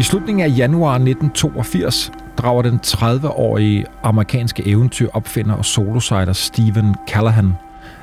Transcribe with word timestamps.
I 0.00 0.02
slutningen 0.02 0.44
af 0.50 0.58
januar 0.58 0.94
1982 0.94 2.12
drager 2.38 2.62
den 2.62 2.80
30-årige 2.86 3.84
amerikanske 4.02 4.62
eventyr-opfinder 4.66 5.54
og 5.54 5.64
solosejler 5.64 6.32
Stephen 6.32 6.94
Callahan 7.08 7.52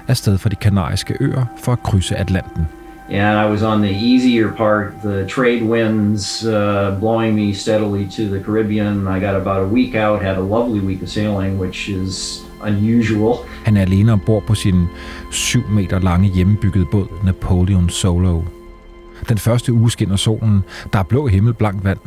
afsted 0.08 0.38
fra 0.38 0.50
de 0.50 0.56
kanariske 0.56 1.18
øer 1.20 1.46
for 1.58 1.72
at 1.72 1.84
krydse 1.84 2.16
Atlanten. 2.16 2.68
and 3.10 3.48
I 3.48 3.52
was 3.52 3.64
on 3.64 3.82
the 3.82 4.14
easier 4.14 4.52
part, 4.52 4.86
the 5.04 5.28
trade 5.28 5.64
winds 5.64 6.46
uh, 6.46 7.00
blowing 7.00 7.36
me 7.36 7.54
steadily 7.54 8.06
to 8.10 8.24
the 8.24 8.44
Caribbean. 8.44 9.08
I 9.08 9.20
got 9.26 9.36
about 9.36 9.64
a 9.64 9.68
week 9.68 9.96
out, 9.96 10.22
had 10.22 10.38
a 10.38 10.42
lovely 10.42 10.80
week 10.80 11.04
of 11.04 11.10
sailing, 11.10 11.60
which 11.60 11.90
is 11.90 12.44
unusual. 12.64 13.36
Han 13.66 13.78
er 13.78 13.82
alene 13.82 14.12
ombord 14.12 14.44
på 14.48 14.56
sin 14.56 14.86
7 15.32 15.70
meter 15.70 16.00
lange 16.00 16.30
hjemmebyggede 16.30 16.86
båd 16.92 17.08
Napoleon 17.24 17.90
Solo. 17.90 18.57
Den 19.30 19.38
første 19.38 19.74
uge 19.74 19.92
skinner 19.92 20.16
solen, 20.16 20.64
der 20.94 21.00
er 21.00 21.04
blå 21.04 21.28
himmel, 21.28 21.54
blank 21.54 21.84
vand. 21.84 22.00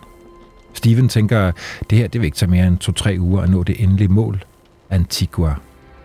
Steven 0.75 1.09
tænker, 1.09 1.53
det 1.91 1.99
her 1.99 2.09
det 2.09 2.21
vil 2.21 2.27
ikke 2.27 2.37
tage 2.37 2.51
mere 2.51 2.67
end 2.67 2.79
2-3 3.17 3.19
uger 3.19 3.43
at 3.43 3.51
nå 3.51 3.63
det 3.63 3.83
endelige 3.83 4.09
mål, 4.09 4.45
Antigua. 4.91 5.55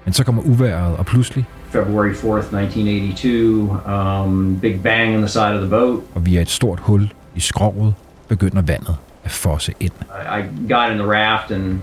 Men 0.05 0.13
så 0.13 0.23
kommer 0.23 0.41
uværet, 0.41 0.97
og 0.97 1.05
pludselig, 1.05 1.45
February 1.69 2.13
4th, 2.13 2.55
1982, 2.55 4.25
um, 4.25 4.59
big 4.61 4.83
bang 4.83 5.13
in 5.13 5.19
the 5.19 5.27
side 5.27 5.53
of 5.53 5.59
the 5.59 5.69
boat. 5.69 5.99
og 6.15 6.25
via 6.25 6.41
et 6.41 6.49
stort 6.49 6.79
hul 6.79 7.13
i 7.35 7.39
skroget, 7.39 7.93
begynder 8.27 8.61
vandet 8.61 8.95
at 9.23 9.31
fosse 9.31 9.73
ind. 9.79 9.91
I, 10.01 10.39
I 10.39 10.41
got 10.73 10.91
in 10.91 10.97
the 10.97 11.07
raft 11.07 11.51
and 11.51 11.79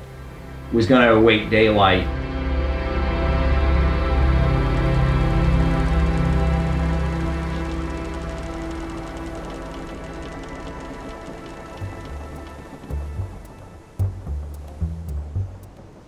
was 0.74 0.86
going 0.86 1.02
to 1.08 1.14
await 1.16 1.50
daylight. 1.50 2.06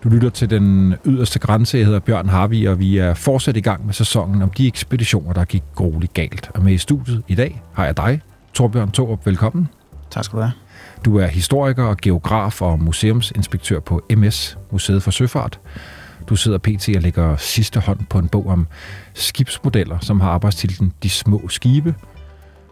Du 0.05 0.09
lytter 0.09 0.29
til 0.29 0.49
den 0.49 0.95
yderste 1.05 1.39
grænse. 1.39 1.77
Jeg 1.77 1.85
hedder 1.85 1.99
Bjørn 1.99 2.29
Harvi, 2.29 2.65
og 2.65 2.79
vi 2.79 2.97
er 2.97 3.13
fortsat 3.13 3.57
i 3.57 3.61
gang 3.61 3.85
med 3.85 3.93
sæsonen 3.93 4.41
om 4.41 4.49
de 4.49 4.67
ekspeditioner, 4.67 5.33
der 5.33 5.45
gik 5.45 5.63
grueligt 5.75 6.13
galt. 6.13 6.49
Og 6.53 6.63
med 6.63 6.73
i 6.73 6.77
studiet 6.77 7.23
i 7.27 7.35
dag 7.35 7.61
har 7.73 7.85
jeg 7.85 7.97
dig, 7.97 8.21
Torbjørn 8.53 8.91
Torup. 8.91 9.25
Velkommen. 9.25 9.67
Tak 10.11 10.23
skal 10.23 10.37
du 10.37 10.41
have. 10.41 10.53
Du 11.05 11.17
er 11.17 11.27
historiker 11.27 11.83
og 11.83 11.97
geograf 11.97 12.61
og 12.61 12.79
museumsinspektør 12.79 13.79
på 13.79 14.01
MS, 14.15 14.57
Museet 14.71 15.03
for 15.03 15.11
Søfart. 15.11 15.59
Du 16.29 16.35
sidder 16.35 16.57
pt. 16.57 16.89
og 16.95 17.01
lægger 17.01 17.35
sidste 17.35 17.79
hånd 17.79 17.99
på 18.09 18.19
en 18.19 18.27
bog 18.27 18.47
om 18.47 18.67
skibsmodeller, 19.13 19.99
som 20.01 20.21
har 20.21 20.29
arbejdstitlen 20.29 20.93
De 21.03 21.09
små 21.09 21.47
skibe. 21.49 21.95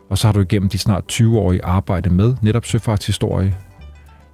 Og 0.10 0.18
så 0.18 0.28
har 0.28 0.34
du 0.34 0.40
igennem 0.40 0.70
de 0.70 0.78
snart 0.78 1.04
20-årige 1.12 1.66
arbejde 1.66 2.10
med 2.10 2.36
netop 2.42 2.66
søfartshistorie. 2.66 3.56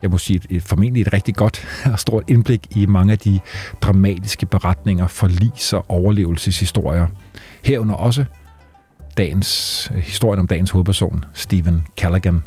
Jeg 0.02 0.09
må 0.09 0.17
sige, 0.17 0.42
et, 0.50 0.64
formentlig 0.64 1.02
et 1.02 1.14
rigtig 1.14 1.36
godt 1.36 1.67
og 1.94 2.00
stort 2.00 2.23
indblik 2.28 2.67
i 2.75 2.86
mange 2.86 3.11
af 3.11 3.19
de 3.19 3.39
dramatiske 3.81 4.45
beretninger, 4.45 5.08
forlis 5.08 5.73
og 5.73 5.86
overlevelseshistorier. 5.88 7.08
Herunder 7.64 7.95
også 7.95 8.25
dagens, 9.17 9.91
øh, 9.95 10.02
historien 10.02 10.39
om 10.39 10.47
dagens 10.47 10.72
hovedperson, 10.72 11.25
Stephen 11.33 11.88
Callaghan, 11.97 12.41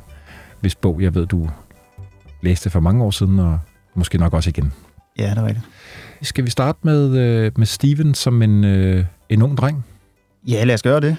hvis 0.61 0.75
bog 0.75 1.03
jeg 1.03 1.15
ved, 1.15 1.27
du 1.27 1.51
læste 2.43 2.71
for 2.71 2.81
mange 2.81 3.05
år 3.05 3.11
siden, 3.11 3.39
og 3.39 3.59
måske 3.95 4.19
nok 4.19 4.35
også 4.35 4.51
igen. 4.51 4.73
Ja, 5.19 5.31
det 5.31 5.39
er 5.39 5.47
rigtigt. 5.47 5.67
Skal 6.23 6.45
vi 6.45 6.51
starte 6.51 6.79
med, 6.83 7.19
øh, 7.19 7.53
med 7.57 7.67
Steven 7.67 8.15
som 8.15 8.43
en, 8.43 8.65
øh, 8.65 9.05
en 9.29 9.43
ung 9.43 9.57
dreng? 9.57 9.85
Ja, 10.49 10.65
lad 10.65 10.75
os 10.75 10.83
gøre 10.83 11.01
det. 11.01 11.17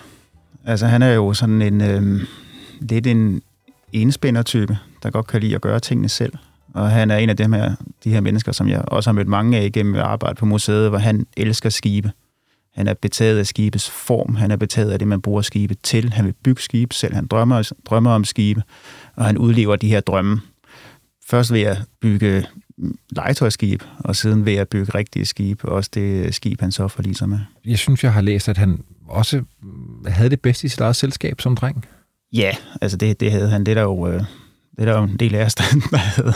Altså, 0.66 0.88
han 0.88 1.02
er 1.02 1.14
jo 1.14 1.34
sådan 1.34 1.62
en 1.62 1.81
øh, 1.81 2.22
lidt 2.81 3.08
en 3.08 3.42
enspændertype, 3.94 4.78
der 5.03 5.09
godt 5.09 5.28
kan 5.28 5.41
lide 5.41 5.56
at 5.56 5.62
gøre 5.62 5.80
tingene 5.80 6.09
selv. 6.09 6.34
Og 6.74 6.90
han 6.90 7.12
er 7.12 7.18
en 7.18 7.30
af 7.30 7.38
dem 7.38 7.53
her, 7.53 7.75
de 8.03 8.09
her 8.09 8.22
mennesker, 8.22 8.52
som 8.52 8.69
jeg 8.69 8.84
også 8.88 9.09
har 9.09 9.14
mødt 9.14 9.28
mange 9.28 9.58
af 9.58 9.66
igennem 9.66 9.96
arbejde 9.96 10.36
på 10.36 10.46
museet, 10.46 10.90
hvor 10.90 10.97
han 10.97 11.28
elsker 11.38 11.69
skibe. 11.69 12.12
Han 12.75 12.88
er 12.88 12.94
betaget 12.94 13.40
af 13.40 13.47
skibets 13.47 13.90
form, 13.90 14.36
han 14.36 14.52
er 14.52 14.56
betaget 14.56 14.91
af 14.91 15.00
det, 15.00 15.08
man 15.08 15.22
bruger 15.22 15.41
skibet 15.41 15.78
til. 15.84 16.14
Han 16.14 16.25
vil 16.25 16.34
bygge 16.44 16.62
skibe 16.62 16.96
selv, 16.96 17.14
han 17.14 17.28
drømmer, 17.28 17.72
drømmer 17.86 18.12
om 18.12 18.24
skibe, 18.24 18.64
og 19.16 19.25
han 19.25 19.38
udlever 19.38 19.75
de 19.75 19.88
her 19.88 20.00
drømme. 20.00 20.41
Først 21.28 21.53
ved 21.53 21.62
at 21.62 21.78
bygge 22.02 22.46
legetøjsskib, 23.09 23.84
og 24.00 24.16
siden 24.16 24.46
ved 24.46 24.56
at 24.56 24.70
bygge 24.70 24.91
rigtige 24.96 25.25
skib, 25.25 25.64
også 25.64 25.90
det 25.94 26.35
skib, 26.35 26.62
han 26.62 26.72
så 26.72 26.88
forliser 26.88 27.25
med. 27.25 27.40
Jeg 27.66 27.78
synes, 27.78 28.03
jeg 28.03 28.14
har 28.14 28.22
læst, 28.22 28.50
at 28.50 28.58
han 28.58 28.84
også 29.08 29.44
havde 30.08 30.30
det 30.30 30.41
bedste 30.41 30.66
i 30.66 30.70
sit 30.70 30.80
eget 30.80 30.96
selskab 30.96 31.41
som 31.41 31.56
dreng. 31.56 31.85
Ja, 32.34 32.52
altså 32.81 32.97
det, 32.97 33.20
det 33.20 33.31
havde 33.31 33.50
han. 33.50 33.64
Det 33.64 33.72
er 33.72 33.75
der 33.75 33.81
jo, 33.81 34.08
øh, 34.08 34.24
det 34.75 34.81
er 34.81 34.85
der 34.85 34.97
jo 34.97 35.03
en 35.03 35.17
del 35.17 35.35
af 35.35 35.45
os, 35.45 35.56
der 35.56 35.97
havde. 35.97 36.34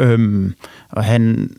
øhm, 0.00 0.54
og 0.90 1.04
han, 1.04 1.50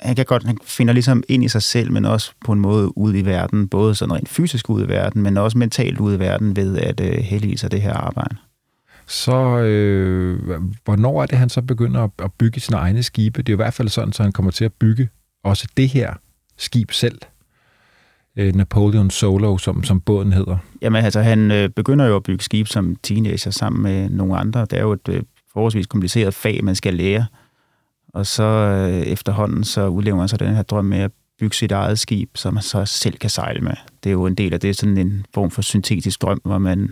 han 0.00 0.16
kan 0.16 0.24
godt, 0.24 0.44
han 0.44 0.58
finder 0.64 0.92
ligesom 0.94 1.22
ind 1.28 1.44
i 1.44 1.48
sig 1.48 1.62
selv, 1.62 1.92
men 1.92 2.04
også 2.04 2.32
på 2.44 2.52
en 2.52 2.60
måde 2.60 2.98
ud 2.98 3.14
i 3.14 3.24
verden, 3.24 3.68
både 3.68 3.94
sådan 3.94 4.14
rent 4.14 4.28
fysisk 4.28 4.70
ud 4.70 4.84
i 4.84 4.88
verden, 4.88 5.22
men 5.22 5.36
også 5.36 5.58
mentalt 5.58 6.00
ud 6.00 6.14
i 6.14 6.18
verden 6.18 6.56
ved 6.56 6.78
at 6.78 7.00
øh, 7.00 7.12
hellige 7.12 7.58
sig 7.58 7.70
det 7.70 7.82
her 7.82 7.94
arbejde. 7.94 8.36
Så 9.06 9.58
øh, 9.58 10.62
hvornår 10.84 11.22
er 11.22 11.26
det, 11.26 11.38
han 11.38 11.48
så 11.48 11.62
begynder 11.62 12.04
at, 12.04 12.10
at 12.18 12.30
bygge 12.38 12.60
sine 12.60 12.76
egne 12.76 13.02
skibe? 13.02 13.42
Det 13.42 13.48
er 13.48 13.52
jo 13.52 13.56
i 13.56 13.64
hvert 13.64 13.74
fald 13.74 13.88
sådan, 13.88 14.12
så 14.12 14.22
han 14.22 14.32
kommer 14.32 14.50
til 14.50 14.64
at 14.64 14.72
bygge 14.72 15.08
også 15.44 15.68
det 15.76 15.88
her 15.88 16.14
skib 16.56 16.92
selv. 16.92 17.18
Øh, 18.36 18.54
Napoleon 18.54 19.10
Solo, 19.10 19.58
som, 19.58 19.84
som 19.84 20.00
båden 20.00 20.32
hedder. 20.32 20.58
Jamen 20.82 21.04
altså, 21.04 21.20
han 21.20 21.50
øh, 21.50 21.68
begynder 21.68 22.06
jo 22.06 22.16
at 22.16 22.22
bygge 22.22 22.44
skib 22.44 22.66
som 22.66 22.96
teenager 23.02 23.50
sammen 23.50 23.82
med 23.82 24.10
nogle 24.10 24.36
andre. 24.36 24.60
Det 24.60 24.72
er 24.72 24.82
jo 24.82 24.92
et 24.92 25.08
øh, 25.08 25.22
forholdsvis 25.52 25.86
kompliceret 25.86 26.34
fag, 26.34 26.64
man 26.64 26.74
skal 26.74 26.94
lære. 26.94 27.26
Og 28.08 28.26
så 28.26 28.42
øh, 28.42 29.02
efterhånden, 29.02 29.64
så 29.64 29.86
udlever 29.86 30.18
han 30.18 30.28
så 30.28 30.36
den 30.36 30.54
her 30.54 30.62
drøm 30.62 30.84
med 30.84 30.98
at 30.98 31.10
bygge 31.38 31.56
sit 31.56 31.72
eget 31.72 31.98
skib, 31.98 32.30
som 32.34 32.54
man 32.54 32.62
så 32.62 32.84
selv 32.84 33.18
kan 33.18 33.30
sejle 33.30 33.60
med. 33.60 33.74
Det 34.04 34.10
er 34.10 34.12
jo 34.12 34.26
en 34.26 34.34
del 34.34 34.52
af 34.54 34.60
det, 34.60 34.76
sådan 34.76 34.98
en 34.98 35.26
form 35.34 35.50
for 35.50 35.62
syntetisk 35.62 36.22
drøm, 36.22 36.40
hvor 36.44 36.58
man 36.58 36.90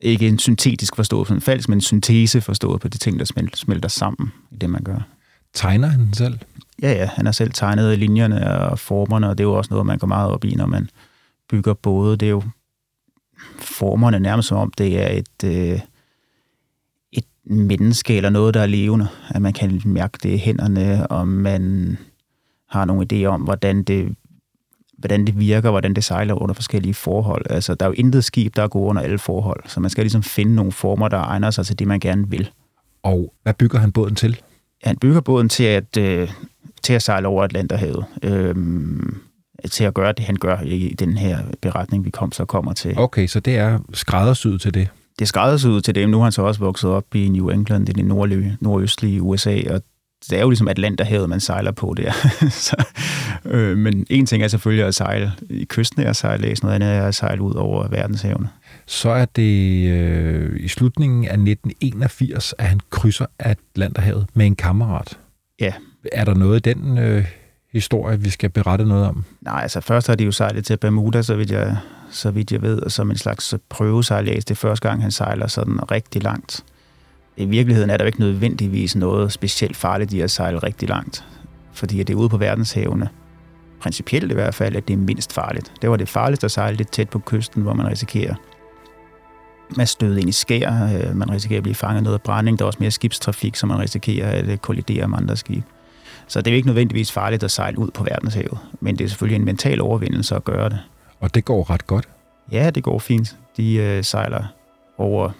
ikke 0.00 0.28
en 0.28 0.38
syntetisk 0.38 0.96
forstået 0.96 1.28
som 1.28 1.40
falsk, 1.40 1.68
men 1.68 1.76
en 1.76 1.80
syntese 1.80 2.40
forstået 2.40 2.80
på 2.80 2.88
de 2.88 2.98
ting, 2.98 3.18
der 3.18 3.24
smel- 3.24 3.54
smelter 3.54 3.88
sammen 3.88 4.32
i 4.50 4.56
det, 4.56 4.70
man 4.70 4.82
gør. 4.82 5.06
Tegner 5.54 5.88
han 5.88 6.12
selv? 6.12 6.38
Ja, 6.82 6.92
ja, 6.92 7.06
han 7.06 7.24
har 7.24 7.32
selv 7.32 7.52
tegnet 7.52 7.98
linjerne 7.98 8.58
og 8.58 8.78
formerne, 8.78 9.28
og 9.28 9.38
det 9.38 9.44
er 9.44 9.48
jo 9.48 9.54
også 9.54 9.68
noget, 9.70 9.86
man 9.86 9.98
går 9.98 10.06
meget 10.06 10.30
op 10.30 10.44
i, 10.44 10.54
når 10.54 10.66
man 10.66 10.88
bygger 11.50 11.74
både. 11.74 12.16
Det 12.16 12.26
er 12.26 12.30
jo 12.30 12.42
formerne 13.58 14.20
nærmest 14.20 14.48
som 14.48 14.58
om, 14.58 14.72
det 14.78 15.02
er 15.02 15.08
et, 15.08 15.44
øh, 15.44 15.80
et 17.12 17.24
menneske 17.44 18.16
eller 18.16 18.30
noget, 18.30 18.54
der 18.54 18.60
er 18.60 18.66
levende. 18.66 19.08
At 19.28 19.42
man 19.42 19.52
kan 19.52 19.80
mærke 19.84 20.18
det 20.22 20.28
i 20.28 20.36
hænderne, 20.36 21.06
og 21.06 21.28
man 21.28 21.96
har 22.68 22.84
nogle 22.84 23.06
idéer 23.12 23.26
om, 23.26 23.42
hvordan 23.42 23.82
det, 23.82 24.16
hvordan 24.98 25.26
det 25.26 25.38
virker, 25.38 25.70
hvordan 25.70 25.94
det 25.94 26.04
sejler 26.04 26.34
under 26.34 26.54
forskellige 26.54 26.94
forhold. 26.94 27.46
Altså, 27.50 27.74
der 27.74 27.86
er 27.86 27.88
jo 27.88 27.94
intet 27.98 28.24
skib, 28.24 28.56
der 28.56 28.62
er 28.62 28.68
gode 28.68 28.88
under 28.88 29.02
alle 29.02 29.18
forhold, 29.18 29.62
så 29.66 29.80
man 29.80 29.90
skal 29.90 30.04
ligesom 30.04 30.22
finde 30.22 30.54
nogle 30.54 30.72
former, 30.72 31.08
der 31.08 31.18
egner 31.18 31.50
sig 31.50 31.66
til 31.66 31.78
det, 31.78 31.86
man 31.86 32.00
gerne 32.00 32.30
vil. 32.30 32.50
Og 33.02 33.34
hvad 33.42 33.54
bygger 33.54 33.78
han 33.78 33.92
båden 33.92 34.14
til? 34.14 34.40
Han 34.82 34.96
bygger 34.96 35.20
båden 35.20 35.48
til 35.48 35.64
at, 35.64 35.96
øh, 35.96 36.28
til 36.82 36.92
at 36.92 37.02
sejle 37.02 37.28
over 37.28 37.44
Atlanterhavet. 37.44 38.04
Øhm, 38.22 39.18
til 39.70 39.84
at 39.84 39.94
gøre 39.94 40.12
det, 40.12 40.24
han 40.24 40.36
gør 40.36 40.60
i 40.60 40.94
den 40.98 41.18
her 41.18 41.38
beretning, 41.60 42.04
vi 42.04 42.10
kom, 42.10 42.32
så 42.32 42.44
kommer 42.44 42.72
til. 42.72 42.98
Okay, 42.98 43.26
så 43.26 43.40
det 43.40 43.56
er 43.56 43.78
skræddersyet 43.94 44.60
til 44.60 44.74
det. 44.74 44.88
Det 45.18 45.28
skræddersyet 45.28 45.84
til 45.84 45.94
dem. 45.94 46.10
Nu 46.10 46.16
har 46.16 46.24
han 46.24 46.32
så 46.32 46.42
også 46.42 46.60
vokset 46.60 46.90
op 46.90 47.14
i 47.14 47.28
New 47.28 47.48
England, 47.48 47.88
i 47.88 47.92
det 47.92 48.04
nordlige, 48.04 48.56
nordøstlige 48.60 49.22
USA, 49.22 49.60
og 49.70 49.82
det 50.30 50.38
er 50.38 50.42
jo 50.42 50.50
ligesom 50.50 50.68
Atlanterhavet, 50.68 51.28
man 51.28 51.40
sejler 51.40 51.70
på 51.70 51.94
der. 51.96 52.12
så, 52.66 52.84
øh, 53.44 53.78
men 53.78 54.06
en 54.10 54.26
ting 54.26 54.42
er 54.42 54.48
selvfølgelig 54.48 54.86
at 54.86 54.94
sejle 54.94 55.32
i 55.50 55.64
kysten 55.64 56.02
af 56.02 56.16
sejlads, 56.16 56.62
noget 56.62 56.74
andet 56.74 56.88
er 56.88 57.06
at 57.06 57.14
sejle 57.14 57.42
ud 57.42 57.54
over 57.54 57.88
verdenshavene. 57.88 58.48
Så 58.86 59.10
er 59.10 59.24
det 59.24 59.88
øh, 59.88 60.60
i 60.60 60.68
slutningen 60.68 61.24
af 61.24 61.32
1981, 61.32 62.54
at 62.58 62.66
han 62.66 62.80
krydser 62.90 63.26
Atlanterhavet 63.38 64.26
med 64.34 64.46
en 64.46 64.56
kammerat. 64.56 65.18
Ja. 65.60 65.72
Er 66.12 66.24
der 66.24 66.34
noget 66.34 66.66
i 66.66 66.74
den 66.74 66.98
øh, 66.98 67.26
historie, 67.72 68.20
vi 68.20 68.30
skal 68.30 68.50
berette 68.50 68.84
noget 68.84 69.06
om? 69.06 69.24
Nej, 69.40 69.62
altså 69.62 69.80
først 69.80 70.06
har 70.06 70.14
de 70.14 70.24
jo 70.24 70.32
sejlet 70.32 70.64
til 70.64 70.76
Bermuda, 70.76 71.22
så 71.22 71.36
vidt 71.36 71.50
jeg, 71.50 71.76
så 72.10 72.30
vidt 72.30 72.52
jeg 72.52 72.62
ved, 72.62 72.90
som 72.90 73.10
en 73.10 73.16
slags 73.16 73.54
prøvesejlads. 73.68 74.44
Det 74.44 74.54
er 74.54 74.58
første 74.58 74.88
gang, 74.88 75.02
han 75.02 75.10
sejler 75.10 75.46
sådan 75.46 75.90
rigtig 75.90 76.22
langt. 76.22 76.64
I 77.36 77.44
virkeligheden 77.44 77.90
er 77.90 77.96
der 77.96 78.04
jo 78.04 78.06
ikke 78.06 78.20
nødvendigvis 78.20 78.96
noget 78.96 79.32
specielt 79.32 79.76
farligt 79.76 80.12
i 80.12 80.20
at 80.20 80.30
sejle 80.30 80.58
rigtig 80.58 80.88
langt, 80.88 81.24
fordi 81.72 81.98
det 81.98 82.10
er 82.10 82.14
ude 82.14 82.28
på 82.28 82.36
verdenshavene, 82.36 83.08
principielt 83.80 84.30
i 84.30 84.34
hvert 84.34 84.54
fald, 84.54 84.76
at 84.76 84.88
det 84.88 84.94
er 84.94 84.98
mindst 84.98 85.32
farligt. 85.32 85.72
Det 85.82 85.90
var 85.90 85.96
det 85.96 86.08
farligste 86.08 86.44
at 86.44 86.50
sejle 86.50 86.76
lidt 86.76 86.92
tæt 86.92 87.08
på 87.08 87.18
kysten, 87.18 87.62
hvor 87.62 87.74
man 87.74 87.86
risikerer 87.86 88.34
at 89.80 89.88
støde 89.88 90.20
ind 90.20 90.28
i 90.28 90.32
skær, 90.32 90.72
øh, 90.84 91.16
man 91.16 91.30
risikerer 91.30 91.58
at 91.58 91.62
blive 91.62 91.74
fanget 91.74 92.02
noget 92.02 92.14
af 92.14 92.22
brænding, 92.22 92.58
der 92.58 92.64
er 92.64 92.66
også 92.66 92.78
mere 92.80 92.90
skibstrafik, 92.90 93.56
så 93.56 93.66
man 93.66 93.78
risikerer 93.78 94.30
at 94.30 94.48
øh, 94.48 94.56
kollidere 94.56 95.08
med 95.08 95.18
andre 95.18 95.36
skibe. 95.36 95.66
Så 96.28 96.40
det 96.40 96.46
er 96.46 96.50
jo 96.52 96.56
ikke 96.56 96.68
nødvendigvis 96.68 97.12
farligt 97.12 97.42
at 97.42 97.50
sejle 97.50 97.78
ud 97.78 97.90
på 97.90 98.04
verdenshavet, 98.04 98.58
men 98.80 98.98
det 98.98 99.04
er 99.04 99.08
selvfølgelig 99.08 99.36
en 99.36 99.44
mental 99.44 99.80
overvindelse 99.80 100.36
at 100.36 100.44
gøre 100.44 100.68
det. 100.68 100.78
Og 101.20 101.34
det 101.34 101.44
går 101.44 101.70
ret 101.70 101.86
godt. 101.86 102.08
Ja, 102.52 102.70
det 102.70 102.82
går 102.82 102.98
fint. 102.98 103.36
De 103.56 103.74
øh, 103.74 104.04
sejler 104.04 104.44
over 104.98 105.30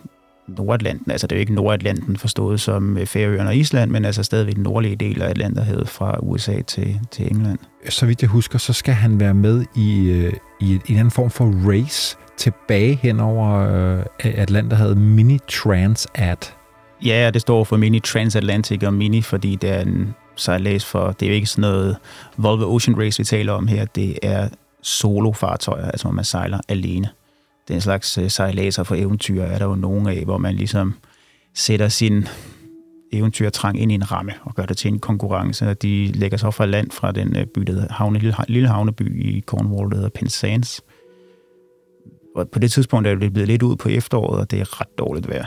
Nordatlanten. 0.48 1.10
Altså 1.10 1.26
det 1.26 1.36
er 1.36 1.38
jo 1.38 1.40
ikke 1.40 1.54
Nordatlanten 1.54 2.16
forstået 2.16 2.60
som 2.60 2.98
øh, 2.98 3.06
Færøerne 3.06 3.48
og 3.48 3.56
Island, 3.56 3.90
men 3.90 4.04
altså 4.04 4.22
stadigvæk 4.22 4.54
den 4.54 4.62
nordlige 4.62 4.96
del 4.96 5.22
af 5.22 5.30
Atlanterhavet 5.30 5.88
fra 5.88 6.18
USA 6.22 6.62
til, 6.62 7.00
til 7.10 7.30
England. 7.30 7.58
Så 7.88 8.06
vidt 8.06 8.22
jeg 8.22 8.30
husker, 8.30 8.58
så 8.58 8.72
skal 8.72 8.94
han 8.94 9.20
være 9.20 9.34
med 9.34 9.64
i, 9.76 10.10
i 10.60 10.80
en 10.88 10.96
anden 10.96 11.10
form 11.10 11.30
for 11.30 11.70
race 11.70 12.16
tilbage 12.36 12.94
hen 12.94 13.20
over 13.20 13.50
øh, 13.58 14.04
Atlanterhavet. 14.18 14.96
Mini 14.96 15.38
Transat. 15.48 16.56
Ja, 17.04 17.30
det 17.34 17.40
står 17.40 17.64
for 17.64 17.76
Mini 17.76 18.00
Transatlantic 18.00 18.82
og 18.82 18.94
Mini, 18.94 19.22
fordi 19.22 19.56
det 19.56 19.70
er 19.70 19.80
en 19.80 20.14
sejlads 20.36 20.84
for, 20.84 21.12
det 21.12 21.26
er 21.26 21.30
jo 21.30 21.34
ikke 21.34 21.46
sådan 21.46 21.62
noget 21.62 21.96
Volvo 22.36 22.74
Ocean 22.74 22.98
Race, 22.98 23.18
vi 23.18 23.24
taler 23.24 23.52
om 23.52 23.66
her, 23.66 23.84
det 23.84 24.18
er 24.22 24.48
solofartøjer, 24.82 25.90
altså 25.90 26.06
hvor 26.06 26.14
man 26.14 26.24
sejler 26.24 26.60
alene. 26.68 27.08
Den 27.68 27.80
slags 27.80 28.18
øh, 28.18 28.30
sejladser 28.30 28.82
for 28.82 28.94
eventyr 28.94 29.42
er 29.42 29.58
der 29.58 29.64
jo 29.64 29.74
nogle 29.74 30.12
af, 30.12 30.24
hvor 30.24 30.38
man 30.38 30.54
ligesom 30.54 30.94
sætter 31.54 31.88
sin 31.88 32.28
eventyrtrang 33.12 33.80
ind 33.80 33.92
i 33.92 33.94
en 33.94 34.12
ramme 34.12 34.32
og 34.42 34.54
gør 34.54 34.66
det 34.66 34.76
til 34.76 34.92
en 34.92 34.98
konkurrence. 34.98 35.74
De 35.74 36.06
lægger 36.06 36.36
sig 36.36 36.54
fra 36.54 36.66
land 36.66 36.90
fra 36.90 37.12
den 37.12 37.36
øh, 37.36 37.46
by, 37.46 37.60
der 37.60 37.72
hedder 37.72 37.92
havne, 37.92 38.18
lille, 38.18 38.34
lille 38.48 38.68
havneby 38.68 39.24
i 39.24 39.40
Cornwall, 39.40 39.90
der 39.90 39.96
hedder 39.96 40.10
Penzance. 40.14 40.82
Og 42.36 42.48
på 42.48 42.58
det 42.58 42.72
tidspunkt 42.72 43.08
er 43.08 43.14
det 43.14 43.32
blevet 43.32 43.48
lidt 43.48 43.62
ud 43.62 43.76
på 43.76 43.88
efteråret, 43.88 44.40
og 44.40 44.50
det 44.50 44.60
er 44.60 44.80
ret 44.80 44.98
dårligt 44.98 45.28
vejr. 45.28 45.46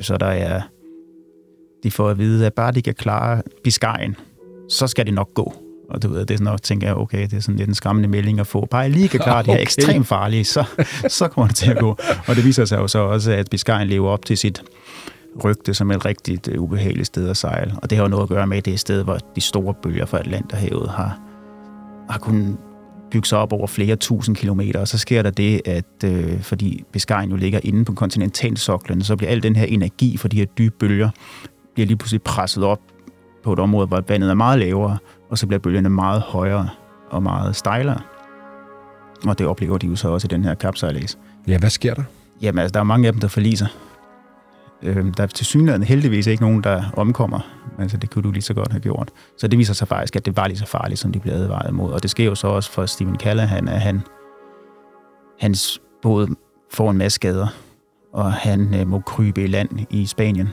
Så 0.00 0.16
der 0.16 0.26
er, 0.26 0.62
de 1.82 1.90
får 1.90 2.08
at 2.08 2.18
vide, 2.18 2.46
at 2.46 2.54
bare 2.54 2.72
de 2.72 2.82
kan 2.82 2.94
klare 2.94 3.42
Biscayen, 3.64 4.16
så 4.68 4.86
skal 4.86 5.06
det 5.06 5.14
nok 5.14 5.34
gå. 5.34 5.54
Og 5.90 6.02
du 6.02 6.08
ved, 6.08 6.20
det 6.20 6.30
er 6.30 6.38
sådan 6.38 6.44
noget, 6.44 6.62
tænker 6.62 6.86
jeg, 6.86 6.96
okay, 6.96 7.22
det 7.22 7.32
er 7.32 7.40
sådan 7.40 7.56
lidt 7.56 7.68
en 7.68 7.74
skræmmende 7.74 8.08
melding 8.08 8.40
at 8.40 8.46
få. 8.46 8.66
Bare 8.70 8.88
lige 8.88 9.08
kan 9.08 9.20
klare 9.20 9.38
okay. 9.38 9.46
det 9.46 9.54
her 9.54 9.62
ekstremt 9.68 10.06
farlige, 10.06 10.44
så, 10.44 10.64
så 11.08 11.28
kommer 11.28 11.48
det 11.48 11.56
til 11.56 11.70
at 11.70 11.78
gå. 11.78 11.96
Og 12.26 12.36
det 12.36 12.44
viser 12.44 12.64
sig 12.64 12.78
jo 12.78 12.88
så 12.88 12.98
også, 12.98 13.32
at 13.32 13.50
Biscayen 13.50 13.88
lever 13.88 14.10
op 14.10 14.24
til 14.24 14.38
sit 14.38 14.62
rygte 15.44 15.74
som 15.74 15.90
et 15.90 16.04
rigtig 16.04 16.40
uh, 16.56 16.62
ubehageligt 16.62 17.06
sted 17.06 17.28
at 17.28 17.36
sejle. 17.36 17.74
Og 17.82 17.90
det 17.90 17.98
har 17.98 18.04
jo 18.04 18.08
noget 18.08 18.22
at 18.22 18.28
gøre 18.28 18.46
med, 18.46 18.56
at 18.56 18.64
det 18.64 18.70
er 18.70 18.74
et 18.74 18.80
sted, 18.80 19.04
hvor 19.04 19.18
de 19.36 19.40
store 19.40 19.74
bølger 19.82 20.06
fra 20.06 20.18
Atlanterhavet 20.18 20.90
har, 20.90 21.18
har 22.10 22.18
kunnet 22.18 22.56
bygge 23.14 23.28
sig 23.28 23.38
op 23.38 23.52
over 23.52 23.66
flere 23.66 23.96
tusind 23.96 24.36
kilometer, 24.36 24.80
og 24.80 24.88
så 24.88 24.98
sker 24.98 25.22
der 25.22 25.30
det, 25.30 25.60
at 25.64 26.04
øh, 26.04 26.40
fordi 26.40 26.84
Biscayen 26.92 27.30
jo 27.30 27.36
ligger 27.36 27.60
inde 27.62 27.84
på 27.84 27.92
kontinentalsoklen, 27.92 29.02
så 29.02 29.16
bliver 29.16 29.30
al 29.30 29.42
den 29.42 29.56
her 29.56 29.64
energi 29.64 30.16
for 30.16 30.28
de 30.28 30.36
her 30.36 30.44
dybe 30.44 30.74
bølger, 30.78 31.10
bliver 31.74 31.86
lige 31.86 31.96
pludselig 31.96 32.22
presset 32.22 32.64
op 32.64 32.80
på 33.44 33.52
et 33.52 33.58
område, 33.58 33.86
hvor 33.86 34.04
vandet 34.08 34.30
er 34.30 34.34
meget 34.34 34.58
lavere, 34.58 34.98
og 35.30 35.38
så 35.38 35.46
bliver 35.46 35.58
bølgerne 35.60 35.88
meget 35.88 36.20
højere 36.20 36.68
og 37.10 37.22
meget 37.22 37.56
stejlere. 37.56 38.00
Og 39.26 39.38
det 39.38 39.46
oplever 39.46 39.78
de 39.78 39.86
jo 39.86 39.96
så 39.96 40.08
også 40.08 40.26
i 40.26 40.32
den 40.32 40.44
her 40.44 40.54
kapsejlads. 40.54 41.18
Ja, 41.48 41.58
hvad 41.58 41.70
sker 41.70 41.94
der? 41.94 42.02
Jamen, 42.42 42.58
altså, 42.58 42.72
der 42.72 42.80
er 42.80 42.84
mange 42.84 43.06
af 43.06 43.12
dem, 43.12 43.20
der 43.20 43.28
forliser. 43.28 43.66
Øh, 44.84 45.06
der 45.16 45.22
er 45.22 45.26
til 45.26 45.46
synligheden 45.46 45.82
heldigvis 45.82 46.26
ikke 46.26 46.42
nogen, 46.42 46.62
der 46.62 46.82
omkommer. 46.96 47.40
Altså, 47.78 47.96
det 47.96 48.10
kunne 48.10 48.22
du 48.22 48.30
lige 48.30 48.42
så 48.42 48.54
godt 48.54 48.72
have 48.72 48.80
gjort. 48.80 49.08
Så 49.38 49.48
det 49.48 49.58
viser 49.58 49.74
sig 49.74 49.88
faktisk, 49.88 50.16
at 50.16 50.26
det 50.26 50.36
var 50.36 50.46
lige 50.46 50.58
så 50.58 50.66
farligt, 50.66 51.00
som 51.00 51.12
de 51.12 51.18
blev 51.18 51.32
advaret 51.32 51.70
imod. 51.70 51.92
Og 51.92 52.02
det 52.02 52.10
sker 52.10 52.24
jo 52.24 52.34
så 52.34 52.46
også 52.46 52.72
for 52.72 52.86
Stephen 52.86 53.16
Callahan, 53.16 53.68
at 53.68 53.80
han, 53.80 54.00
hans 55.40 55.80
båd 56.02 56.34
får 56.72 56.90
en 56.90 56.98
masse 56.98 57.14
skader, 57.14 57.46
og 58.12 58.32
han 58.32 58.74
øh, 58.74 58.88
må 58.88 59.00
krybe 59.00 59.44
i 59.44 59.46
land 59.46 59.68
i 59.90 60.06
Spanien. 60.06 60.48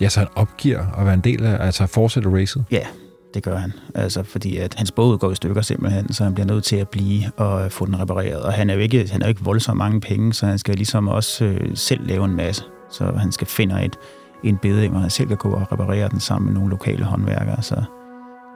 Ja, 0.00 0.08
så 0.08 0.20
han 0.20 0.28
opgiver 0.34 0.86
at 0.98 1.04
være 1.04 1.14
en 1.14 1.20
del 1.20 1.44
af, 1.44 1.66
altså 1.66 1.86
fortsætte 1.86 2.30
racet? 2.30 2.64
Ja, 2.70 2.86
det 3.34 3.42
gør 3.42 3.56
han. 3.56 3.72
Altså, 3.94 4.22
fordi 4.22 4.56
at 4.56 4.74
hans 4.74 4.92
båd 4.92 5.18
går 5.18 5.30
i 5.30 5.34
stykker 5.34 5.62
simpelthen, 5.62 6.12
så 6.12 6.24
han 6.24 6.34
bliver 6.34 6.46
nødt 6.46 6.64
til 6.64 6.76
at 6.76 6.88
blive 6.88 7.22
og 7.36 7.72
få 7.72 7.86
den 7.86 8.00
repareret. 8.00 8.42
Og 8.42 8.52
han 8.52 8.70
er 8.70 8.74
jo 8.74 8.80
ikke, 8.80 9.08
han 9.12 9.22
er 9.22 9.26
jo 9.26 9.28
ikke 9.28 9.44
voldsomt 9.44 9.78
mange 9.78 10.00
penge, 10.00 10.34
så 10.34 10.46
han 10.46 10.58
skal 10.58 10.74
ligesom 10.74 11.08
også 11.08 11.44
øh, 11.44 11.70
selv 11.74 12.06
lave 12.06 12.24
en 12.24 12.36
masse. 12.36 12.64
Så 12.88 13.04
han 13.04 13.32
skal 13.32 13.46
finde 13.46 13.84
et, 13.84 13.98
en 14.42 14.58
beding, 14.58 14.92
hvor 14.92 15.00
han 15.00 15.10
selv 15.10 15.28
kan 15.28 15.36
gå 15.36 15.50
og 15.50 15.72
reparere 15.72 16.08
den 16.08 16.20
sammen 16.20 16.46
med 16.46 16.54
nogle 16.54 16.70
lokale 16.70 17.04
håndværkere. 17.04 17.62
Så 17.62 17.82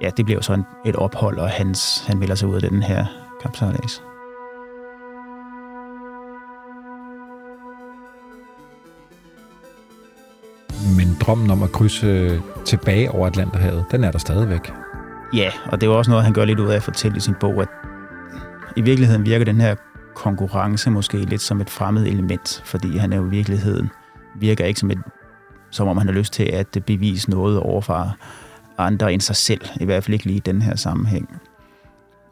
ja, 0.03 0.11
det 0.17 0.25
bliver 0.25 0.39
jo 0.39 0.43
sådan 0.43 0.65
et 0.87 0.97
ophold, 0.97 1.39
og 1.39 1.51
hans, 1.51 2.05
han 2.07 2.21
vælger 2.21 2.35
sig 2.35 2.49
ud 2.49 2.55
af 2.55 2.71
den 2.71 2.83
her 2.83 3.07
kampsejlads. 3.43 4.03
Men 10.97 11.17
drømmen 11.21 11.51
om 11.51 11.63
at 11.63 11.73
krydse 11.73 12.43
tilbage 12.65 13.11
over 13.11 13.27
Atlanterhavet, 13.27 13.85
den 13.91 14.05
er 14.05 14.11
der 14.11 14.19
stadigvæk. 14.19 14.73
Ja, 15.35 15.51
og 15.73 15.81
det 15.81 15.87
er 15.87 15.91
også 15.91 16.11
noget, 16.11 16.25
han 16.25 16.35
gør 16.35 16.45
lidt 16.45 16.61
ud 16.61 16.69
af 16.69 16.77
at 16.77 16.83
fortælle 16.83 17.17
i 17.17 17.21
sin 17.21 17.35
bog, 17.41 17.63
at 17.63 17.69
i 18.77 18.81
virkeligheden 18.81 19.25
virker 19.25 19.45
den 19.45 19.61
her 19.61 19.75
konkurrence 20.15 20.91
måske 20.91 21.19
lidt 21.19 21.41
som 21.41 21.61
et 21.61 21.71
fremmed 21.71 22.07
element, 22.07 22.63
fordi 22.65 22.97
han 22.97 23.13
er 23.13 23.17
jo 23.17 23.27
i 23.27 23.31
virkeligheden 23.31 23.91
virker 24.37 24.65
ikke 24.65 24.81
som, 24.81 24.91
et, 24.91 24.99
som 25.71 25.89
om 25.89 25.99
han 25.99 26.07
har 26.07 26.15
lyst 26.15 26.33
til 26.33 26.45
at 26.45 26.79
bevise 26.87 27.31
noget 27.31 27.59
overfor 27.59 28.17
andre 28.79 29.13
end 29.13 29.21
sig 29.21 29.37
selv, 29.37 29.61
i 29.81 29.85
hvert 29.85 30.05
fald 30.05 30.15
ikke 30.15 30.25
lige 30.25 30.37
i 30.37 30.41
den 30.41 30.63
her 30.63 30.77
sammenhæng. 30.77 31.41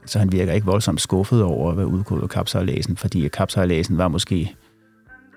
Så 0.06 0.18
han 0.18 0.32
virker 0.32 0.52
ikke 0.52 0.66
voldsomt 0.66 1.00
skuffet 1.00 1.42
over 1.42 1.70
at 1.70 1.76
være 1.76 1.86
udgået 1.86 2.22
af 2.22 2.28
kapsejlæsen, 2.28 2.96
fordi 2.96 3.28
kapsejlæsen 3.28 3.98
var 3.98 4.08
måske 4.08 4.56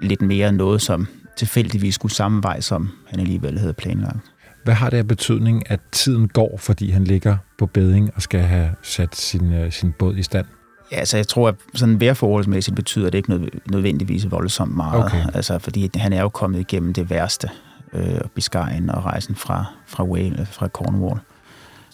lidt 0.01 0.21
mere 0.21 0.51
noget, 0.51 0.81
som 0.81 1.07
tilfældigvis 1.37 1.95
skulle 1.95 2.11
samme 2.11 2.43
vej, 2.43 2.61
som 2.61 2.89
han 3.07 3.19
alligevel 3.19 3.59
havde 3.59 3.73
planlagt. 3.73 4.31
Hvad 4.63 4.73
har 4.73 4.89
det 4.89 4.97
af 4.97 5.07
betydning, 5.07 5.71
at 5.71 5.79
tiden 5.91 6.27
går, 6.27 6.57
fordi 6.57 6.89
han 6.89 7.03
ligger 7.03 7.37
på 7.57 7.65
beding 7.65 8.11
og 8.15 8.21
skal 8.21 8.39
have 8.39 8.69
sat 8.81 9.15
sin, 9.15 9.53
øh, 9.53 9.71
sin 9.71 9.93
båd 9.99 10.15
i 10.17 10.23
stand? 10.23 10.45
Ja, 10.91 10.97
altså 10.97 11.17
jeg 11.17 11.27
tror, 11.27 11.47
at 11.47 11.55
sådan 11.73 11.99
vejrforholdsmæssigt 11.99 12.75
betyder 12.75 13.09
det 13.09 13.17
ikke 13.17 13.49
nødvendigvis 13.71 14.31
voldsomt 14.31 14.75
meget. 14.75 15.05
Okay. 15.05 15.25
Altså, 15.33 15.59
fordi 15.59 15.89
han 15.95 16.13
er 16.13 16.21
jo 16.21 16.29
kommet 16.29 16.59
igennem 16.59 16.93
det 16.93 17.09
værste, 17.09 17.49
øh, 17.93 18.21
Biscayen 18.35 18.89
og 18.89 19.05
rejsen 19.05 19.35
fra, 19.35 19.65
fra 19.87 20.03
Wales, 20.03 20.49
fra 20.49 20.67
Cornwall. 20.67 21.19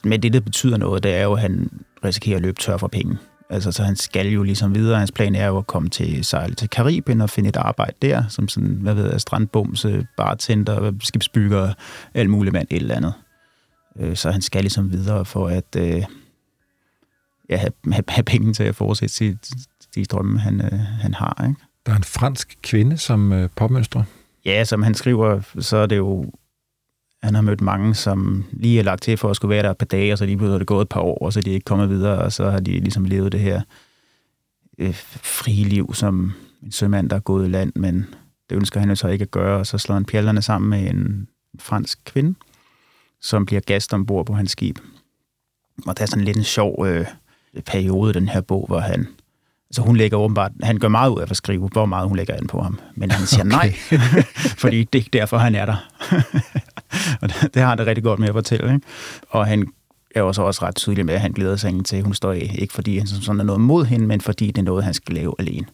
Men 0.03 0.23
det, 0.23 0.33
der 0.33 0.39
betyder 0.39 0.77
noget, 0.77 1.03
det 1.03 1.15
er 1.15 1.23
jo, 1.23 1.33
at 1.33 1.39
han 1.39 1.69
risikerer 2.05 2.35
at 2.35 2.41
løbe 2.41 2.59
tør 2.59 2.77
for 2.77 2.87
penge. 2.87 3.17
Altså, 3.49 3.71
så 3.71 3.83
han 3.83 3.95
skal 3.95 4.27
jo 4.27 4.43
ligesom 4.43 4.75
videre. 4.75 4.97
Hans 4.99 5.11
plan 5.11 5.35
er 5.35 5.47
jo 5.47 5.57
at 5.57 5.67
komme 5.67 5.89
til 5.89 6.25
sejle 6.25 6.55
til 6.55 6.69
Karibien 6.69 7.21
og 7.21 7.29
finde 7.29 7.49
et 7.49 7.57
arbejde 7.57 7.93
der, 8.01 8.23
som 8.29 8.47
sådan, 8.47 8.77
hvad 8.81 8.93
ved 8.93 9.11
jeg, 9.11 9.21
strandbumse, 9.21 10.07
bartender, 10.17 10.91
skibsbygger, 11.01 11.73
alt 12.13 12.29
muligt 12.29 12.53
mand, 12.53 12.67
et 12.71 12.81
eller 12.81 12.95
andet. 12.95 13.13
Øh, 13.99 14.15
så 14.15 14.31
han 14.31 14.41
skal 14.41 14.61
ligesom 14.61 14.91
videre 14.91 15.25
for 15.25 15.47
at 15.47 15.75
øh, 15.77 16.03
ja, 17.49 17.57
have, 17.57 17.71
have, 17.91 18.03
have 18.07 18.23
penge 18.23 18.53
til 18.53 18.63
at 18.63 18.75
fortsætte 18.75 19.15
sit, 19.15 19.37
de 19.95 20.05
drømme, 20.05 20.39
han, 20.39 20.61
øh, 20.61 20.79
han 20.79 21.13
har. 21.13 21.45
Ikke? 21.47 21.61
Der 21.85 21.91
er 21.91 21.95
en 21.95 22.03
fransk 22.03 22.57
kvinde, 22.61 22.97
som 22.97 23.33
øh, 23.33 23.49
påmønstrer. 23.55 24.03
Ja, 24.45 24.63
som 24.63 24.83
han 24.83 24.93
skriver, 24.93 25.41
så 25.59 25.77
er 25.77 25.85
det 25.85 25.97
jo 25.97 26.31
han 27.23 27.35
har 27.35 27.41
mødt 27.41 27.61
mange, 27.61 27.95
som 27.95 28.45
lige 28.51 28.79
er 28.79 28.83
lagt 28.83 29.03
til 29.03 29.17
for 29.17 29.29
at 29.29 29.35
skulle 29.35 29.49
være 29.49 29.63
der 29.63 29.71
et 29.71 29.77
par 29.77 29.85
dage, 29.85 30.13
og 30.13 30.17
så 30.17 30.25
lige 30.25 30.53
er 30.53 30.57
det 30.57 30.67
gået 30.67 30.81
et 30.81 30.89
par 30.89 30.99
år, 30.99 31.17
og 31.17 31.33
så 31.33 31.39
er 31.39 31.41
de 31.41 31.51
ikke 31.51 31.65
kommet 31.65 31.89
videre, 31.89 32.19
og 32.19 32.33
så 32.33 32.49
har 32.49 32.59
de 32.59 32.71
ligesom 32.71 33.05
levet 33.05 33.31
det 33.31 33.39
her 33.39 33.61
øh, 34.77 34.93
frie 35.23 35.63
liv 35.63 35.93
som 35.93 36.33
en 36.63 36.71
sømand, 36.71 37.09
der 37.09 37.15
er 37.15 37.19
gået 37.19 37.47
i 37.47 37.49
land, 37.49 37.71
men 37.75 38.05
det 38.49 38.55
ønsker 38.55 38.79
han 38.79 38.89
jo 38.89 38.95
så 38.95 39.07
ikke 39.07 39.23
at 39.23 39.31
gøre, 39.31 39.59
og 39.59 39.67
så 39.67 39.77
slår 39.77 39.95
han 39.95 40.05
pjallerne 40.05 40.41
sammen 40.41 40.69
med 40.69 40.89
en 40.89 41.27
fransk 41.59 41.99
kvinde, 42.05 42.35
som 43.21 43.45
bliver 43.45 43.61
gast 43.61 43.93
ombord 43.93 44.25
på 44.25 44.33
hans 44.33 44.51
skib. 44.51 44.79
Og 45.85 45.97
det 45.97 46.03
er 46.03 46.07
sådan 46.07 46.25
lidt 46.25 46.37
en 46.37 46.43
sjov 46.43 46.85
øh, 46.87 47.05
periode, 47.65 48.13
den 48.13 48.29
her 48.29 48.41
bog, 48.41 48.65
hvor 48.67 48.79
han 48.79 49.07
så 49.71 49.81
hun 49.81 49.95
lægger 49.95 50.17
åbenbart, 50.17 50.51
han 50.63 50.77
gør 50.77 50.87
meget 50.87 51.09
ud 51.09 51.21
af 51.21 51.25
at 51.29 51.37
skrive, 51.37 51.69
hvor 51.71 51.85
meget 51.85 52.07
hun 52.07 52.17
lægger 52.17 52.33
an 52.33 52.47
på 52.47 52.61
ham. 52.61 52.79
Men 52.95 53.11
han 53.11 53.27
siger 53.27 53.43
okay. 53.55 53.57
nej, 53.57 53.73
fordi 54.63 54.83
det 54.83 55.05
er 55.05 55.09
derfor, 55.13 55.37
han 55.37 55.55
er 55.55 55.65
der. 55.65 55.75
og 57.21 57.29
det, 57.29 57.49
det 57.53 57.61
har 57.61 57.69
han 57.69 57.77
det 57.77 57.87
rigtig 57.87 58.03
godt 58.03 58.19
med 58.19 58.27
at 58.27 58.33
fortælle. 58.33 58.73
Ikke? 58.73 58.85
Og 59.29 59.47
han 59.47 59.67
er 60.15 60.21
også, 60.21 60.41
også 60.41 60.65
ret 60.65 60.75
tydelig 60.75 61.05
med, 61.05 61.13
at 61.13 61.21
han 61.21 61.31
glæder 61.31 61.55
sig 61.55 61.85
til, 61.85 61.97
at 61.97 62.03
hun 62.03 62.13
står 62.13 62.31
af. 62.31 62.55
Ikke 62.59 62.73
fordi 62.73 62.97
han 62.97 63.07
sådan 63.07 63.39
er 63.39 63.43
noget 63.43 63.61
mod 63.61 63.85
hende, 63.85 64.07
men 64.07 64.21
fordi 64.21 64.47
det 64.47 64.57
er 64.57 64.65
noget, 64.65 64.83
han 64.83 64.93
skal 64.93 65.15
lave 65.15 65.35
alene. 65.39 65.67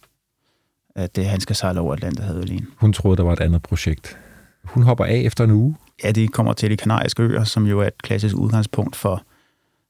At 0.95 1.15
det, 1.15 1.25
han 1.25 1.39
skal 1.39 1.55
sejle 1.55 1.79
over 1.79 1.93
Atlanterhavet 1.93 2.41
alene. 2.41 2.65
Hun 2.77 2.93
troede, 2.93 3.17
der 3.17 3.23
var 3.23 3.33
et 3.33 3.39
andet 3.39 3.61
projekt. 3.61 4.17
Hun 4.63 4.83
hopper 4.83 5.05
af 5.05 5.21
efter 5.25 5.43
en 5.43 5.51
uge. 5.51 5.75
Ja, 6.03 6.11
de 6.11 6.27
kommer 6.27 6.53
til 6.53 6.71
de 6.71 6.77
kanariske 6.77 7.23
øer, 7.23 7.43
som 7.43 7.65
jo 7.65 7.79
er 7.79 7.87
et 7.87 8.01
klassisk 8.01 8.35
udgangspunkt 8.35 8.95
for 8.95 9.23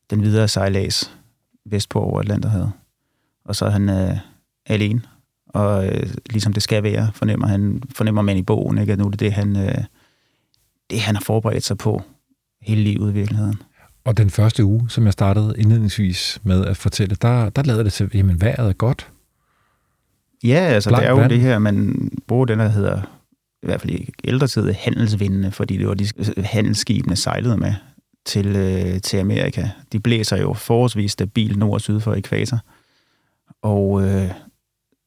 den 0.09 0.21
videre 0.21 0.47
sejlads 0.47 1.17
vestpå 1.65 1.99
over 1.99 2.19
Atlanterhavet. 2.19 2.71
Og 3.45 3.55
så 3.55 3.65
er 3.65 3.69
han 3.69 3.89
øh, 3.89 4.17
alene, 4.65 5.01
og 5.47 5.87
øh, 5.87 6.13
ligesom 6.29 6.53
det 6.53 6.63
skal 6.63 6.83
være, 6.83 7.11
fornemmer, 7.13 7.47
han, 7.47 7.83
fornemmer 7.95 8.21
man 8.21 8.37
i 8.37 8.41
bogen, 8.41 8.77
ikke? 8.77 8.93
at 8.93 8.99
nu 8.99 9.05
er 9.05 9.09
det 9.09 9.19
det, 9.19 9.33
han, 9.33 9.55
øh, 9.55 9.83
det, 10.89 11.01
han 11.01 11.15
har 11.15 11.21
forberedt 11.21 11.63
sig 11.63 11.77
på 11.77 12.01
hele 12.61 12.81
livet 12.81 13.11
i 13.11 13.13
virkeligheden. 13.13 13.61
Og 14.05 14.17
den 14.17 14.29
første 14.29 14.65
uge, 14.65 14.89
som 14.89 15.05
jeg 15.05 15.13
startede 15.13 15.53
indledningsvis 15.57 16.39
med 16.43 16.65
at 16.65 16.77
fortælle, 16.77 17.15
der, 17.21 17.49
der 17.49 17.63
lavede 17.63 17.83
det 17.83 17.93
til, 17.93 18.09
jamen 18.13 18.41
vejret 18.41 18.69
er 18.69 18.73
godt. 18.73 19.11
Ja, 20.43 20.59
altså 20.59 20.89
Blank 20.89 21.01
det 21.01 21.07
er 21.07 21.11
jo 21.11 21.17
vand. 21.17 21.29
det 21.29 21.39
her, 21.39 21.59
man 21.59 22.09
bruger 22.27 22.45
den, 22.45 22.59
der 22.59 22.67
hedder, 22.67 23.01
i 23.63 23.65
hvert 23.65 23.81
fald 23.81 23.93
i 23.93 24.09
ældre 24.23 24.47
tid, 24.47 24.71
handelsvindene, 24.71 25.51
fordi 25.51 25.77
det 25.77 25.87
var 25.87 25.93
de 25.93 26.07
handelsskibene 26.43 27.15
sejlede 27.15 27.57
med 27.57 27.73
til, 28.25 28.55
øh, 28.55 29.01
til 29.01 29.17
Amerika. 29.17 29.69
De 29.91 29.99
blæser 29.99 30.37
jo 30.37 30.53
forholdsvis 30.53 31.11
stabilt 31.11 31.57
nord 31.57 31.73
og 31.73 31.81
syd 31.81 31.99
for 31.99 32.13
ekvator. 32.13 32.59
Og 33.61 34.03
øh, 34.03 34.31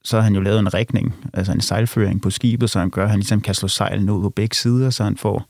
så 0.04 0.16
har 0.16 0.22
han 0.22 0.34
jo 0.34 0.40
lavet 0.40 0.58
en 0.58 0.74
rækning, 0.74 1.14
altså 1.32 1.52
en 1.52 1.60
sejlføring 1.60 2.22
på 2.22 2.30
skibet, 2.30 2.70
så 2.70 2.78
han 2.78 2.90
gør, 2.90 3.04
at 3.04 3.10
han 3.10 3.18
ligesom 3.18 3.40
kan 3.40 3.54
slå 3.54 3.68
sejlen 3.68 4.10
ud 4.10 4.22
på 4.22 4.30
begge 4.30 4.56
sider, 4.56 4.90
så 4.90 5.04
han 5.04 5.16
får 5.16 5.46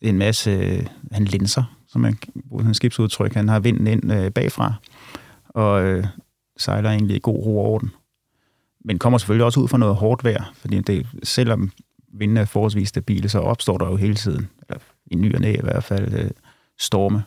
en 0.00 0.18
masse, 0.18 0.50
øh, 0.50 0.86
han 1.12 1.24
linser, 1.24 1.76
som 1.88 2.00
man 2.00 2.18
bruger 2.48 2.62
sådan 2.62 2.74
skibsudtryk. 2.74 3.34
Han 3.34 3.48
har 3.48 3.60
vinden 3.60 3.86
ind 3.86 4.12
øh, 4.12 4.30
bagfra, 4.30 4.74
og 5.48 5.84
øh, 5.84 6.06
sejler 6.56 6.90
egentlig 6.90 7.16
i 7.16 7.20
god 7.22 7.46
ro 7.46 7.58
og 7.58 7.64
orden. 7.64 7.90
Men 8.84 8.98
kommer 8.98 9.18
selvfølgelig 9.18 9.44
også 9.44 9.60
ud 9.60 9.68
for 9.68 9.78
noget 9.78 9.96
hårdt 9.96 10.24
vejr, 10.24 10.52
fordi 10.54 10.80
det, 10.80 11.06
selvom 11.22 11.70
vinden 12.12 12.36
er 12.36 12.44
forholdsvis 12.44 12.88
stabile, 12.88 13.28
så 13.28 13.38
opstår 13.38 13.78
der 13.78 13.86
jo 13.86 13.96
hele 13.96 14.14
tiden, 14.14 14.48
eller 14.68 14.80
i 15.06 15.14
ny 15.14 15.34
og 15.34 15.40
næ 15.40 15.52
i 15.52 15.62
hvert 15.62 15.84
fald, 15.84 16.14
øh, 16.14 16.30
storme, 16.82 17.22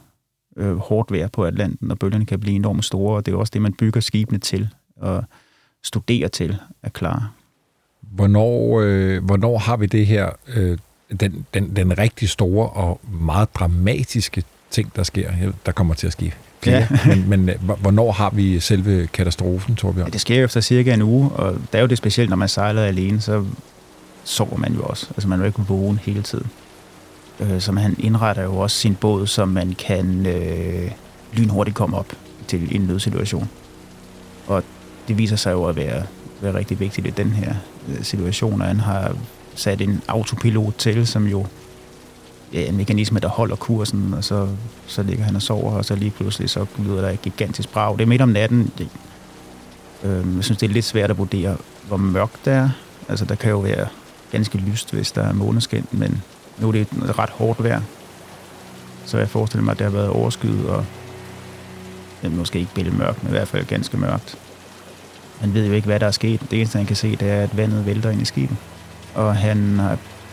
øh, 0.58 0.78
hårdt 0.78 1.12
vejr 1.12 1.28
på 1.28 1.44
Atlanten, 1.44 1.92
og 1.92 2.00
bølgerne 2.00 2.26
kan 2.26 2.40
blive 2.40 2.56
enormt 2.56 2.86
store, 2.86 3.16
og 3.16 3.26
det 3.26 3.34
er 3.34 3.38
også 3.38 3.52
det, 3.54 3.62
man 3.62 3.74
bygger 3.74 4.02
skibene 4.02 4.40
til, 4.40 4.70
og 4.96 5.24
studerer 5.84 6.28
til 6.28 6.58
at 6.84 6.94
klare. 6.94 7.28
Hvornår, 8.02 8.82
øh, 8.82 9.24
hvornår 9.24 9.58
har 9.58 9.78
vi 9.78 9.86
det 9.86 10.06
her, 10.06 10.30
øh, 10.48 10.78
den, 11.20 11.46
den, 11.54 11.76
den 11.76 11.98
rigtig 11.98 12.30
store 12.30 12.70
og 12.70 13.00
meget 13.22 13.56
dramatiske 13.56 14.44
ting, 14.70 14.96
der 14.96 15.04
sker, 15.04 15.32
der 15.66 15.72
kommer 15.72 15.94
til 15.94 16.08
at 16.08 16.14
ske 16.14 16.34
flere, 16.62 16.88
ja. 16.92 17.16
men, 17.16 17.30
men 17.30 17.50
øh, 17.50 17.70
hvornår 17.82 18.12
har 18.12 18.30
vi 18.30 18.60
selve 18.60 19.08
katastrofen, 19.08 19.76
Torbjørn? 19.76 20.08
Ja, 20.08 20.12
det 20.12 20.22
sker 20.22 20.44
efter 20.44 20.62
cirka 20.62 20.94
en 20.94 21.02
uge, 21.02 21.30
og 21.30 21.54
det 21.54 21.78
er 21.78 21.82
jo 21.82 21.88
det 21.88 21.98
specielt, 21.98 22.30
når 22.30 22.38
man 22.38 22.50
sejler 22.50 22.84
alene, 22.84 23.22
så 23.22 23.46
sover 24.24 24.58
man 24.58 24.74
jo 24.74 24.84
også. 24.84 25.08
Altså 25.10 25.28
man 25.28 25.40
er 25.40 25.44
jo 25.44 25.48
ikke 25.48 25.62
vågen 25.62 25.98
hele 25.98 26.22
tiden. 26.22 26.48
Øh, 27.40 27.78
han 27.78 27.96
indretter 28.00 28.44
jo 28.44 28.58
også 28.58 28.78
sin 28.78 28.96
båd, 28.96 29.28
så 29.28 29.46
man 29.46 29.76
kan 29.80 30.26
øh, 30.26 30.92
lynhurtigt 31.34 31.76
komme 31.76 31.98
op 31.98 32.14
til 32.48 32.76
en 32.76 32.82
nødsituation. 32.82 33.50
Og 34.48 34.64
det 35.08 35.18
viser 35.18 35.36
sig 35.36 35.52
jo 35.52 35.66
at 35.66 35.76
være, 35.76 36.04
være 36.42 36.54
rigtig 36.54 36.80
vigtigt 36.80 37.08
i 37.08 37.10
den 37.10 37.32
her 37.32 37.56
øh, 37.90 38.04
situation, 38.04 38.62
og 38.62 38.68
han 38.68 38.80
har 38.80 39.16
sat 39.56 39.82
en 39.82 40.02
autopilot 40.08 40.74
til, 40.78 41.08
som 41.08 41.28
jo 41.28 41.46
ja, 42.54 42.68
en 42.68 42.78
mekanisme, 42.78 43.20
der 43.20 43.28
holder 43.28 43.56
kursen, 43.56 44.14
og 44.14 44.24
så, 44.24 44.48
så 44.88 45.04
ligger 45.04 45.24
han 45.24 45.36
og 45.36 45.42
sover, 45.42 45.72
og 45.72 45.86
så 45.86 45.96
lige 45.96 46.12
pludselig 46.12 46.50
så 46.50 46.66
lyder 46.80 47.02
der 47.02 47.10
et 47.10 47.22
gigantisk 47.22 47.70
brag. 47.70 47.98
Det 47.98 48.04
er 48.04 48.08
midt 48.08 48.22
om 48.22 48.30
natten. 48.30 48.72
Det, 48.78 48.88
øh, 50.04 50.36
jeg 50.36 50.44
synes, 50.44 50.58
det 50.58 50.70
er 50.70 50.74
lidt 50.74 50.86
svært 50.86 51.10
at 51.10 51.18
vurdere, 51.18 51.58
hvor 51.88 51.98
mørkt 51.98 52.46
det 52.46 52.54
er. 52.54 52.70
Altså, 53.10 53.26
der 53.26 53.36
kan 53.36 53.52
jo 53.52 53.60
være 53.60 53.88
ganske 54.32 54.58
lyst, 54.58 54.94
hvis 54.94 55.12
der 55.12 55.22
er 55.22 55.34
måneskin, 55.34 55.86
men 55.92 56.24
nu 56.58 56.68
er 56.68 56.72
det 56.72 56.82
et 56.82 57.20
ret 57.20 57.30
hårdt 57.30 57.64
vejr. 57.64 57.82
Så 59.06 59.18
jeg 59.18 59.30
forestiller 59.30 59.64
mig, 59.64 59.72
at 59.72 59.80
det 59.80 59.86
har 59.86 59.92
været 59.92 60.10
overskyet, 60.10 60.70
og 60.70 60.86
ja, 62.24 62.30
måske 62.30 62.60
ikke 62.60 62.74
billedet 62.74 63.00
mørkt, 63.00 63.24
men 63.24 63.30
i 63.30 63.36
hvert 63.38 63.48
fald 63.48 63.66
ganske 63.66 63.98
mørkt. 63.98 64.38
Han 65.40 65.54
ved 65.54 65.66
jo 65.68 65.74
ikke, 65.74 65.86
hvad 65.86 66.00
der 66.00 66.08
er 66.08 66.12
sket. 66.12 66.42
Det 66.52 66.60
eneste, 66.60 66.78
han 66.78 66.86
kan 66.86 66.96
se, 66.96 67.16
det 67.16 67.30
er, 67.30 67.42
at 67.42 67.58
vandet 67.58 67.86
vælter 67.86 68.10
ind 68.10 68.22
i 68.22 68.26
skibet. 68.26 68.58
Og 69.16 69.36
han 69.36 69.82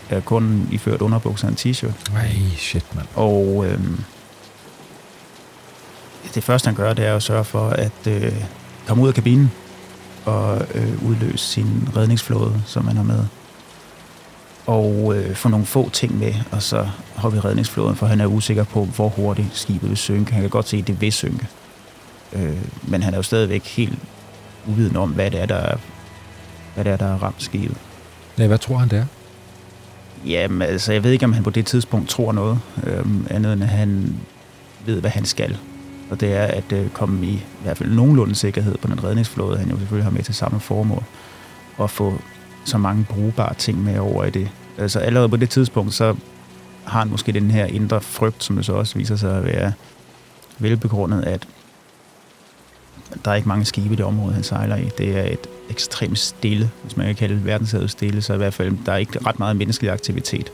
er 0.09 0.19
kun 0.19 0.67
iført 0.71 1.01
underbukser 1.01 1.47
og 1.47 1.51
en 1.51 1.57
t-shirt. 1.71 2.13
Nej, 2.13 2.35
shit, 2.57 2.95
mand. 2.95 3.07
Og 3.15 3.65
øhm, 3.67 4.03
det 6.35 6.43
første, 6.43 6.67
han 6.67 6.75
gør, 6.75 6.93
det 6.93 7.05
er 7.05 7.15
at 7.15 7.23
sørge 7.23 7.43
for 7.43 7.69
at 7.69 8.07
øh, 8.07 8.33
komme 8.87 9.03
ud 9.03 9.07
af 9.07 9.13
kabinen 9.13 9.51
og 10.25 10.61
øh, 10.75 11.03
udløse 11.03 11.45
sin 11.45 11.89
redningsflåde, 11.95 12.61
som 12.65 12.87
han 12.87 12.97
har 12.97 13.03
med. 13.03 13.25
Og 14.65 15.15
øh, 15.15 15.35
få 15.35 15.49
nogle 15.49 15.65
få 15.65 15.89
ting 15.89 16.19
med, 16.19 16.33
og 16.51 16.61
så 16.61 16.89
hoppe 17.15 17.37
i 17.37 17.41
redningsflåden, 17.41 17.95
for 17.95 18.05
han 18.05 18.21
er 18.21 18.25
usikker 18.25 18.63
på, 18.63 18.85
hvor 18.85 19.09
hurtigt 19.09 19.47
skibet 19.51 19.89
vil 19.89 19.97
synke. 19.97 20.33
Han 20.33 20.41
kan 20.41 20.49
godt 20.49 20.67
se, 20.67 20.77
at 20.77 20.87
det 20.87 21.01
vil 21.01 21.11
synke. 21.11 21.47
Øh, 22.33 22.57
men 22.83 23.03
han 23.03 23.13
er 23.13 23.17
jo 23.17 23.23
stadigvæk 23.23 23.65
helt 23.65 23.99
uviden 24.67 24.95
om, 24.95 25.09
hvad 25.09 25.31
det 25.31 25.41
er, 25.41 25.45
der 25.45 25.55
er, 25.55 25.77
hvad 26.75 26.83
det 26.83 26.91
er, 26.91 26.97
der 26.97 27.05
er 27.05 27.23
ramt 27.23 27.43
skibet. 27.43 27.77
Ja, 28.37 28.47
hvad 28.47 28.57
tror 28.57 28.77
han, 28.77 28.89
det 28.89 28.99
er? 28.99 29.05
Jamen, 30.25 30.61
altså, 30.61 30.93
jeg 30.93 31.03
ved 31.03 31.11
ikke, 31.11 31.25
om 31.25 31.33
han 31.33 31.43
på 31.43 31.49
det 31.49 31.65
tidspunkt 31.65 32.09
tror 32.09 32.31
noget, 32.31 32.59
øh, 32.83 33.05
andet 33.29 33.53
end 33.53 33.63
at 33.63 33.69
han 33.69 34.15
ved, 34.85 35.01
hvad 35.01 35.11
han 35.11 35.25
skal. 35.25 35.57
Og 36.09 36.19
det 36.19 36.33
er 36.33 36.43
at 36.43 36.71
øh, 36.73 36.89
komme 36.89 37.25
i, 37.27 37.33
i 37.33 37.63
hvert 37.63 37.77
fald 37.77 37.91
nogenlunde 37.91 38.35
sikkerhed 38.35 38.77
på 38.77 38.87
den 38.87 39.03
redningsflåde, 39.03 39.57
han 39.57 39.69
jo 39.69 39.77
selvfølgelig 39.77 40.05
har 40.05 40.11
med 40.11 40.23
til 40.23 40.35
samme 40.35 40.59
formål, 40.59 41.03
og 41.77 41.89
få 41.89 42.21
så 42.65 42.77
mange 42.77 43.05
brugbare 43.09 43.53
ting 43.53 43.83
med 43.83 43.99
over 43.99 44.23
i 44.23 44.29
det. 44.29 44.49
Altså 44.77 44.99
allerede 44.99 45.29
på 45.29 45.35
det 45.35 45.49
tidspunkt, 45.49 45.93
så 45.93 46.15
har 46.83 46.99
han 46.99 47.09
måske 47.09 47.31
den 47.31 47.51
her 47.51 47.65
indre 47.65 48.01
frygt, 48.01 48.43
som 48.43 48.55
det 48.55 48.65
så 48.65 48.73
også 48.73 48.97
viser 48.97 49.15
sig 49.15 49.37
at 49.37 49.45
være 49.45 49.73
velbegrundet, 50.59 51.23
at 51.23 51.47
der 53.25 53.31
er 53.31 53.35
ikke 53.35 53.47
mange 53.47 53.65
skibe 53.65 53.93
i 53.93 53.97
det 53.97 54.05
område, 54.05 54.33
han 54.33 54.43
sejler 54.43 54.75
i. 54.75 54.89
Det 54.97 55.17
er 55.17 55.23
et 55.23 55.47
ekstremt 55.69 56.19
stille, 56.19 56.71
hvis 56.83 56.97
man 56.97 57.05
kan 57.05 57.15
kalde 57.15 57.35
det 57.35 57.45
verdenshavet 57.45 57.91
stille, 57.91 58.21
så 58.21 58.33
i 58.33 58.37
hvert 58.37 58.53
fald, 58.53 58.77
der 58.85 58.91
er 58.91 58.97
ikke 58.97 59.25
ret 59.25 59.39
meget 59.39 59.55
menneskelig 59.55 59.91
aktivitet. 59.91 60.51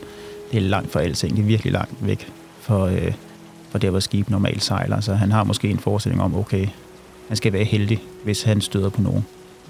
Det 0.52 0.56
er 0.56 0.60
langt 0.60 0.92
fra 0.92 1.00
alting, 1.00 1.36
det 1.36 1.42
er 1.42 1.46
virkelig 1.46 1.72
langt 1.72 2.06
væk 2.06 2.32
for, 2.60 2.86
øh, 2.86 3.12
for 3.70 3.78
der, 3.78 3.90
hvor 3.90 4.00
skib 4.00 4.30
normalt 4.30 4.62
sejler. 4.62 5.00
Så 5.00 5.14
han 5.14 5.32
har 5.32 5.44
måske 5.44 5.68
en 5.70 5.78
forestilling 5.78 6.22
om, 6.22 6.36
okay, 6.36 6.66
han 7.28 7.36
skal 7.36 7.52
være 7.52 7.64
heldig, 7.64 8.02
hvis 8.24 8.42
han 8.42 8.60
støder 8.60 8.88
på 8.88 9.02
nogen 9.02 9.24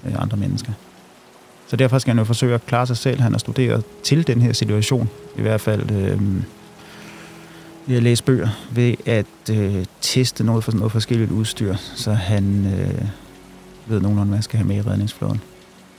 øh, 0.05 0.21
andre 0.21 0.37
mennesker. 0.37 0.71
Så 1.71 1.77
derfor 1.77 1.99
skal 1.99 2.11
han 2.11 2.19
jo 2.19 2.23
forsøge 2.23 2.53
at 2.53 2.65
klare 2.65 2.87
sig 2.87 2.97
selv. 2.97 3.21
Han 3.21 3.31
har 3.31 3.39
studeret 3.39 3.83
til 4.03 4.27
den 4.27 4.41
her 4.41 4.53
situation, 4.53 5.09
i 5.37 5.41
hvert 5.41 5.61
fald 5.61 5.91
øh, 5.91 6.21
ved 7.85 7.97
at 7.97 8.03
læse 8.03 8.23
bøger, 8.23 8.47
ved 8.71 8.95
at 9.05 9.25
øh, 9.51 9.85
teste 10.01 10.43
noget, 10.43 10.63
for, 10.63 10.71
noget 10.71 10.91
forskelligt 10.91 11.31
udstyr, 11.31 11.75
så 11.75 12.13
han 12.13 12.65
øh, 12.65 13.05
ved 13.85 14.01
nogenlunde, 14.01 14.27
hvad 14.27 14.37
han 14.37 14.43
skal 14.43 14.57
have 14.57 14.67
med 14.67 14.75
i 14.75 14.81
redningsflåden. 14.81 15.41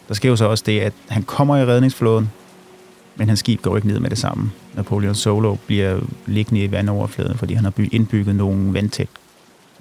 Der 0.08 0.14
sker 0.14 0.28
jo 0.28 0.36
så 0.36 0.44
også 0.44 0.64
det, 0.66 0.80
at 0.80 0.92
han 1.08 1.22
kommer 1.22 1.56
i 1.56 1.64
redningsflåden, 1.64 2.30
men 3.16 3.28
hans 3.28 3.40
skib 3.40 3.62
går 3.62 3.76
ikke 3.76 3.88
ned 3.88 4.00
med 4.00 4.10
det 4.10 4.18
samme. 4.18 4.50
Napoleon 4.74 5.14
Solo 5.14 5.56
bliver 5.66 6.00
liggende 6.26 6.64
i 6.64 6.70
vandoverfladen, 6.70 7.38
fordi 7.38 7.54
han 7.54 7.64
har 7.64 7.72
indbygget 7.92 8.36
nogle 8.36 8.74
vandtæt, 8.74 9.08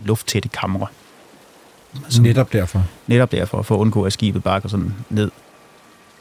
lufttætte 0.05 0.49
kamre. 0.49 0.87
Som, 2.09 2.23
netop 2.23 2.53
derfor? 2.53 2.83
Netop 3.07 3.31
derfor, 3.31 3.61
for 3.61 3.75
at 3.75 3.79
undgå, 3.79 4.03
at 4.03 4.13
skibet 4.13 4.43
bare 4.43 4.59
går 4.59 4.69
sådan 4.69 4.93
ned 5.09 5.31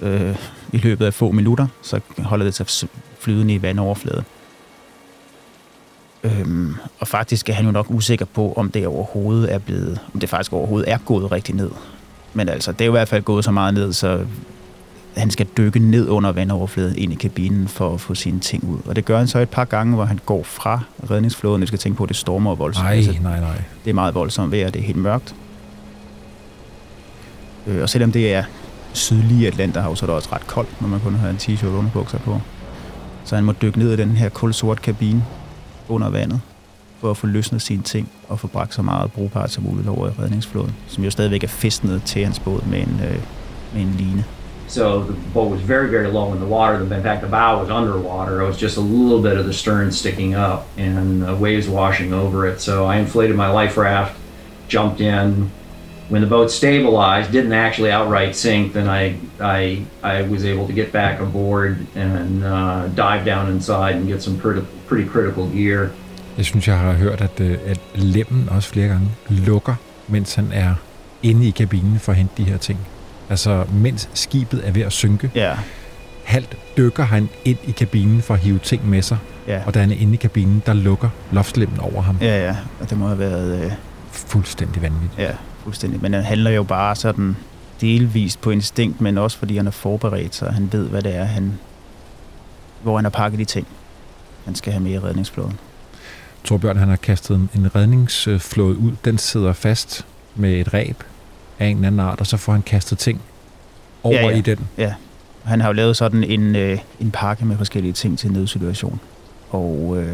øh, 0.03 0.37
i 0.73 0.79
løbet 0.79 1.07
af 1.07 1.15
få 1.15 1.31
minutter, 1.31 1.67
så 1.83 2.01
holder 2.19 2.45
det 2.45 2.55
sig 2.55 2.89
flydende 3.19 3.55
i 3.55 3.63
vandoverfladen. 3.63 4.25
Øhm, 6.25 6.75
og 7.01 7.09
faktisk 7.09 7.49
er 7.49 7.53
han 7.53 7.65
jo 7.65 7.71
nok 7.71 7.87
usikker 7.89 8.25
på, 8.25 8.53
om 8.57 8.71
det 8.71 8.87
overhovedet 8.87 9.55
er 9.55 9.59
blevet, 9.59 10.01
om 10.15 10.21
det 10.21 10.29
faktisk 10.29 10.53
overhovedet 10.53 10.91
er 10.91 10.99
gået 10.99 11.33
rigtig 11.33 11.55
ned. 11.55 11.71
Men 12.35 12.49
altså, 12.49 12.73
det 12.73 12.81
er 12.81 12.87
jo 12.87 12.93
i 12.93 12.99
hvert 12.99 13.09
fald 13.09 13.23
gået 13.23 13.45
så 13.45 13.51
meget 13.51 13.75
ned, 13.75 13.93
så 13.93 14.27
han 15.17 15.31
skal 15.31 15.47
dykke 15.57 15.79
ned 15.79 16.09
under 16.09 16.33
vandoverfladen 16.33 16.99
ind 16.99 17.13
i 17.13 17.17
kabinen 17.17 17.69
for 17.69 17.95
at 17.95 18.01
få 18.01 18.15
sine 18.15 18.41
ting 18.41 18.65
ud. 18.65 18.79
Og 18.87 18.97
det 18.97 19.05
gør 19.05 19.19
han 19.19 19.29
så 19.29 19.39
et 19.39 19.49
par 19.49 19.65
gange, 19.65 19.95
hvor 19.95 20.05
han 20.05 20.21
går 20.27 20.43
fra 20.43 20.81
redningsflåden. 21.11 21.61
Vi 21.61 21.67
skal 21.67 21.79
tænke 21.79 21.97
på, 21.97 22.03
at 22.03 22.09
det 22.09 22.17
stormer 22.17 22.55
voldsomt. 22.55 22.85
Nej, 22.85 22.97
altså, 22.97 23.13
nej, 23.23 23.41
nej. 23.41 23.63
Det 23.85 23.91
er 23.91 23.95
meget 23.95 24.15
voldsomt 24.15 24.53
vejr, 24.53 24.71
det 24.71 24.81
er 24.81 24.85
helt 24.85 24.99
mørkt. 24.99 25.35
Øh, 27.67 27.83
og 27.83 27.89
selvom 27.89 28.13
det 28.13 28.35
er 28.35 28.45
sydlige 28.93 29.47
Atlanterhav, 29.47 29.97
så 29.97 30.05
er 30.05 30.07
det 30.07 30.17
også 30.17 30.29
ret 30.33 30.47
koldt, 30.47 30.81
når 30.81 30.89
man 30.89 31.01
kun 31.01 31.15
har 31.15 31.29
en 31.29 31.37
t-shirt 31.37 31.67
og 31.67 31.79
underbukser 31.79 32.19
på. 32.19 32.41
Så 33.25 33.35
han 33.35 33.45
må 33.45 33.53
dykke 33.53 33.79
ned 33.79 33.93
i 33.93 33.97
den 33.97 34.11
her 34.11 34.29
kulsort 34.29 34.83
kabine 34.83 35.25
under 35.89 36.09
vandet, 36.09 36.41
for 37.01 37.11
at 37.11 37.17
få 37.17 37.27
løsnet 37.27 37.63
sine 37.63 37.83
ting 37.83 38.09
og 38.29 38.41
få 38.41 38.47
bragt 38.47 38.75
så 38.75 38.83
meget 38.83 39.13
brugbart 39.13 39.51
som 39.51 39.65
muligt 39.65 39.89
over 39.89 40.09
i 40.09 40.11
redningsflåden, 40.23 40.75
som 40.87 41.05
jo 41.05 41.11
stadigvæk 41.11 41.45
er 41.45 41.49
festnet 41.49 42.03
til 42.03 42.25
hans 42.25 42.39
båd 42.39 42.61
med 42.67 42.79
en, 42.79 43.01
øh, 43.05 43.19
med 43.75 43.83
en 43.83 43.95
line. 43.99 44.25
So 44.69 45.03
the 45.03 45.15
boat 45.35 45.51
was 45.51 45.61
very, 45.69 45.91
very 45.91 46.13
low 46.13 46.33
in 46.33 46.39
the 46.39 46.47
water. 46.47 46.81
In 46.81 47.03
fact, 47.03 47.23
the 47.23 47.31
bow 47.31 47.61
was 47.61 47.71
underwater. 47.71 48.41
It 48.43 48.47
was 48.47 48.63
just 48.63 48.77
a 48.77 48.81
little 48.81 49.23
bit 49.31 49.39
of 49.39 49.45
the 49.45 49.53
stern 49.53 49.93
sticking 49.93 50.37
up 50.37 50.61
and 50.79 51.23
the 51.23 51.35
waves 51.35 51.69
washing 51.69 52.15
over 52.15 52.47
it. 52.47 52.61
So 52.61 52.87
I 52.87 52.99
inflated 52.99 53.37
my 53.37 53.51
life 53.51 53.77
raft, 53.81 54.13
jumped 54.69 55.01
in. 55.01 55.51
When 56.11 56.23
the 56.23 56.31
boat 56.31 56.51
stabilized, 56.51 57.33
didn't 57.33 57.53
actually 57.53 57.93
outright 57.93 58.37
sink, 58.37 58.73
then 58.73 58.87
I, 58.89 59.15
I, 59.41 59.63
I 60.03 60.23
was 60.23 60.45
able 60.45 60.67
to 60.67 60.73
get 60.73 60.93
back 60.93 61.21
aboard 61.21 61.77
and 61.97 62.45
uh, 62.45 62.83
dive 62.97 63.25
down 63.25 63.53
inside 63.55 63.95
and 63.95 64.09
get 64.09 64.23
some 64.23 64.37
pretty, 64.39 64.61
pretty 64.89 65.09
critical 65.09 65.45
gear. 65.55 65.89
Jeg 66.37 66.45
synes, 66.45 66.69
jeg 66.69 66.79
har 66.79 66.93
hørt, 66.93 67.21
at, 67.21 67.41
øh, 67.41 67.59
at 67.67 67.81
lemmen 67.95 68.49
også 68.51 68.69
flere 68.69 68.89
gange 68.89 69.09
lukker, 69.29 69.75
mens 70.09 70.35
han 70.35 70.49
er 70.53 70.75
inde 71.23 71.49
i 71.49 71.51
kabinen 71.51 71.99
for 71.99 72.13
at 72.13 72.19
hente 72.19 72.33
de 72.37 72.45
her 72.45 72.57
ting. 72.57 72.79
Altså, 73.31 73.65
mens 73.73 74.09
skibet 74.15 74.63
er 74.65 74.73
ved 74.73 74.83
at 74.83 74.93
synke, 74.93 75.31
ja. 75.35 75.53
halvt 76.25 76.57
dykker 76.77 77.05
han 77.05 77.29
ind 77.45 77.59
i 77.65 77.71
kabinen 77.71 78.23
for 78.23 78.35
at 78.35 78.41
hive 78.41 78.59
ting 78.59 78.89
med 78.89 79.03
sig. 79.03 79.19
Ja. 79.49 79.61
Og 79.67 79.75
da 79.75 79.81
han 79.81 79.91
er 79.91 79.97
inde 79.99 80.15
i 80.15 80.17
kabinen, 80.17 80.63
der 80.67 80.73
lukker 80.73 81.09
loftslemmen 81.33 81.81
over 81.81 82.03
ham. 82.03 82.17
Ja, 82.21 82.47
ja. 82.47 82.57
Og 82.81 82.91
det 82.91 82.99
må 82.99 83.07
have 83.07 83.19
været... 83.19 83.65
Øh... 83.65 83.73
Fuldstændig 84.13 84.83
vanvittigt. 84.83 85.19
Ja, 85.19 85.31
fuldstændig. 85.63 86.03
Men 86.03 86.13
han 86.13 86.23
handler 86.25 86.51
jo 86.51 86.63
bare 86.63 86.97
sådan 86.97 87.37
delvist 87.81 88.41
på 88.41 88.51
instinkt, 88.51 89.01
men 89.01 89.19
også 89.19 89.39
fordi 89.39 89.57
han 89.57 89.67
er 89.67 89.71
forberedt, 89.71 90.35
så 90.35 90.49
han 90.49 90.69
ved, 90.73 90.89
hvad 90.89 91.03
det 91.03 91.17
er, 91.17 91.25
han, 91.25 91.59
hvor 92.83 92.97
han 92.97 93.05
har 93.05 93.11
pakket 93.11 93.39
de 93.39 93.45
ting, 93.45 93.67
han 94.45 94.55
skal 94.55 94.73
have 94.73 94.83
med 94.83 94.91
i 94.91 94.99
redningsflåden. 94.99 95.59
Torbjørn, 96.45 96.77
han 96.77 96.89
har 96.89 96.97
kastet 96.97 97.49
en 97.55 97.77
redningsflåde 97.77 98.79
ud. 98.79 98.93
Den 99.05 99.19
sidder 99.19 99.53
fast 99.53 100.07
med 100.35 100.53
et 100.53 100.75
ræb 100.75 101.05
af 101.59 101.67
en 101.67 101.77
eller 101.77 101.87
anden 101.87 102.01
art, 102.01 102.21
og 102.21 102.27
så 102.27 102.37
får 102.37 102.53
han 102.53 102.63
kastet 102.63 102.99
ting 102.99 103.21
over 104.03 104.17
Ja, 104.17 104.29
ja. 104.29 104.37
i 104.37 104.41
den. 104.41 104.69
Ja, 104.79 104.95
han 105.45 105.61
har 105.61 105.69
jo 105.69 105.73
lavet 105.73 105.97
sådan 105.97 106.25
en, 106.25 106.57
øh, 106.57 106.79
en 107.01 107.11
pakke 107.11 107.45
med 107.45 107.57
forskellige 107.57 107.93
ting 107.93 108.19
til 108.19 108.33
nødsituation. 108.33 109.01
Og 109.51 109.95
øh, 109.99 110.13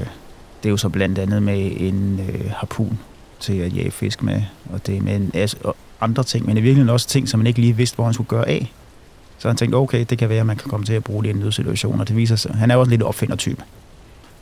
det 0.62 0.68
er 0.68 0.70
jo 0.70 0.76
så 0.76 0.88
blandt 0.88 1.18
andet 1.18 1.42
med 1.42 1.72
en 1.76 2.20
øh, 2.28 2.50
harpun 2.56 2.98
til 3.40 3.58
at 3.58 3.76
jage 3.76 3.90
fisk 3.90 4.22
med, 4.22 4.42
og 4.72 4.86
det 4.86 5.02
med 5.02 5.16
en 5.16 5.48
og 5.64 5.76
andre 6.00 6.22
ting, 6.24 6.46
men 6.46 6.56
i 6.56 6.60
virkeligheden 6.60 6.90
også 6.90 7.08
ting, 7.08 7.28
som 7.28 7.40
man 7.40 7.46
ikke 7.46 7.60
lige 7.60 7.76
vidste, 7.76 7.94
hvor 7.94 8.04
han 8.04 8.14
skulle 8.14 8.28
gøre 8.28 8.48
af. 8.48 8.72
Så 9.38 9.48
han 9.48 9.56
tænkte, 9.56 9.76
okay, 9.76 10.06
det 10.10 10.18
kan 10.18 10.28
være, 10.28 10.40
at 10.40 10.46
man 10.46 10.56
kan 10.56 10.70
komme 10.70 10.86
til 10.86 10.92
at 10.92 11.04
bruge 11.04 11.22
det 11.22 11.28
i 11.28 11.32
en 11.32 11.38
nødsituation, 11.38 12.00
og 12.00 12.08
det 12.08 12.16
viser 12.16 12.36
sig, 12.36 12.54
han 12.54 12.70
er 12.70 12.76
også 12.76 12.88
en 12.88 12.90
lidt 12.90 13.02
opfindertype. 13.02 13.62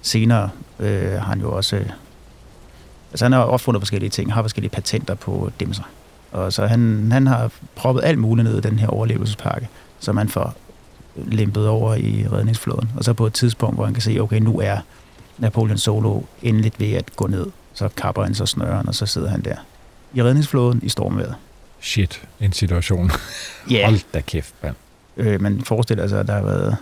Senere 0.02 0.50
øh, 0.80 1.12
har 1.12 1.18
han 1.18 1.40
jo 1.40 1.56
også, 1.56 1.76
øh, 1.76 1.86
altså 3.12 3.24
han 3.24 3.32
har 3.32 3.40
opfundet 3.40 3.80
forskellige 3.80 4.10
ting, 4.10 4.32
har 4.32 4.42
forskellige 4.42 4.70
patenter 4.70 5.14
på 5.14 5.50
dimser. 5.60 5.82
Og 6.32 6.52
så 6.52 6.66
han, 6.66 7.08
han 7.12 7.26
har 7.26 7.50
proppet 7.74 8.04
alt 8.04 8.18
muligt 8.18 8.48
ned 8.48 8.58
i 8.58 8.60
den 8.60 8.78
her 8.78 8.88
overlevelsespakke, 8.88 9.68
som 10.00 10.14
man 10.14 10.28
får 10.28 10.54
lempet 11.16 11.68
over 11.68 11.94
i 11.94 12.26
redningsflåden. 12.32 12.90
Og 12.96 13.04
så 13.04 13.12
på 13.12 13.26
et 13.26 13.32
tidspunkt, 13.32 13.76
hvor 13.76 13.84
han 13.84 13.94
kan 13.94 14.02
se, 14.02 14.18
okay, 14.20 14.38
nu 14.38 14.60
er 14.60 14.78
Napoleon 15.38 15.78
Solo 15.78 16.20
endeligt 16.42 16.80
ved 16.80 16.92
at 16.92 17.16
gå 17.16 17.26
ned. 17.26 17.46
Så 17.74 17.88
kapper 17.96 18.22
han 18.22 18.34
så 18.34 18.46
snøren, 18.46 18.88
og 18.88 18.94
så 18.94 19.06
sidder 19.06 19.28
han 19.28 19.40
der 19.40 19.56
i 20.14 20.22
redningsflåden 20.22 20.80
i 20.82 20.88
stormvejret. 20.88 21.34
Shit, 21.80 22.22
en 22.40 22.52
situation. 22.52 23.10
Ja, 23.70 23.84
Hold 23.84 24.00
da 24.14 24.20
kæft, 24.20 24.54
mand. 24.62 24.74
øh, 25.16 25.40
man 25.40 25.60
forestiller 25.60 26.06
sig, 26.08 26.20
at 26.20 26.26
der 26.26 26.32
har 26.34 26.42
været 26.42 26.76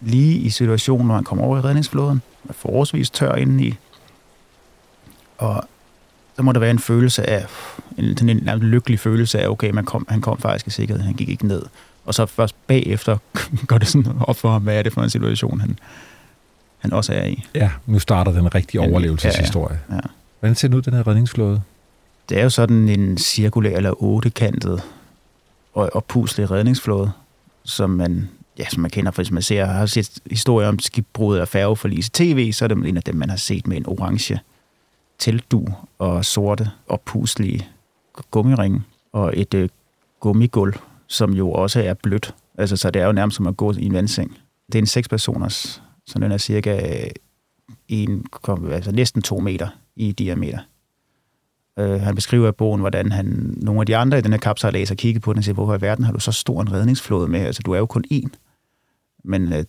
lige 0.00 0.38
i 0.38 0.50
situationen, 0.50 1.06
hvor 1.06 1.14
han 1.14 1.24
kommer 1.24 1.44
over 1.44 1.58
i 1.58 1.60
redningsflåden, 1.60 2.22
er 2.48 2.52
forholdsvis 2.52 3.10
tør 3.10 3.34
indeni, 3.34 3.74
og 5.38 5.64
så 6.36 6.42
må 6.42 6.52
der 6.52 6.60
være 6.60 6.70
en 6.70 6.78
følelse 6.78 7.30
af, 7.30 7.46
en, 7.98 8.16
sådan 8.16 8.28
en 8.36 8.42
nærmest 8.44 8.64
lykkelig 8.64 9.00
følelse 9.00 9.40
af, 9.40 9.48
okay, 9.48 9.70
man 9.70 9.84
kom, 9.84 10.06
han 10.08 10.20
kom 10.20 10.38
faktisk 10.38 10.66
i 10.66 10.70
sikkerhed, 10.70 11.02
han 11.04 11.14
gik 11.14 11.28
ikke 11.28 11.46
ned. 11.46 11.62
Og 12.04 12.14
så 12.14 12.26
først 12.26 12.54
bagefter 12.66 13.18
går 13.68 13.78
det 13.78 13.88
sådan 13.88 14.12
op 14.20 14.36
for 14.36 14.50
ham, 14.50 14.62
hvad 14.62 14.76
er 14.78 14.82
det 14.82 14.92
for 14.92 15.02
en 15.02 15.10
situation, 15.10 15.60
han, 15.60 15.78
han 16.84 16.92
også 16.92 17.12
er 17.12 17.24
i. 17.24 17.44
Ja, 17.54 17.70
nu 17.86 17.98
starter 17.98 18.32
den 18.32 18.54
rigtige 18.54 18.82
Ja, 18.82 18.90
overlevelseshistorie. 18.90 19.78
ja. 19.90 19.98
Hvordan 20.40 20.54
ser 20.54 20.68
den 20.68 20.76
ud, 20.76 20.82
den 20.82 20.94
her 20.94 21.06
redningsflåde? 21.06 21.62
Det 22.28 22.38
er 22.38 22.42
jo 22.42 22.50
sådan 22.50 22.88
en 22.88 23.18
cirkulær 23.18 23.76
eller 23.76 24.02
ottekantet 24.02 24.82
og 25.74 25.90
oppuslig 25.92 26.50
redningsflåde, 26.50 27.10
som 27.64 27.90
man, 27.90 28.28
ja, 28.58 28.64
som 28.68 28.80
man 28.82 28.90
kender, 28.90 29.10
for 29.10 29.22
hvis 29.22 29.30
man 29.30 29.42
ser, 29.42 29.64
har 29.64 29.86
set 29.86 30.10
historier 30.30 30.68
om 30.68 30.78
skibbrud 30.78 31.38
og 31.38 31.48
færgeforlis 31.48 32.06
i 32.06 32.10
tv, 32.10 32.52
så 32.52 32.64
er 32.64 32.68
det 32.68 32.88
en 32.88 32.96
af 32.96 33.02
dem, 33.02 33.14
man 33.16 33.30
har 33.30 33.36
set 33.36 33.66
med 33.66 33.76
en 33.76 33.86
orange 33.86 34.40
teltdu 35.18 35.66
og 35.98 36.24
sorte 36.24 36.70
oppuslige 36.88 37.66
gummiringe 38.30 38.82
og 39.12 39.32
et 39.36 39.54
øh, 39.54 39.68
gummigulv, 40.20 40.74
som 41.06 41.32
jo 41.32 41.52
også 41.52 41.82
er 41.82 41.94
blødt. 41.94 42.34
Altså, 42.58 42.76
så 42.76 42.90
det 42.90 43.02
er 43.02 43.06
jo 43.06 43.12
nærmest 43.12 43.36
som 43.36 43.46
at 43.46 43.56
gå 43.56 43.72
i 43.72 43.84
en 43.84 43.92
vandseng. 43.92 44.36
Det 44.66 44.74
er 44.74 44.82
en 44.82 44.86
seks 44.86 45.08
personers, 45.08 45.82
så 46.06 46.18
den 46.18 46.32
er 46.32 46.38
cirka 46.38 47.02
øh, 47.04 47.10
en, 47.88 48.26
altså 48.70 48.92
næsten 48.92 49.22
to 49.22 49.40
meter 49.40 49.68
i 49.96 50.12
diameter. 50.12 50.58
Øh, 51.78 52.00
han 52.00 52.14
beskriver 52.14 52.48
i 52.48 52.52
bogen, 52.52 52.80
hvordan 52.80 53.12
han, 53.12 53.54
nogle 53.56 53.80
af 53.80 53.86
de 53.86 53.96
andre 53.96 54.18
i 54.18 54.20
den 54.20 54.32
her 54.32 54.38
kapsejlads 54.38 54.88
har 54.88 54.96
kigget 54.96 55.22
på 55.22 55.32
den 55.32 55.38
og 55.38 55.44
siger, 55.44 55.54
hvorfor 55.54 55.74
i 55.74 55.80
verden 55.80 56.04
har 56.04 56.12
du 56.12 56.20
så 56.20 56.32
stor 56.32 56.60
en 56.60 56.72
redningsflåde 56.72 57.28
med? 57.28 57.40
Altså, 57.40 57.62
du 57.66 57.72
er 57.72 57.78
jo 57.78 57.86
kun 57.86 58.04
én. 58.12 58.28
Men 59.24 59.52
øh, 59.52 59.64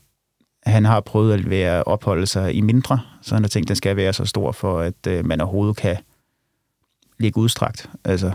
han 0.64 0.86
har 0.86 1.00
prøvet 1.00 1.34
at 1.34 1.50
være 1.50 1.84
opholde 1.84 2.28
sig 2.28 2.54
i 2.54 2.62
mindre, 2.62 3.00
så 3.22 3.36
han 3.36 3.44
har 3.44 3.50
tænkt, 3.50 3.66
at 3.66 3.68
den 3.68 3.76
skal 3.76 3.96
være 3.96 4.14
så 4.14 4.26
stor, 4.26 4.52
for 4.52 4.80
at 4.80 5.08
øh, 5.08 5.26
man 5.26 5.42
overhovedet 5.42 5.78
kan 5.78 5.98
ligge 7.20 7.40
udstrakt. 7.40 7.90
Altså, 8.04 8.34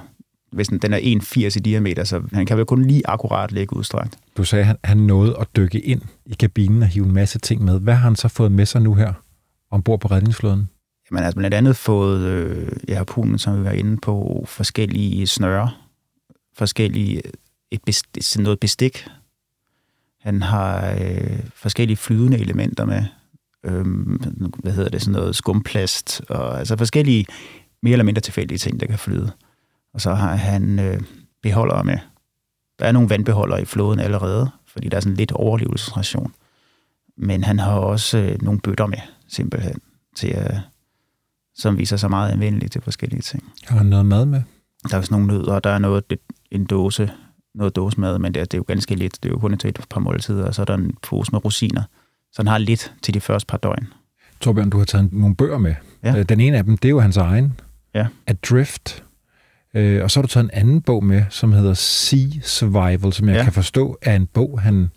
hvis 0.52 0.68
den, 0.68 0.78
den 0.78 0.92
er 0.92 0.98
1,80 0.98 1.40
i 1.40 1.48
diameter, 1.48 2.04
så 2.04 2.22
han 2.32 2.46
kan 2.46 2.56
vel 2.56 2.66
kun 2.66 2.84
lige 2.84 3.02
akkurat 3.04 3.52
ligge 3.52 3.76
udstrakt. 3.76 4.18
Du 4.36 4.44
sagde, 4.44 4.60
at 4.60 4.66
han, 4.66 4.76
han 4.84 4.96
nåede 4.96 5.36
at 5.40 5.46
dykke 5.56 5.80
ind 5.80 6.02
i 6.26 6.34
kabinen 6.34 6.82
og 6.82 6.88
hive 6.88 7.06
en 7.06 7.12
masse 7.12 7.38
ting 7.38 7.64
med. 7.64 7.80
Hvad 7.80 7.94
har 7.94 8.02
han 8.02 8.16
så 8.16 8.28
fået 8.28 8.52
med 8.52 8.66
sig 8.66 8.82
nu 8.82 8.94
her 8.94 9.12
ombord 9.70 10.00
på 10.00 10.08
redningsflåden? 10.08 10.68
Man 11.10 11.18
har 11.18 11.26
altså 11.26 11.38
blandt 11.38 11.54
andet 11.54 11.76
fået 11.76 12.20
øh, 12.20 12.72
ja, 12.88 12.96
harpunen, 12.96 13.38
som 13.38 13.58
vi 13.58 13.64
var 13.64 13.70
inde 13.70 13.96
på, 13.96 14.44
forskellige 14.48 15.26
snøre, 15.26 15.70
forskellige, 16.56 17.22
et 17.70 17.80
bestik, 17.86 18.22
sådan 18.22 18.42
noget 18.42 18.60
bestik. 18.60 19.06
Han 20.20 20.42
har 20.42 20.96
øh, 21.00 21.40
forskellige 21.54 21.96
flydende 21.96 22.38
elementer 22.38 22.84
med, 22.84 23.04
øh, 23.64 23.86
hvad 24.58 24.72
hedder 24.72 24.90
det, 24.90 25.00
sådan 25.00 25.12
noget 25.12 25.36
skumplast, 25.36 26.22
og 26.28 26.58
altså 26.58 26.76
forskellige 26.76 27.26
mere 27.82 27.92
eller 27.92 28.04
mindre 28.04 28.20
tilfældige 28.20 28.58
ting, 28.58 28.80
der 28.80 28.86
kan 28.86 28.98
flyde. 28.98 29.32
Og 29.94 30.00
så 30.00 30.14
har 30.14 30.36
han 30.36 30.78
øh, 30.78 31.00
beholdere 31.42 31.84
med. 31.84 31.98
Der 32.78 32.86
er 32.86 32.92
nogle 32.92 33.10
vandbeholdere 33.10 33.62
i 33.62 33.64
floden 33.64 34.00
allerede, 34.00 34.50
fordi 34.66 34.88
der 34.88 34.96
er 34.96 35.00
sådan 35.00 35.16
lidt 35.16 35.32
overlevelsesration. 35.32 36.32
Men 37.16 37.44
han 37.44 37.58
har 37.58 37.72
også 37.72 38.18
øh, 38.18 38.42
nogle 38.42 38.60
bøtter 38.60 38.86
med, 38.86 38.98
simpelthen, 39.28 39.80
til 40.16 40.28
at 40.28 40.60
som 41.54 41.78
viser 41.78 41.96
sig 41.96 42.10
meget 42.10 42.32
anvendelige 42.32 42.68
til 42.68 42.82
forskellige 42.82 43.20
ting. 43.22 43.44
Har 43.66 43.76
han 43.76 43.86
noget 43.86 44.06
mad 44.06 44.26
med? 44.26 44.42
Der 44.90 44.96
er 44.96 45.02
sådan 45.02 45.20
nogle 45.20 45.26
nødder, 45.26 45.52
og 45.52 45.64
der 45.64 45.70
er 45.70 45.78
noget, 45.78 46.04
en 46.50 46.64
dåse, 46.64 47.10
noget 47.54 47.76
dåsemad, 47.76 48.18
men 48.18 48.34
det 48.34 48.40
er, 48.40 48.44
det 48.44 48.54
er 48.54 48.58
jo 48.58 48.64
ganske 48.68 48.94
lidt. 48.94 49.22
Det 49.22 49.28
er 49.28 49.32
jo 49.32 49.38
kun 49.38 49.58
til 49.58 49.68
et 49.68 49.86
par 49.90 50.00
måltider, 50.00 50.46
og 50.46 50.54
så 50.54 50.62
er 50.62 50.66
der 50.66 50.74
en 50.74 50.96
pose 51.02 51.32
med 51.32 51.44
rosiner. 51.44 51.82
Så 52.32 52.42
han 52.42 52.46
har 52.46 52.58
lidt 52.58 52.94
til 53.02 53.14
de 53.14 53.20
første 53.20 53.46
par 53.46 53.58
døgn. 53.58 53.86
Torbjørn, 54.40 54.70
du 54.70 54.78
har 54.78 54.84
taget 54.84 55.12
nogle 55.12 55.36
bøger 55.36 55.58
med. 55.58 55.74
Ja. 56.02 56.18
Øh, 56.18 56.24
Den 56.28 56.40
ene 56.40 56.58
af 56.58 56.64
dem, 56.64 56.78
det 56.78 56.88
er 56.88 56.90
jo 56.90 57.00
hans 57.00 57.16
egen. 57.16 57.60
Ja. 57.94 58.06
Adrift. 58.26 59.04
Øh, 59.74 60.04
Og 60.04 60.10
så 60.10 60.20
har 60.20 60.22
du 60.22 60.28
taget 60.28 60.44
en 60.44 60.50
anden 60.52 60.80
bog 60.80 61.04
med, 61.04 61.22
som 61.30 61.52
hedder 61.52 61.74
Sea 61.74 62.28
Survival, 62.42 63.12
som 63.12 63.28
jeg 63.28 63.36
Ja. 63.36 63.42
kan 63.44 63.52
forstå 63.52 63.98
er 64.02 64.16
en 64.16 64.26
bog, 64.26 64.60
han 64.60 64.90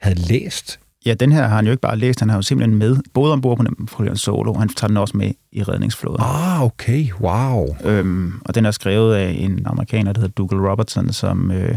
havde 0.00 0.18
læst. 0.20 0.80
Ja, 1.06 1.14
den 1.14 1.32
her 1.32 1.42
har 1.46 1.56
han 1.56 1.64
jo 1.64 1.70
ikke 1.70 1.80
bare 1.80 1.96
læst, 1.98 2.20
han 2.20 2.28
har 2.28 2.36
jo 2.36 2.42
simpelthen 2.42 2.78
med, 2.78 2.96
både 3.14 3.32
ombord 3.32 3.56
på 3.56 3.62
Napoleon 3.62 4.16
Solo, 4.16 4.52
og 4.52 4.58
han 4.60 4.68
tager 4.68 4.88
den 4.88 4.96
også 4.96 5.16
med 5.16 5.30
i 5.52 5.62
redningsflåden. 5.62 6.20
Ah, 6.22 6.62
okay. 6.62 7.12
Wow. 7.20 7.76
Øhm, 7.84 8.32
og 8.44 8.54
den 8.54 8.66
er 8.66 8.70
skrevet 8.70 9.14
af 9.14 9.36
en 9.38 9.66
amerikaner, 9.66 10.12
der 10.12 10.20
hedder 10.20 10.32
Dougal 10.32 10.58
Robertson, 10.70 11.12
som 11.12 11.50
øh, 11.50 11.76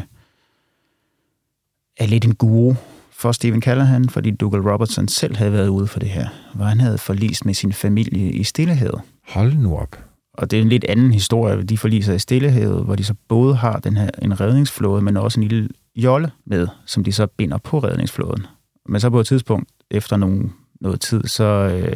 er 1.97 2.05
lidt 2.07 2.25
en 2.25 2.35
guru 2.35 2.73
for 3.11 3.31
Stephen 3.31 3.61
Callahan, 3.61 4.09
fordi 4.09 4.31
Dougal 4.31 4.61
Robertson 4.61 5.07
selv 5.07 5.35
havde 5.37 5.51
været 5.53 5.67
ude 5.67 5.87
for 5.87 5.99
det 5.99 6.09
her, 6.09 6.27
hvor 6.55 6.65
han 6.65 6.79
havde 6.81 6.97
forlist 6.97 7.45
med 7.45 7.53
sin 7.53 7.73
familie 7.73 8.31
i 8.31 8.43
Stillehavet. 8.43 9.01
Hold 9.27 9.53
nu 9.53 9.77
op. 9.77 9.99
Og 10.39 10.51
det 10.51 10.57
er 10.57 10.61
en 10.61 10.69
lidt 10.69 10.83
anden 10.83 11.11
historie. 11.11 11.63
De 11.63 11.77
forliser 11.77 12.13
i 12.13 12.19
Stillehavet, 12.19 12.83
hvor 12.85 12.95
de 12.95 13.03
så 13.03 13.13
både 13.27 13.55
har 13.55 13.79
den 13.79 13.97
her, 13.97 14.09
en 14.21 14.39
redningsflåde, 14.39 15.01
men 15.01 15.17
også 15.17 15.39
en 15.39 15.47
lille 15.47 15.69
jolle 15.95 16.31
med, 16.45 16.67
som 16.85 17.03
de 17.03 17.11
så 17.11 17.27
binder 17.27 17.57
på 17.57 17.79
redningsflåden. 17.79 18.45
Men 18.85 19.01
så 19.01 19.09
på 19.09 19.19
et 19.19 19.27
tidspunkt, 19.27 19.69
efter 19.91 20.17
nogle, 20.17 20.49
noget 20.81 21.01
tid, 21.01 21.23
så 21.23 21.43
øh, 21.43 21.95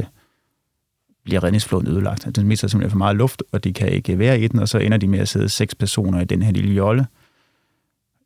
bliver 1.24 1.44
redningsflåden 1.44 1.88
ødelagt. 1.88 2.36
Den 2.36 2.48
mister 2.48 2.68
simpelthen 2.68 2.92
for 2.92 2.98
meget 2.98 3.16
luft, 3.16 3.44
og 3.52 3.64
de 3.64 3.74
kan 3.74 3.90
ikke 3.90 4.20
være 4.20 4.40
i 4.40 4.48
den, 4.48 4.60
og 4.60 4.70
så 4.70 4.78
ender 4.78 4.98
de 4.98 5.08
med 5.08 5.20
at 5.20 5.28
sidde 5.30 5.50
seks 5.50 5.76
personer 5.76 6.22
i 6.22 6.26
den 6.26 6.42
her 6.42 6.52
lille 6.52 6.74
jolle, 6.74 7.08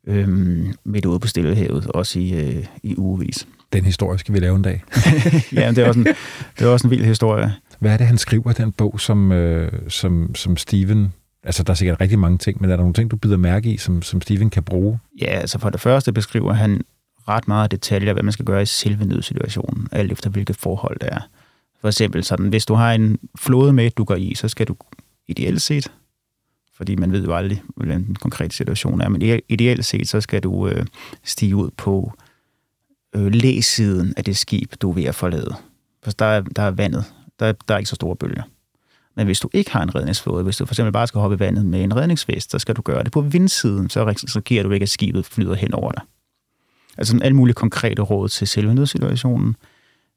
øhm, 0.06 0.74
midt 0.84 1.04
ude 1.04 1.20
på 1.20 1.28
Stillehavet, 1.28 1.86
også 1.86 2.18
i, 2.18 2.32
øh, 2.32 2.66
i 2.82 2.96
ugevis. 2.96 3.48
Den 3.72 3.84
historie 3.84 4.18
skal 4.18 4.34
vi 4.34 4.40
lave 4.40 4.56
en 4.56 4.62
dag. 4.62 4.84
ja, 5.52 5.70
det 5.70 5.78
er, 5.78 5.88
også 5.88 6.00
en, 6.00 6.06
det 6.58 6.66
er 6.66 6.68
også 6.68 6.86
en 6.86 6.90
vild 6.90 7.04
historie. 7.04 7.54
Hvad 7.78 7.92
er 7.92 7.96
det, 7.96 8.06
han 8.06 8.18
skriver 8.18 8.50
i 8.50 8.54
den 8.54 8.72
bog, 8.72 9.00
som, 9.00 9.32
øh, 9.32 9.72
som, 9.88 10.34
som 10.34 10.56
Steven... 10.56 11.12
Altså, 11.42 11.62
der 11.62 11.70
er 11.70 11.74
sikkert 11.74 12.00
rigtig 12.00 12.18
mange 12.18 12.38
ting, 12.38 12.60
men 12.60 12.70
er 12.70 12.76
der 12.76 12.82
nogle 12.82 12.94
ting, 12.94 13.10
du 13.10 13.16
bider 13.16 13.36
mærke 13.36 13.72
i, 13.72 13.76
som, 13.76 14.02
som 14.02 14.20
Steven 14.20 14.50
kan 14.50 14.62
bruge? 14.62 14.98
Ja, 15.20 15.26
altså 15.26 15.58
for 15.58 15.70
det 15.70 15.80
første 15.80 16.12
beskriver 16.12 16.52
han 16.52 16.80
ret 17.28 17.48
meget 17.48 17.70
detaljer, 17.70 18.12
hvad 18.12 18.22
man 18.22 18.32
skal 18.32 18.44
gøre 18.44 18.62
i 18.62 18.66
selve 18.66 19.04
nødsituationen, 19.04 19.88
alt 19.92 20.12
efter 20.12 20.30
hvilket 20.30 20.56
forhold 20.56 20.98
det 21.00 21.08
er. 21.12 21.20
For 21.80 21.88
eksempel 21.88 22.24
sådan, 22.24 22.48
hvis 22.48 22.66
du 22.66 22.74
har 22.74 22.92
en 22.92 23.18
flåde 23.38 23.72
med, 23.72 23.90
du 23.90 24.04
går 24.04 24.14
i, 24.14 24.34
så 24.34 24.48
skal 24.48 24.66
du 24.66 24.76
ideelt 25.28 25.62
set, 25.62 25.92
fordi 26.76 26.96
man 26.96 27.12
ved 27.12 27.24
jo 27.24 27.34
aldrig, 27.34 27.62
hvordan 27.76 28.04
den 28.04 28.14
konkrete 28.14 28.56
situation 28.56 29.00
er, 29.00 29.08
men 29.08 29.40
ideelt 29.48 29.84
set, 29.84 30.08
så 30.08 30.20
skal 30.20 30.42
du 30.42 30.68
øh, 30.68 30.86
stige 31.24 31.56
ud 31.56 31.70
på 31.76 32.12
øh, 33.16 33.32
læsiden 33.32 34.14
af 34.16 34.24
det 34.24 34.36
skib, 34.36 34.72
du 34.80 34.90
er 34.90 34.94
ved 34.94 35.04
at 35.04 35.14
forlade. 35.14 35.54
For 36.02 36.10
der 36.10 36.24
er, 36.24 36.40
der 36.40 36.62
er 36.62 36.70
vandet, 36.70 37.04
der, 37.40 37.52
der 37.68 37.74
er 37.74 37.78
ikke 37.78 37.90
så 37.90 37.94
store 37.94 38.16
bølger. 38.16 38.42
Men 39.16 39.26
hvis 39.26 39.40
du 39.40 39.50
ikke 39.52 39.70
har 39.70 39.82
en 39.82 39.94
redningsflåde, 39.94 40.44
hvis 40.44 40.56
du 40.56 40.66
for 40.66 40.74
eksempel 40.74 40.92
bare 40.92 41.06
skal 41.06 41.20
hoppe 41.20 41.36
i 41.36 41.38
vandet 41.38 41.66
med 41.66 41.84
en 41.84 41.96
redningsvest, 41.96 42.50
så 42.50 42.58
skal 42.58 42.76
du 42.76 42.82
gøre 42.82 43.04
det 43.04 43.12
på 43.12 43.20
vindsiden, 43.20 43.90
så 43.90 44.06
risikerer 44.06 44.62
du 44.62 44.70
ikke, 44.70 44.84
at 44.84 44.88
skibet 44.88 45.26
flyder 45.26 45.54
hen 45.54 45.74
over 45.74 45.92
dig. 45.92 46.02
Altså 46.98 47.10
sådan 47.10 47.22
alle 47.22 47.36
mulige 47.36 47.54
konkrete 47.54 48.02
råd 48.02 48.28
til 48.28 48.48
selve 48.48 48.74
nødsituationen, 48.74 49.56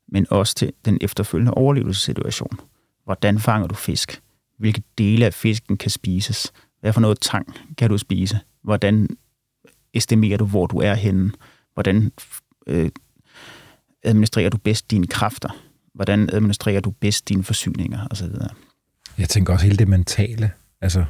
men 0.07 0.27
også 0.29 0.55
til 0.55 0.73
den 0.85 0.97
efterfølgende 1.01 1.53
overlevelsessituation. 1.53 2.59
Hvordan 3.03 3.39
fanger 3.39 3.67
du 3.67 3.75
fisk? 3.75 4.21
Hvilke 4.57 4.83
dele 4.97 5.25
af 5.25 5.33
fisken 5.33 5.77
kan 5.77 5.91
spises? 5.91 6.53
Hvad 6.81 6.93
for 6.93 7.01
noget 7.01 7.19
tang 7.19 7.55
kan 7.77 7.89
du 7.89 7.97
spise? 7.97 8.39
Hvordan 8.63 9.07
estimerer 9.93 10.37
du, 10.37 10.45
hvor 10.45 10.67
du 10.67 10.77
er 10.77 10.93
henne? 10.93 11.31
Hvordan 11.73 12.11
øh, 12.67 12.89
administrerer 14.03 14.49
du 14.49 14.57
bedst 14.57 14.91
dine 14.91 15.07
kræfter? 15.07 15.49
Hvordan 15.93 16.29
administrerer 16.33 16.79
du 16.79 16.91
bedst 16.91 17.29
dine 17.29 17.43
forsyninger? 17.43 18.25
Videre. 18.25 18.49
Jeg 19.17 19.29
tænker 19.29 19.53
også 19.53 19.65
hele 19.65 19.77
det 19.77 19.87
mentale. 19.87 20.51
Altså, 20.81 21.05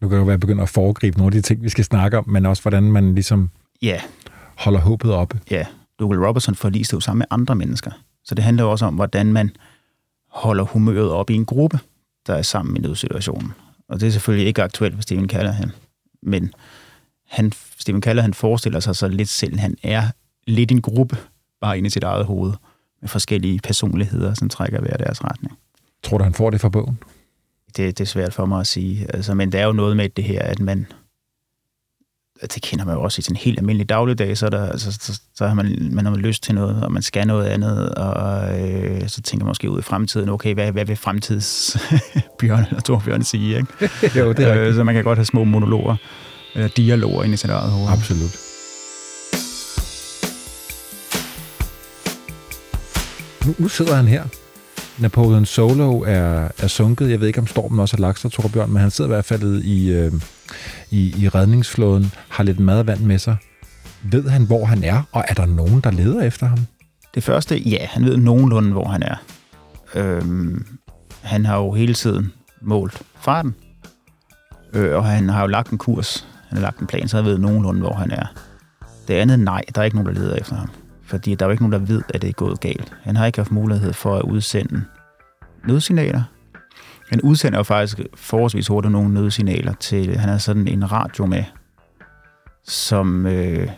nu 0.00 0.08
kan 0.08 0.14
det 0.16 0.20
jo 0.20 0.26
være 0.26 0.38
begyndt 0.38 0.62
at 0.62 0.68
foregribe 0.68 1.18
nogle 1.18 1.36
af 1.36 1.42
de 1.42 1.46
ting, 1.48 1.62
vi 1.62 1.68
skal 1.68 1.84
snakke 1.84 2.18
om, 2.18 2.28
men 2.28 2.46
også 2.46 2.62
hvordan 2.62 2.82
man 2.82 3.14
ligesom 3.14 3.50
Ja, 3.82 4.00
Holder 4.58 4.80
håbet 4.80 5.12
oppe. 5.12 5.40
ja. 5.50 5.66
Dougal 6.00 6.18
Robertson 6.26 6.54
forliste 6.54 6.94
jo 6.94 7.00
sammen 7.00 7.18
med 7.18 7.26
andre 7.30 7.54
mennesker. 7.54 7.90
Så 8.24 8.34
det 8.34 8.44
handler 8.44 8.64
jo 8.64 8.70
også 8.70 8.86
om, 8.86 8.94
hvordan 8.94 9.32
man 9.32 9.50
holder 10.28 10.64
humøret 10.64 11.10
op 11.10 11.30
i 11.30 11.34
en 11.34 11.44
gruppe, 11.44 11.78
der 12.26 12.34
er 12.34 12.42
sammen 12.42 12.76
i 12.76 12.80
nødsituationen. 12.80 13.52
Og 13.88 14.00
det 14.00 14.06
er 14.06 14.10
selvfølgelig 14.10 14.46
ikke 14.46 14.62
aktuelt 14.62 14.94
for 14.94 15.02
Stephen 15.02 15.28
Callahan. 15.28 15.70
Men 16.22 16.52
han, 17.28 17.52
Stephen 17.78 18.02
Callahan 18.02 18.34
forestiller 18.34 18.80
sig 18.80 18.96
så 18.96 19.08
lidt 19.08 19.28
selv, 19.28 19.58
han 19.58 19.76
er 19.82 20.02
lidt 20.46 20.72
en 20.72 20.82
gruppe, 20.82 21.16
bare 21.60 21.78
inde 21.78 21.86
i 21.86 21.90
sit 21.90 22.02
eget 22.02 22.24
hoved, 22.26 22.52
med 23.00 23.08
forskellige 23.08 23.60
personligheder, 23.64 24.34
som 24.34 24.48
trækker 24.48 24.80
hver 24.80 24.96
deres 24.96 25.24
retning. 25.24 25.58
Tror 26.02 26.18
du, 26.18 26.24
han 26.24 26.34
får 26.34 26.50
det 26.50 26.60
fra 26.60 26.68
bogen? 26.68 26.98
det, 27.76 27.98
det 27.98 28.04
er 28.04 28.08
svært 28.08 28.34
for 28.34 28.46
mig 28.46 28.60
at 28.60 28.66
sige. 28.66 29.06
Altså, 29.14 29.34
men 29.34 29.52
der 29.52 29.58
er 29.58 29.66
jo 29.66 29.72
noget 29.72 29.96
med 29.96 30.08
det 30.08 30.24
her, 30.24 30.42
at 30.42 30.60
man, 30.60 30.86
det 32.42 32.62
kender 32.62 32.84
man 32.84 32.94
jo 32.94 33.02
også 33.02 33.18
i 33.18 33.22
sin 33.22 33.36
helt 33.36 33.58
almindelige 33.58 33.86
dagligdag, 33.86 34.38
så, 34.38 34.46
er 34.46 34.50
der, 34.50 34.66
altså, 34.66 34.92
så, 34.92 35.20
så 35.34 35.46
har 35.46 35.54
man, 35.54 35.88
man 35.92 36.06
har 36.06 36.16
lyst 36.16 36.42
til 36.42 36.54
noget, 36.54 36.84
og 36.84 36.92
man 36.92 37.02
skal 37.02 37.26
noget 37.26 37.46
andet, 37.46 37.94
og 37.94 38.60
øh, 38.60 39.08
så 39.08 39.22
tænker 39.22 39.44
man 39.44 39.50
måske 39.50 39.70
ud 39.70 39.78
i 39.78 39.82
fremtiden, 39.82 40.28
okay, 40.28 40.54
hvad, 40.54 40.72
hvad 40.72 40.84
vil 40.84 40.96
fremtids 40.96 41.76
Bjørn 42.38 42.64
eller 42.68 42.80
Torbjørn 42.80 43.22
sige? 43.22 43.56
Ikke? 43.56 43.90
jo, 44.20 44.32
det 44.32 44.56
Øh, 44.56 44.74
så 44.74 44.84
man 44.84 44.94
kan 44.94 45.04
godt 45.04 45.18
have 45.18 45.26
små 45.26 45.44
monologer, 45.44 45.96
eller 46.54 46.68
dialoger 46.68 47.22
inde 47.22 47.34
i 47.34 47.36
sit 47.36 47.50
eget 47.50 47.70
hoved. 47.70 47.88
Absolut. 47.90 48.49
Nu, 53.50 53.54
nu 53.58 53.68
sidder 53.68 53.94
han 53.94 54.08
her. 54.08 54.24
Napoleon 54.98 55.46
Solo 55.46 56.00
er, 56.00 56.48
er 56.58 56.66
sunket. 56.66 57.10
Jeg 57.10 57.20
ved 57.20 57.26
ikke, 57.26 57.40
om 57.40 57.46
stormen 57.46 57.80
også 57.80 57.96
har 57.96 58.00
lagt 58.00 58.18
sig, 58.18 58.32
Torbjørn, 58.32 58.70
men 58.70 58.80
han 58.80 58.90
sidder 58.90 59.10
i 59.10 59.14
hvert 59.14 59.24
fald 59.24 59.62
i, 59.62 59.92
øh, 59.92 60.12
i, 60.90 61.14
i 61.24 61.28
redningsflåden, 61.28 62.12
har 62.28 62.44
lidt 62.44 62.60
mad 62.60 62.78
og 62.78 62.86
vand 62.86 63.00
med 63.00 63.18
sig. 63.18 63.36
Ved 64.02 64.28
han, 64.28 64.46
hvor 64.46 64.64
han 64.64 64.84
er, 64.84 65.02
og 65.12 65.24
er 65.28 65.34
der 65.34 65.46
nogen, 65.46 65.80
der 65.80 65.90
leder 65.90 66.22
efter 66.22 66.46
ham? 66.46 66.58
Det 67.14 67.24
første, 67.24 67.58
ja, 67.58 67.86
han 67.86 68.04
ved 68.04 68.16
nogenlunde, 68.16 68.72
hvor 68.72 68.88
han 68.88 69.02
er. 69.02 69.16
Øhm, 69.94 70.66
han 71.22 71.46
har 71.46 71.56
jo 71.56 71.72
hele 71.72 71.94
tiden 71.94 72.32
målt 72.62 73.02
farten, 73.20 73.54
øh, 74.72 74.96
og 74.96 75.04
han 75.04 75.28
har 75.28 75.40
jo 75.40 75.46
lagt 75.46 75.70
en 75.70 75.78
kurs, 75.78 76.26
han 76.48 76.58
har 76.58 76.62
lagt 76.62 76.78
en 76.78 76.86
plan, 76.86 77.08
så 77.08 77.16
han 77.16 77.26
ved 77.26 77.38
nogenlunde, 77.38 77.80
hvor 77.80 77.94
han 77.94 78.10
er. 78.10 78.26
Det 79.08 79.14
andet, 79.14 79.38
nej, 79.38 79.62
der 79.74 79.80
er 79.80 79.84
ikke 79.84 79.96
nogen, 79.96 80.14
der 80.14 80.20
leder 80.20 80.36
efter 80.36 80.56
ham. 80.56 80.70
Fordi 81.10 81.34
der 81.34 81.44
er 81.44 81.48
jo 81.48 81.50
ikke 81.50 81.62
nogen, 81.62 81.72
der 81.72 81.94
ved, 81.94 82.02
at 82.14 82.22
det 82.22 82.28
er 82.28 82.32
gået 82.32 82.60
galt. 82.60 82.92
Han 83.02 83.16
har 83.16 83.26
ikke 83.26 83.38
haft 83.38 83.50
mulighed 83.52 83.92
for 83.92 84.16
at 84.16 84.22
udsende 84.22 84.84
nødsignaler. 85.64 86.22
Han 87.10 87.20
udsender 87.20 87.58
jo 87.58 87.62
faktisk 87.62 88.00
forholdsvis 88.14 88.66
hurtigt 88.66 88.92
nogle 88.92 89.14
nødsignaler 89.14 89.72
til, 89.72 90.18
han 90.18 90.28
har 90.28 90.38
sådan 90.38 90.68
en 90.68 90.92
radio 90.92 91.26
med, 91.26 91.44
som, 92.64 93.26
øh, 93.26 93.68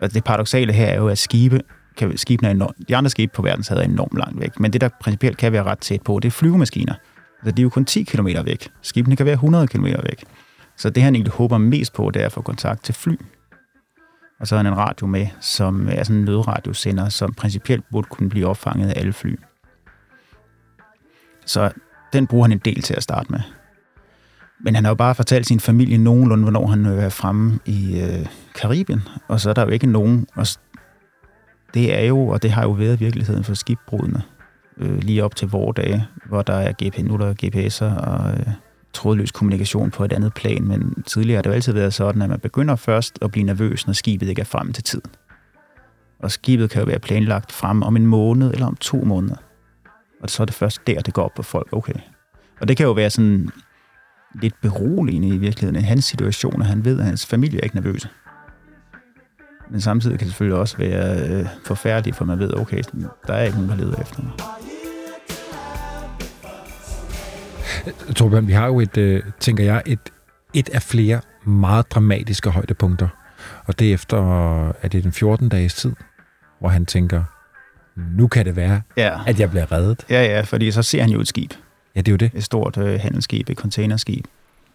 altså 0.00 0.14
det 0.14 0.24
paradoxale 0.24 0.72
her 0.72 0.86
er 0.86 0.96
jo, 0.96 1.08
at 1.08 1.18
skibe 1.18 1.60
kan, 1.96 2.18
skibene 2.18 2.48
er 2.48 2.52
enorm, 2.52 2.74
de 2.88 2.96
andre 2.96 3.10
skibe 3.10 3.32
på 3.34 3.42
verdenshavet 3.42 3.84
er 3.84 3.88
enormt 3.88 4.18
langt 4.18 4.40
væk. 4.40 4.60
Men 4.60 4.72
det, 4.72 4.80
der 4.80 4.88
principielt 5.00 5.36
kan 5.36 5.52
være 5.52 5.62
ret 5.62 5.78
tæt 5.78 6.02
på, 6.02 6.18
det 6.22 6.28
er 6.28 6.32
flyvemaskiner. 6.32 6.94
Altså, 7.38 7.50
de 7.50 7.62
er 7.62 7.64
jo 7.64 7.68
kun 7.68 7.84
10 7.84 8.02
km 8.02 8.28
væk. 8.44 8.68
Skibene 8.82 9.16
kan 9.16 9.26
være 9.26 9.32
100 9.32 9.66
km 9.66 9.84
væk. 9.84 10.24
Så 10.76 10.90
det, 10.90 11.02
han 11.02 11.14
egentlig 11.14 11.32
håber 11.32 11.58
mest 11.58 11.92
på, 11.92 12.10
det 12.14 12.22
er 12.22 12.26
at 12.26 12.32
få 12.32 12.42
kontakt 12.42 12.84
til 12.84 12.94
fly. 12.94 13.16
Og 14.40 14.46
så 14.46 14.56
har 14.56 14.62
han 14.62 14.72
en 14.72 14.78
radio 14.78 15.06
med, 15.06 15.26
som 15.40 15.88
er 15.88 16.04
sådan 16.04 16.16
en 16.16 16.24
nødradiosender, 16.24 17.08
som 17.08 17.34
principielt 17.34 17.84
burde 17.90 18.08
kunne 18.10 18.28
blive 18.28 18.46
opfanget 18.46 18.90
af 18.90 19.00
alle 19.00 19.12
fly. 19.12 19.38
Så 21.46 21.70
den 22.12 22.26
bruger 22.26 22.44
han 22.44 22.52
en 22.52 22.58
del 22.58 22.82
til 22.82 22.94
at 22.94 23.02
starte 23.02 23.32
med. 23.32 23.40
Men 24.60 24.74
han 24.74 24.84
har 24.84 24.90
jo 24.90 24.94
bare 24.94 25.14
fortalt 25.14 25.46
sin 25.46 25.60
familie 25.60 25.98
nogenlunde, 25.98 26.42
hvornår 26.42 26.66
han 26.66 26.86
er 26.86 27.08
fremme 27.08 27.58
i 27.64 28.00
øh, 28.00 28.26
Karibien. 28.54 29.02
Og 29.28 29.40
så 29.40 29.50
er 29.50 29.54
der 29.54 29.62
jo 29.62 29.68
ikke 29.68 29.86
nogen... 29.86 30.26
Og 30.34 30.46
det 31.74 31.98
er 31.98 32.04
jo, 32.04 32.28
og 32.28 32.42
det 32.42 32.50
har 32.50 32.62
jo 32.62 32.70
været 32.70 33.00
virkeligheden 33.00 33.44
for 33.44 33.54
skibbrudene, 33.54 34.22
øh, 34.76 34.98
lige 34.98 35.24
op 35.24 35.36
til 35.36 35.48
vore 35.48 35.72
dage, 35.76 36.06
hvor 36.26 36.42
der 36.42 36.54
er 36.54 36.72
GPS, 36.72 37.02
nu 37.02 37.14
er 37.14 37.18
der 37.18 37.34
GPS'er 37.44 38.06
og 38.08 38.30
øh, 38.30 38.46
trådløs 38.96 39.32
kommunikation 39.32 39.90
på 39.90 40.04
et 40.04 40.12
andet 40.12 40.34
plan, 40.34 40.64
men 40.64 41.02
tidligere 41.06 41.36
har 41.36 41.42
det 41.42 41.50
jo 41.50 41.54
altid 41.54 41.72
været 41.72 41.94
sådan, 41.94 42.22
at 42.22 42.28
man 42.28 42.40
begynder 42.40 42.76
først 42.76 43.18
at 43.22 43.30
blive 43.30 43.46
nervøs, 43.46 43.86
når 43.86 43.92
skibet 43.92 44.28
ikke 44.28 44.40
er 44.40 44.44
fremme 44.44 44.72
til 44.72 44.84
tiden. 44.84 45.10
Og 46.18 46.30
skibet 46.30 46.70
kan 46.70 46.80
jo 46.80 46.86
være 46.86 46.98
planlagt 46.98 47.52
frem 47.52 47.82
om 47.82 47.96
en 47.96 48.06
måned 48.06 48.52
eller 48.52 48.66
om 48.66 48.76
to 48.76 49.04
måneder. 49.04 49.36
Og 50.22 50.30
så 50.30 50.42
er 50.42 50.44
det 50.44 50.54
først 50.54 50.86
der, 50.86 51.00
det 51.00 51.14
går 51.14 51.22
op 51.22 51.34
på 51.36 51.42
folk. 51.42 51.68
Okay. 51.72 51.94
Og 52.60 52.68
det 52.68 52.76
kan 52.76 52.86
jo 52.86 52.92
være 52.92 53.10
sådan 53.10 53.50
lidt 54.42 54.54
beroligende 54.62 55.28
i 55.28 55.38
virkeligheden 55.38 55.76
i 55.76 55.84
hans 55.84 56.04
situation, 56.04 56.62
at 56.62 56.66
han 56.68 56.84
ved, 56.84 56.98
at 56.98 57.04
hans 57.04 57.26
familie 57.26 57.58
er 57.58 57.64
ikke 57.64 57.76
nervøse. 57.76 58.08
Men 59.70 59.80
samtidig 59.80 60.18
kan 60.18 60.26
det 60.26 60.32
selvfølgelig 60.32 60.58
også 60.58 60.76
være 60.76 61.28
øh, 61.28 61.46
forfærdeligt, 61.64 62.16
for 62.16 62.24
man 62.24 62.38
ved, 62.38 62.56
okay, 62.56 62.82
der 63.26 63.34
er 63.34 63.42
ikke 63.42 63.56
nogen, 63.56 63.70
der 63.70 63.76
leder 63.76 64.00
efter 64.00 64.22
mig. 64.22 64.32
Torbjørn, 68.16 68.46
vi 68.46 68.52
har 68.52 68.66
jo 68.66 68.80
et, 68.80 68.96
øh, 68.96 69.22
tænker 69.40 69.64
jeg, 69.64 69.82
et, 69.86 69.98
et 70.54 70.68
af 70.68 70.82
flere 70.82 71.20
meget 71.44 71.90
dramatiske 71.90 72.50
højdepunkter. 72.50 73.08
Og 73.66 73.78
det 73.78 73.90
er 73.90 73.94
efter, 73.94 74.18
at 74.82 74.92
det 74.92 74.98
er 74.98 75.02
den 75.02 75.12
14 75.12 75.48
dages 75.48 75.74
tid, 75.74 75.92
hvor 76.60 76.68
han 76.68 76.86
tænker, 76.86 77.22
nu 77.96 78.26
kan 78.26 78.44
det 78.46 78.56
være, 78.56 78.82
Ja. 78.96 79.18
at 79.26 79.40
jeg 79.40 79.50
bliver 79.50 79.72
reddet. 79.72 80.04
ja, 80.10 80.24
ja, 80.24 80.40
fordi 80.40 80.70
så 80.70 80.82
ser 80.82 81.00
han 81.02 81.10
jo 81.10 81.20
et 81.20 81.28
skib. 81.28 81.52
Ja, 81.96 82.00
det 82.00 82.08
er 82.08 82.12
jo 82.12 82.16
det. 82.16 82.30
Et 82.34 82.44
stort 82.44 82.76
øh, 82.78 83.00
handelsskib, 83.00 83.50
et 83.50 83.56
containerskib. 83.58 84.24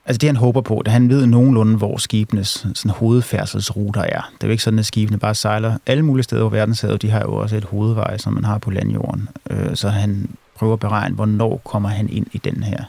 Altså 0.05 0.17
det, 0.17 0.29
han 0.29 0.35
håber 0.35 0.61
på, 0.61 0.81
det 0.85 0.93
han 0.93 1.09
ved 1.09 1.25
nogenlunde, 1.25 1.77
hvor 1.77 1.97
skibenes 1.97 2.47
sådan, 2.73 2.91
hovedfærdselsruter 2.91 4.01
er. 4.01 4.21
Det 4.33 4.43
er 4.43 4.47
jo 4.47 4.51
ikke 4.51 4.63
sådan, 4.63 4.79
at 4.79 4.85
skibene 4.85 5.19
bare 5.19 5.35
sejler 5.35 5.77
alle 5.85 6.05
mulige 6.05 6.23
steder 6.23 6.41
på 6.43 6.49
verdenshavet. 6.49 7.01
De 7.01 7.09
har 7.09 7.19
jo 7.21 7.33
også 7.33 7.55
et 7.55 7.63
hovedvej, 7.63 8.17
som 8.17 8.33
man 8.33 8.43
har 8.43 8.57
på 8.57 8.71
landjorden. 8.71 9.29
Øh, 9.49 9.75
så 9.75 9.89
han 9.89 10.29
prøver 10.55 10.73
at 10.73 10.79
beregne, 10.79 11.15
hvornår 11.15 11.61
kommer 11.65 11.89
han 11.89 12.09
ind 12.09 12.27
i 12.31 12.37
den 12.37 12.63
her 12.63 12.83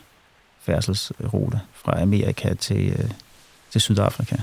færdselsrute 0.62 1.60
fra 1.74 2.02
Amerika 2.02 2.54
til, 2.54 2.88
øh, 2.88 3.10
til 3.70 3.80
Sydafrika. 3.80 4.36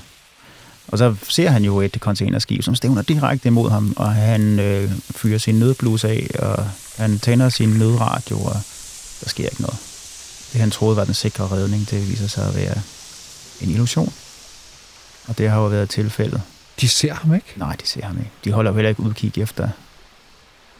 Og 0.87 0.97
så 0.97 1.15
ser 1.23 1.49
han 1.49 1.63
jo 1.63 1.81
et 1.81 1.97
containerskib, 1.99 2.63
som 2.63 2.75
stævner 2.75 3.01
direkte 3.01 3.47
imod 3.47 3.69
ham, 3.69 3.93
og 3.97 4.11
han 4.13 4.59
øh, 4.59 4.91
fyrer 5.11 5.37
sin 5.37 5.59
nødblus 5.59 6.03
af, 6.03 6.27
og 6.39 6.67
han 6.97 7.19
tænder 7.19 7.49
sin 7.49 7.69
nødradio, 7.69 8.37
og 8.37 8.55
der 9.21 9.29
sker 9.29 9.43
ikke 9.49 9.61
noget. 9.61 9.77
Det 10.53 10.61
han 10.61 10.71
troede 10.71 10.97
var 10.97 11.05
den 11.05 11.13
sikre 11.13 11.47
redning, 11.47 11.89
det 11.89 12.09
viser 12.09 12.27
sig 12.27 12.47
at 12.47 12.55
være 12.55 12.75
en 13.61 13.69
illusion. 13.69 14.13
Og 15.27 15.37
det 15.37 15.49
har 15.49 15.59
jo 15.59 15.65
været 15.65 15.89
tilfældet. 15.89 16.41
De 16.81 16.89
ser 16.89 17.13
ham 17.13 17.35
ikke. 17.35 17.53
Nej, 17.55 17.75
de 17.81 17.87
ser 17.87 18.05
ham 18.05 18.17
ikke. 18.17 18.31
De 18.43 18.51
holder 18.51 18.71
jo 18.71 18.75
heller 18.75 18.89
ikke 18.89 19.03
udkig 19.03 19.37
efter, 19.37 19.69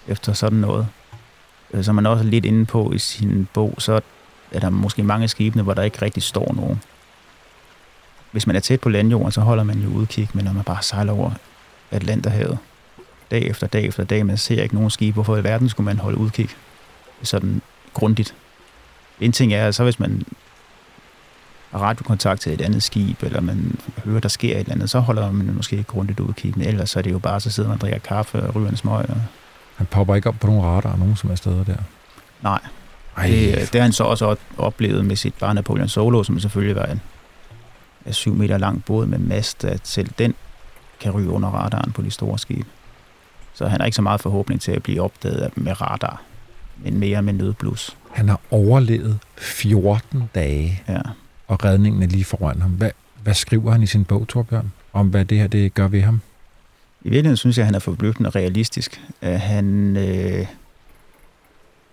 efter 0.07 0.33
sådan 0.33 0.59
noget. 0.59 0.87
Øh, 1.73 1.83
Som 1.83 1.95
man 1.95 2.05
også 2.05 2.23
er 2.23 2.27
lidt 2.27 2.45
inde 2.45 2.65
på 2.65 2.91
i 2.91 2.97
sin 2.99 3.47
bog, 3.53 3.75
så 3.77 4.01
er 4.51 4.59
der 4.59 4.69
måske 4.69 5.03
mange 5.03 5.23
af 5.23 5.29
skibene, 5.29 5.63
hvor 5.63 5.73
der 5.73 5.83
ikke 5.83 6.01
rigtig 6.01 6.23
står 6.23 6.53
nogen. 6.53 6.81
Hvis 8.31 8.47
man 8.47 8.55
er 8.55 8.59
tæt 8.59 8.79
på 8.79 8.89
landjorden, 8.89 9.31
så 9.31 9.41
holder 9.41 9.63
man 9.63 9.79
jo 9.79 9.89
udkig, 9.89 10.29
men 10.33 10.45
når 10.45 10.53
man 10.53 10.63
bare 10.63 10.83
sejler 10.83 11.13
over 11.13 11.31
Atlanterhavet, 11.91 12.57
dag 13.31 13.43
efter 13.47 13.67
dag 13.67 13.85
efter 13.85 14.03
dag, 14.03 14.25
man 14.25 14.37
ser 14.37 14.63
ikke 14.63 14.75
nogen 14.75 14.89
skib, 14.89 15.13
hvorfor 15.13 15.37
i 15.37 15.43
verden 15.43 15.69
skulle 15.69 15.85
man 15.85 15.99
holde 15.99 16.17
udkig 16.17 16.49
sådan 17.23 17.61
grundigt? 17.93 18.35
En 19.19 19.31
ting 19.31 19.53
er, 19.53 19.71
så 19.71 19.83
hvis 19.83 19.99
man 19.99 20.23
har 21.71 21.79
radiokontakt 21.79 22.41
til 22.41 22.53
et 22.53 22.61
andet 22.61 22.83
skib, 22.83 23.23
eller 23.23 23.41
man 23.41 23.79
hører, 24.05 24.19
der 24.19 24.29
sker 24.29 24.51
et 24.51 24.59
eller 24.59 24.73
andet, 24.73 24.89
så 24.89 24.99
holder 24.99 25.31
man 25.31 25.53
måske 25.55 25.77
ikke 25.77 25.87
grundigt 25.87 26.19
udkig, 26.19 26.53
men 26.57 26.67
ellers 26.67 26.89
så 26.89 26.99
er 26.99 27.03
det 27.03 27.11
jo 27.11 27.19
bare, 27.19 27.39
så 27.39 27.51
sidder 27.51 27.69
man 27.69 27.75
og 27.75 27.81
drikker 27.81 27.99
kaffe 27.99 28.43
og 28.43 28.55
ryger 28.55 28.69
en 28.69 28.77
smøg. 28.77 29.09
Og... 29.09 29.21
Han 29.75 29.87
popper 29.87 30.15
ikke 30.15 30.29
op 30.29 30.35
på 30.39 30.47
nogle 30.47 30.63
radar, 30.63 30.95
nogen 30.95 31.15
som 31.15 31.31
er 31.31 31.35
steder 31.35 31.63
der. 31.63 31.75
Nej, 32.41 32.59
Ej, 33.19 33.27
det, 33.27 33.55
det 33.73 33.75
har 33.75 33.81
han 33.81 33.91
så 33.93 34.03
også 34.03 34.35
oplevet 34.57 35.05
med 35.05 35.15
sit 35.15 35.33
bare 35.39 35.53
Napoleon 35.53 35.87
Solo, 35.87 36.23
som 36.23 36.39
selvfølgelig 36.39 36.75
var 36.75 36.85
en 36.85 37.01
en 38.05 38.13
syv 38.13 38.33
meter 38.33 38.57
lang 38.57 38.83
båd 38.85 39.05
med 39.05 39.17
mast, 39.19 39.65
at 39.65 39.81
selv 39.83 40.09
den 40.19 40.33
kan 40.99 41.11
ryge 41.11 41.29
under 41.29 41.49
radaren 41.49 41.91
på 41.91 42.01
de 42.01 42.11
store 42.11 42.39
skibe. 42.39 42.65
Så 43.53 43.67
han 43.67 43.79
har 43.81 43.85
ikke 43.85 43.95
så 43.95 44.01
meget 44.01 44.21
forhåbning 44.21 44.61
til 44.61 44.71
at 44.71 44.83
blive 44.83 45.01
opdaget 45.01 45.57
med 45.57 45.81
radar, 45.81 46.21
men 46.83 46.97
mere 46.99 47.21
med 47.21 47.33
nødblus. 47.33 47.97
han 48.11 48.29
har 48.29 48.39
overlevet 48.51 49.19
14 49.37 50.23
dage, 50.35 50.83
Ja. 50.87 50.99
og 51.47 51.65
redningen 51.65 52.03
er 52.03 52.07
lige 52.07 52.25
foran 52.25 52.61
ham. 52.61 52.71
Hvad, 52.71 52.91
hvad 53.23 53.33
skriver 53.33 53.71
han 53.71 53.83
i 53.83 53.87
sin 53.87 54.05
bog, 54.05 54.27
Torbjørn, 54.27 54.71
om 54.93 55.07
hvad 55.07 55.25
det 55.25 55.37
her 55.37 55.47
det 55.47 55.73
gør 55.73 55.87
ved 55.87 56.01
ham? 56.01 56.21
I 57.01 57.09
virkeligheden 57.09 57.37
synes 57.37 57.57
jeg, 57.57 57.63
at 57.63 57.65
han 57.67 57.75
er 57.75 57.79
forbløffende 57.79 58.29
realistisk. 58.29 59.01
Han 59.21 59.97
øh, 59.97 60.45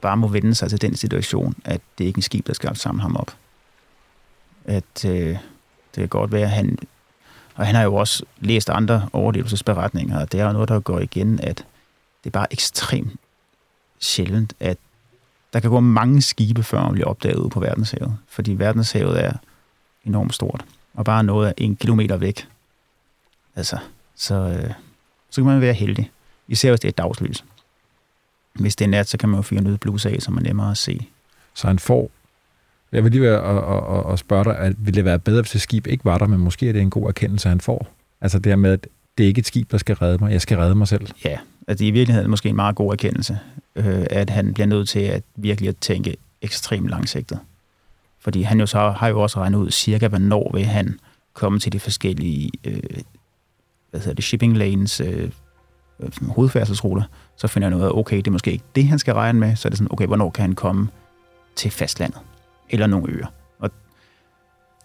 bare 0.07 0.17
må 0.17 0.27
vende 0.27 0.55
sig 0.55 0.71
til 0.71 0.81
den 0.81 0.97
situation, 0.97 1.55
at 1.65 1.81
det 1.99 2.05
ikke 2.05 2.17
er 2.17 2.19
en 2.19 2.23
skib, 2.23 2.47
der 2.47 2.53
skal 2.53 2.77
samle 2.77 3.03
ham 3.03 3.17
op. 3.17 3.37
At 4.65 5.05
øh, 5.05 5.37
det 5.95 6.03
kan 6.03 6.09
godt 6.09 6.33
være, 6.33 6.43
at 6.43 6.51
han... 6.51 6.79
Og 7.55 7.67
han 7.67 7.75
har 7.75 7.83
jo 7.83 7.95
også 7.95 8.25
læst 8.41 8.71
andre 8.71 9.09
overlevelsesberetninger, 9.13 10.21
og 10.21 10.33
det 10.33 10.41
er 10.41 10.47
jo 10.47 10.53
noget, 10.53 10.69
der 10.69 10.81
går 10.81 11.01
igen, 11.01 11.41
at 11.41 11.57
det 12.25 12.31
er 12.31 12.31
bare 12.31 12.53
ekstremt 12.53 13.21
sjældent, 13.99 14.55
at 14.61 14.79
der 15.53 15.61
kan 15.61 15.71
gå 15.71 15.81
mange 15.81 16.23
skibe, 16.23 16.63
før 16.63 16.83
man 16.83 16.93
bliver 16.93 17.09
opdaget 17.09 17.37
ude 17.37 17.51
på 17.51 17.61
verdenshavet. 17.61 18.17
Fordi 18.29 18.53
verdenshavet 18.53 19.25
er 19.25 19.33
enormt 20.05 20.35
stort, 20.35 20.65
og 20.95 21.05
bare 21.05 21.25
noget 21.25 21.49
af 21.49 21.55
en 21.57 21.77
kilometer 21.77 22.17
væk. 22.17 22.49
Altså, 23.57 23.79
så, 24.17 24.35
øh, 24.35 24.71
så 25.31 25.41
kan 25.41 25.45
man 25.45 25.61
være 25.61 25.75
heldig. 25.75 26.11
Især 26.49 26.71
hvis 26.71 26.81
det 26.81 26.89
er 26.89 26.93
dagslys. 26.93 27.45
Hvis 28.59 28.77
det 28.77 28.85
er 28.85 28.89
nat, 28.89 29.09
så 29.09 29.19
kan 29.19 29.29
man 29.29 29.39
jo 29.39 29.43
fyre 29.43 29.61
nødt 29.61 29.81
blus 29.81 30.07
af, 30.07 30.17
så 30.21 30.31
man 30.31 30.43
nemmere 30.43 30.71
at 30.71 30.77
se. 30.77 31.07
Så 31.55 31.67
han 31.67 31.79
får... 31.79 32.11
Jeg 32.93 33.05
vil 33.05 33.13
lige 33.13 33.23
være 33.23 33.41
og, 33.41 33.81
og, 33.89 34.03
og 34.03 34.19
spørge 34.19 34.45
dig, 34.45 34.59
at 34.59 34.75
ville 34.79 34.97
det 34.97 35.05
være 35.05 35.19
bedre, 35.19 35.43
hvis 35.43 35.51
det 35.51 35.61
skib 35.61 35.87
ikke 35.87 36.05
var 36.05 36.19
der, 36.19 36.27
men 36.27 36.41
måske 36.41 36.69
er 36.69 36.73
det 36.73 36.83
en 36.83 36.91
god 36.91 37.09
erkendelse, 37.09 37.49
han 37.49 37.61
får? 37.61 37.89
Altså 38.21 38.39
det 38.39 38.51
her 38.51 38.57
med, 38.57 38.73
at 38.73 38.87
det 39.19 39.25
er 39.25 39.29
ikke 39.29 39.39
et 39.39 39.47
skib, 39.47 39.71
der 39.71 39.79
skal 39.79 39.95
redde 39.97 40.19
mig, 40.19 40.33
jeg 40.33 40.41
skal 40.41 40.59
redde 40.59 40.75
mig 40.75 40.89
selv. 40.89 41.07
Ja, 41.25 41.39
at 41.67 41.79
det 41.79 41.85
i 41.85 41.91
virkeligheden 41.91 42.27
er 42.27 42.31
måske 42.31 42.49
en 42.49 42.57
meget 42.57 42.77
god 42.77 42.93
erkendelse, 42.93 43.39
øh, 43.77 44.07
at 44.11 44.31
han 44.31 44.55
bliver 44.55 44.67
nødt 44.67 44.89
til 44.89 45.01
at 45.01 45.23
virkelig 45.37 45.69
at 45.69 45.77
tænke 45.77 46.17
ekstremt 46.43 46.89
langsigtet. 46.89 47.39
Fordi 48.21 48.43
han 48.43 48.61
jo 48.61 48.67
så 48.67 48.91
har 48.91 49.09
jo 49.09 49.21
også 49.21 49.41
regnet 49.41 49.59
ud 49.59 49.71
cirka, 49.71 50.09
hvornår 50.09 50.51
vil 50.55 50.65
han 50.65 50.99
komme 51.33 51.59
til 51.59 51.73
de 51.73 51.81
forskellige 51.81 52.51
øh, 52.65 52.81
hvad 53.91 54.01
hedder 54.01 54.15
det, 54.15 54.25
shipping 54.25 54.57
lanes, 54.57 55.01
øh, 55.01 55.31
øh, 56.01 56.29
hovedfærdselsruter, 56.29 57.03
så 57.37 57.47
finder 57.49 57.69
han 57.69 57.79
ud 57.79 57.83
af, 57.83 57.91
okay, 57.91 58.17
det 58.17 58.27
er 58.27 58.31
måske 58.31 58.53
ikke 58.53 58.65
det, 58.75 58.85
han 58.89 58.99
skal 58.99 59.15
regne 59.15 59.41
med, 59.41 59.57
så 59.57 59.69
er 59.69 59.71
det 59.71 59.79
sådan, 59.79 59.93
okay, 59.93 60.07
hvornår 60.07 60.31
kan 60.31 60.43
han 60.43 60.55
komme 60.55 60.89
til 61.57 61.71
fastlandet? 61.71 62.19
Eller 62.71 62.87
nogle 62.87 63.13
øer. 63.13 63.27
Og 63.59 63.71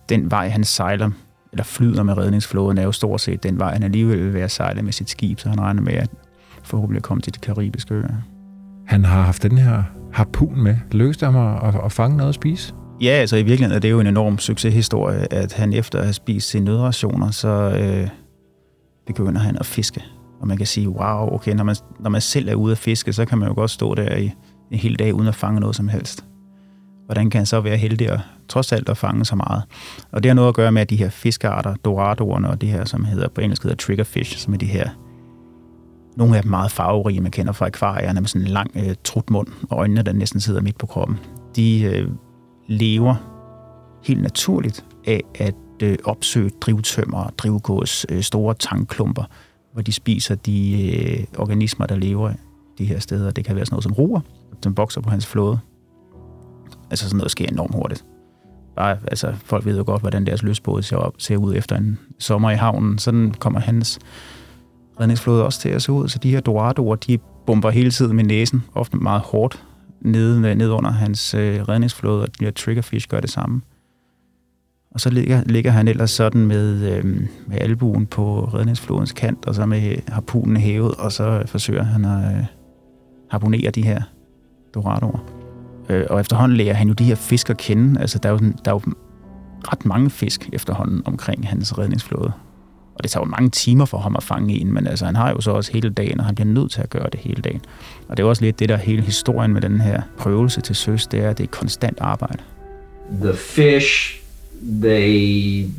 den 0.09 0.31
vej, 0.31 0.49
han 0.49 0.63
sejler, 0.63 1.09
eller 1.51 1.63
flyder 1.63 2.03
med 2.03 2.17
redningsflåden, 2.17 2.77
er 2.77 2.83
jo 2.83 2.91
stort 2.91 3.21
set 3.21 3.43
den 3.43 3.59
vej, 3.59 3.73
han 3.73 3.83
alligevel 3.83 4.19
vil 4.19 4.33
være 4.33 4.49
sejlet 4.49 4.83
med 4.83 4.93
sit 4.93 5.09
skib, 5.09 5.39
så 5.39 5.49
han 5.49 5.61
regner 5.61 5.81
med 5.81 5.93
at 5.93 6.09
forhåbentlig 6.63 7.03
komme 7.03 7.21
til 7.21 7.35
de 7.35 7.39
karibiske 7.39 7.93
øer. 7.93 8.07
Han 8.87 9.05
har 9.05 9.21
haft 9.21 9.43
den 9.43 9.57
her 9.57 9.83
harpun 10.13 10.63
med. 10.63 10.75
Lykkedes 10.91 11.17
det 11.17 11.33
ham 11.33 11.55
at, 11.55 11.75
at, 11.75 11.81
at 11.85 11.91
fange 11.91 12.17
noget 12.17 12.29
at 12.29 12.35
spise? 12.35 12.73
Ja, 13.01 13.09
altså 13.09 13.35
i 13.35 13.43
virkeligheden 13.43 13.75
er 13.75 13.79
det 13.79 13.91
jo 13.91 13.99
en 13.99 14.07
enorm 14.07 14.37
succeshistorie, 14.37 15.33
at 15.33 15.53
han 15.53 15.73
efter 15.73 15.99
at 15.99 16.05
have 16.05 16.13
spist 16.13 16.49
sine 16.49 16.65
nødrationer, 16.65 17.31
så 17.31 17.47
øh, 17.47 18.09
begynder 19.07 19.41
han 19.41 19.57
at 19.57 19.65
fiske. 19.65 20.03
Og 20.41 20.47
man 20.47 20.57
kan 20.57 20.65
sige, 20.65 20.89
wow, 20.89 21.33
okay, 21.33 21.53
når 21.53 21.63
man, 21.63 21.75
når 21.99 22.09
man 22.09 22.21
selv 22.21 22.49
er 22.49 22.55
ude 22.55 22.71
at 22.71 22.77
fiske, 22.77 23.13
så 23.13 23.25
kan 23.25 23.37
man 23.37 23.47
jo 23.47 23.53
godt 23.53 23.71
stå 23.71 23.95
der 23.95 24.15
i 24.15 24.33
en 24.71 24.77
hel 24.77 24.99
dag 24.99 25.13
uden 25.13 25.27
at 25.27 25.35
fange 25.35 25.59
noget 25.59 25.75
som 25.75 25.87
helst. 25.87 26.25
Hvordan 27.05 27.29
kan 27.29 27.39
han 27.39 27.45
så 27.45 27.61
være 27.61 27.77
heldig 27.77 28.09
at 28.09 28.19
trods 28.47 28.71
alt 28.71 28.89
at 28.89 28.97
fange 28.97 29.25
så 29.25 29.35
meget? 29.35 29.63
Og 30.11 30.23
det 30.23 30.29
har 30.29 30.33
noget 30.33 30.49
at 30.49 30.55
gøre 30.55 30.71
med, 30.71 30.81
at 30.81 30.89
de 30.89 30.95
her 30.95 31.09
fiskearter, 31.09 31.75
doradoerne 31.75 32.49
og 32.49 32.61
det 32.61 32.69
her, 32.69 32.85
som 32.85 33.05
hedder 33.05 33.27
på 33.27 33.41
engelsk 33.41 33.63
hedder 33.63 33.75
triggerfish, 33.75 34.37
som 34.37 34.53
er 34.53 34.57
de 34.57 34.65
her 34.65 34.89
nogle 36.17 36.37
af 36.37 36.41
dem 36.41 36.49
meget 36.49 36.71
farverige, 36.71 37.21
man 37.21 37.31
kender 37.31 37.53
fra 37.53 37.65
akvarierne 37.65 38.21
med 38.21 38.27
sådan 38.27 38.47
en 38.47 38.53
lang 38.53 38.71
øh, 38.75 38.95
trutmund 39.03 39.47
og 39.69 39.77
øjnene, 39.77 40.01
der 40.01 40.13
næsten 40.13 40.39
sidder 40.39 40.61
midt 40.61 40.77
på 40.77 40.85
kroppen. 40.85 41.19
De 41.55 41.81
øh, 41.81 42.09
lever 42.67 43.15
helt 44.03 44.21
naturligt 44.21 44.85
af 45.07 45.21
at 45.35 45.55
øh, 45.83 45.97
opsøge 46.03 46.49
drivtømmer, 46.61 47.29
drivgås, 47.37 48.05
øh, 48.09 48.21
store 48.21 48.53
tankklumper, 48.53 49.23
hvor 49.73 49.81
de 49.81 49.91
spiser 49.91 50.35
de 50.35 50.91
øh, 50.91 51.23
organismer, 51.37 51.85
der 51.85 51.95
lever 51.95 52.33
de 52.77 52.85
her 52.85 52.99
steder. 52.99 53.31
Det 53.31 53.45
kan 53.45 53.55
være 53.55 53.65
sådan 53.65 53.73
noget 53.73 53.83
som 53.83 53.93
ruer, 53.93 54.21
som 54.63 54.77
vokser 54.77 55.01
på 55.01 55.09
hans 55.09 55.25
flåde. 55.25 55.59
Altså 56.89 57.05
sådan 57.05 57.17
noget 57.17 57.31
sker 57.31 57.47
enormt 57.47 57.75
hurtigt. 57.75 58.05
Bare, 58.75 58.97
altså, 59.07 59.33
folk 59.45 59.65
ved 59.65 59.77
jo 59.77 59.83
godt, 59.85 60.01
hvordan 60.01 60.25
deres 60.25 60.43
løsbåd 60.43 60.81
ser, 60.81 60.97
op, 60.97 61.13
ser 61.17 61.37
ud 61.37 61.55
efter 61.55 61.77
en 61.77 61.99
sommer 62.19 62.51
i 62.51 62.55
havnen. 62.55 62.97
Sådan 62.97 63.31
kommer 63.39 63.59
hans 63.59 63.99
redningsflåde 64.99 65.45
også 65.45 65.59
til 65.59 65.69
at 65.69 65.81
se 65.81 65.91
ud. 65.91 66.07
Så 66.07 66.19
de 66.19 66.31
her 66.31 66.39
doradoer, 66.39 66.95
de 66.95 67.17
bomber 67.45 67.69
hele 67.69 67.91
tiden 67.91 68.15
med 68.15 68.23
næsen, 68.23 68.63
ofte 68.75 68.97
meget 68.97 69.21
hårdt, 69.21 69.63
nede, 70.01 70.55
ned 70.55 70.69
under 70.69 70.91
hans 70.91 71.33
øh, 71.33 71.61
redningsflåde, 71.61 72.21
og 72.21 72.39
de 72.39 72.45
her 72.45 72.51
triggerfish 72.51 73.07
gør 73.07 73.19
det 73.19 73.29
samme. 73.29 73.61
Og 74.93 74.99
så 74.99 75.09
ligger, 75.09 75.43
ligger 75.45 75.71
han 75.71 75.87
ellers 75.87 76.11
sådan 76.11 76.45
med, 76.45 76.91
øh, 76.91 77.05
med 77.47 77.57
albuen 77.61 78.05
på 78.05 78.49
redningsflodens 78.53 79.11
kant, 79.11 79.45
og 79.45 79.55
så 79.55 79.65
med 79.65 79.95
harpunen 80.07 80.57
hævet, 80.57 80.95
og 80.95 81.11
så 81.11 81.43
forsøger 81.45 81.83
han 81.83 82.05
at 82.05 82.35
øh, 82.35 82.45
harponere 83.29 83.71
de 83.71 83.81
her 83.81 84.01
doradoer. 84.73 85.41
Øh, 85.89 86.05
og 86.09 86.19
efterhånden 86.19 86.57
lærer 86.57 86.73
han 86.73 86.87
jo 86.87 86.93
de 86.93 87.03
her 87.03 87.15
fisk 87.15 87.49
at 87.49 87.57
kende. 87.57 88.01
Altså, 88.01 88.19
der 88.19 88.29
er 88.29 88.33
jo, 88.33 88.39
der 88.39 88.71
er 88.71 88.75
jo 88.75 88.81
ret 89.71 89.85
mange 89.85 90.09
fisk 90.09 90.49
efterhånden 90.53 91.01
omkring 91.05 91.47
hans 91.47 91.77
redningsflåde. 91.77 92.31
Og 92.95 93.03
det 93.03 93.11
tager 93.11 93.25
jo 93.25 93.29
mange 93.29 93.49
timer 93.49 93.85
for 93.85 93.97
ham 93.97 94.15
at 94.15 94.23
fange 94.23 94.61
en, 94.61 94.73
men 94.73 94.87
altså, 94.87 95.05
han 95.05 95.15
har 95.15 95.29
jo 95.29 95.41
så 95.41 95.51
også 95.51 95.71
hele 95.73 95.89
dagen, 95.89 96.19
og 96.19 96.25
han 96.25 96.35
bliver 96.35 96.47
nødt 96.47 96.71
til 96.71 96.81
at 96.81 96.89
gøre 96.89 97.09
det 97.11 97.19
hele 97.19 97.41
dagen. 97.41 97.61
Og 98.07 98.17
det 98.17 98.23
er 98.23 98.27
også 98.27 98.43
lidt 98.43 98.59
det, 98.59 98.69
der 98.69 98.77
hele 98.77 99.01
historien 99.01 99.53
med 99.53 99.61
den 99.61 99.81
her 99.81 100.01
prøvelse 100.17 100.61
til 100.61 100.75
søs, 100.75 101.07
det 101.07 101.19
er, 101.19 101.29
at 101.29 101.37
det 101.37 101.43
er 101.43 101.47
konstant 101.47 101.97
arbejde. 102.01 102.37
The 103.21 103.33
fish, 103.33 104.20
they 104.61 105.69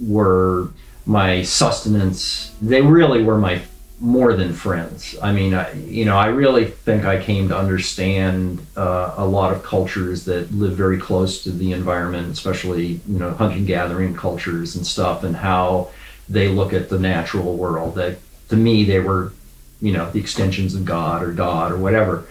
were 0.00 0.68
my 1.06 1.42
sustenance. 1.42 2.54
They 2.60 2.82
really 2.82 3.22
were 3.22 3.38
my 3.38 3.62
more 4.02 4.34
than 4.34 4.52
friends. 4.52 5.16
I 5.22 5.32
mean, 5.32 5.54
I, 5.54 5.72
you 5.74 6.04
know, 6.04 6.16
I 6.16 6.26
really 6.26 6.64
think 6.66 7.04
I 7.04 7.22
came 7.22 7.48
to 7.48 7.56
understand 7.56 8.66
uh, 8.76 9.14
a 9.16 9.24
lot 9.24 9.52
of 9.52 9.62
cultures 9.62 10.24
that 10.24 10.52
live 10.52 10.72
very 10.72 10.98
close 10.98 11.44
to 11.44 11.52
the 11.52 11.72
environment, 11.72 12.32
especially 12.32 13.00
you 13.06 13.18
know 13.18 13.32
hunting 13.32 13.64
gathering 13.64 14.14
cultures 14.14 14.74
and 14.74 14.86
stuff, 14.86 15.22
and 15.22 15.36
how 15.36 15.90
they 16.28 16.48
look 16.48 16.72
at 16.72 16.88
the 16.88 16.98
natural 16.98 17.56
world. 17.56 17.94
That 17.94 18.18
to 18.48 18.56
me, 18.56 18.84
they 18.84 18.98
were, 19.00 19.32
you 19.80 19.92
know, 19.92 20.10
the 20.10 20.18
extensions 20.18 20.74
of 20.74 20.84
God 20.84 21.22
or 21.22 21.32
God 21.32 21.70
or 21.70 21.78
whatever, 21.78 22.26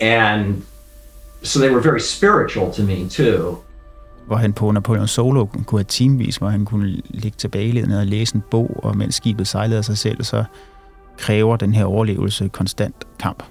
and 0.00 0.64
so 1.42 1.58
they 1.58 1.70
were 1.70 1.80
very 1.80 2.00
spiritual 2.00 2.72
to 2.72 2.82
me 2.82 3.08
too. 3.08 3.62
Hvor 4.26 4.36
han 4.36 4.52
på 4.52 4.70
Napoleon 4.70 5.06
Solo 5.06 5.44
kunne 5.44 5.78
have 5.78 5.84
timevis, 5.84 6.36
hvor 6.36 6.48
han 6.48 6.64
kunne 6.64 7.02
ligge 7.10 7.36
tilbage 7.38 7.98
og 7.98 8.06
læse 8.06 8.36
en 8.36 8.42
bog, 8.50 8.80
og 8.82 8.96
mens 8.96 9.14
skibet 9.14 9.48
sejlede 9.48 9.78
af 9.78 9.84
sig 9.84 9.98
selv, 9.98 10.24
så 10.24 10.44
kræver 11.18 11.56
den 11.56 11.74
her 11.74 11.84
overlevelse 11.84 12.48
konstant 12.48 13.04
kamp. 13.18 13.42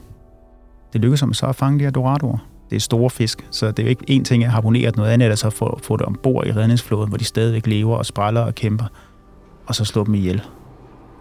Det 0.93 1.01
lykkedes 1.01 1.19
ham 1.19 1.33
så 1.33 1.45
at 1.45 1.55
fange 1.55 1.79
de 1.79 1.83
her 1.83 1.91
doradoer. 1.91 2.37
Det 2.69 2.75
er 2.75 2.79
store 2.79 3.09
fisk, 3.09 3.47
så 3.51 3.67
det 3.71 3.79
er 3.79 3.83
jo 3.83 3.89
ikke 3.89 4.03
en 4.07 4.25
ting 4.25 4.43
at 4.43 4.51
harponere, 4.51 4.91
noget 4.95 5.09
andet 5.09 5.27
er 5.27 5.31
at 5.31 5.39
så 5.39 5.49
få, 5.49 5.79
få 5.83 5.97
det 5.97 6.05
ombord 6.05 6.47
i 6.47 6.51
redningsflåden, 6.51 7.09
hvor 7.09 7.17
de 7.17 7.23
stadigvæk 7.23 7.67
lever 7.67 7.97
og 7.97 8.05
spræller 8.05 8.41
og 8.41 8.55
kæmper, 8.55 8.85
og 9.67 9.75
så 9.75 9.85
slå 9.85 10.03
dem 10.03 10.13
ihjel. 10.13 10.41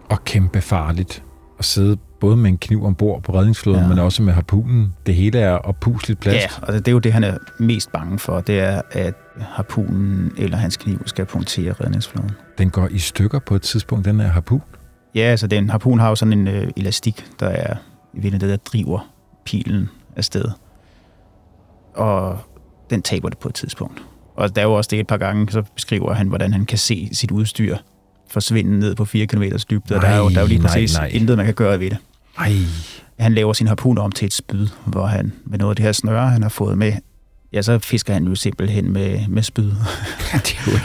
Og 0.09 0.23
kæmpe 0.23 0.61
farligt. 0.61 1.23
At 1.59 1.65
sidde 1.65 1.97
både 2.23 2.37
med 2.37 2.49
en 2.49 2.57
kniv 2.57 2.85
ombord 2.85 3.23
på 3.23 3.33
redningsflåden, 3.33 3.81
ja. 3.81 3.87
men 3.87 3.99
også 3.99 4.23
med 4.23 4.33
harpunen. 4.33 4.93
Det 5.05 5.15
hele 5.15 5.39
er 5.39 5.51
oppusligt 5.51 6.19
plast. 6.19 6.59
Ja, 6.61 6.67
og 6.67 6.73
det 6.73 6.87
er 6.87 6.91
jo 6.91 6.99
det, 6.99 7.13
han 7.13 7.23
er 7.23 7.37
mest 7.59 7.91
bange 7.91 8.19
for, 8.19 8.41
det 8.41 8.59
er, 8.59 8.81
at 8.91 9.13
harpunen 9.39 10.31
eller 10.37 10.57
hans 10.57 10.77
kniv 10.77 11.01
skal 11.05 11.25
punktere 11.25 11.73
redningsflåden. 11.73 12.31
Den 12.57 12.69
går 12.69 12.87
i 12.87 12.97
stykker 12.97 13.39
på 13.39 13.55
et 13.55 13.61
tidspunkt, 13.61 14.05
den 14.05 14.19
her 14.19 14.27
harpun? 14.27 14.61
Ja, 15.15 15.21
altså 15.21 15.47
den 15.47 15.69
harpun 15.69 15.99
har 15.99 16.09
jo 16.09 16.15
sådan 16.15 16.33
en 16.33 16.47
øh, 16.47 16.71
elastik, 16.77 17.25
der 17.39 17.47
er 17.47 17.75
i 18.13 18.29
det, 18.29 18.41
der 18.41 18.57
driver 18.57 19.11
pilen 19.45 19.89
afsted. 20.15 20.45
Og 21.93 22.39
den 22.89 23.01
taber 23.01 23.29
det 23.29 23.37
på 23.37 23.49
et 23.49 23.55
tidspunkt. 23.55 24.03
Og 24.35 24.55
der 24.55 24.61
er 24.61 24.65
jo 24.65 24.73
også 24.73 24.87
det 24.91 24.99
et 24.99 25.07
par 25.07 25.17
gange, 25.17 25.51
så 25.51 25.63
beskriver 25.75 26.13
han, 26.13 26.27
hvordan 26.27 26.53
han 26.53 26.65
kan 26.65 26.77
se 26.77 27.09
sit 27.11 27.31
udstyr 27.31 27.77
forsvinde 28.27 28.79
ned 28.79 28.95
på 28.95 29.05
4 29.05 29.27
km 29.27 29.43
dybde, 29.69 29.95
og 29.95 30.01
der 30.01 30.07
er 30.07 30.17
jo, 30.17 30.29
der 30.29 30.37
er 30.37 30.41
jo 30.41 30.47
lige 30.47 30.59
nej, 30.59 30.67
præcis 30.67 30.97
nej. 30.97 31.09
intet, 31.13 31.37
man 31.37 31.45
kan 31.45 31.55
gøre 31.55 31.79
ved 31.79 31.89
det. 31.89 31.97
Ej. 32.37 32.51
Han 33.19 33.33
laver 33.33 33.53
sin 33.53 33.67
harpun 33.67 33.97
om 33.97 34.11
til 34.11 34.25
et 34.25 34.33
spyd, 34.33 34.67
hvor 34.85 35.05
han 35.05 35.33
med 35.45 35.57
noget 35.57 35.71
af 35.71 35.75
det 35.75 35.85
her 35.85 35.91
snøre, 35.91 36.29
han 36.29 36.41
har 36.41 36.49
fået 36.49 36.77
med, 36.77 36.93
ja, 37.53 37.61
så 37.61 37.79
fisker 37.79 38.13
han 38.13 38.25
jo 38.25 38.35
simpelthen 38.35 38.93
med, 38.93 39.27
med 39.27 39.43
spyd. 39.43 39.71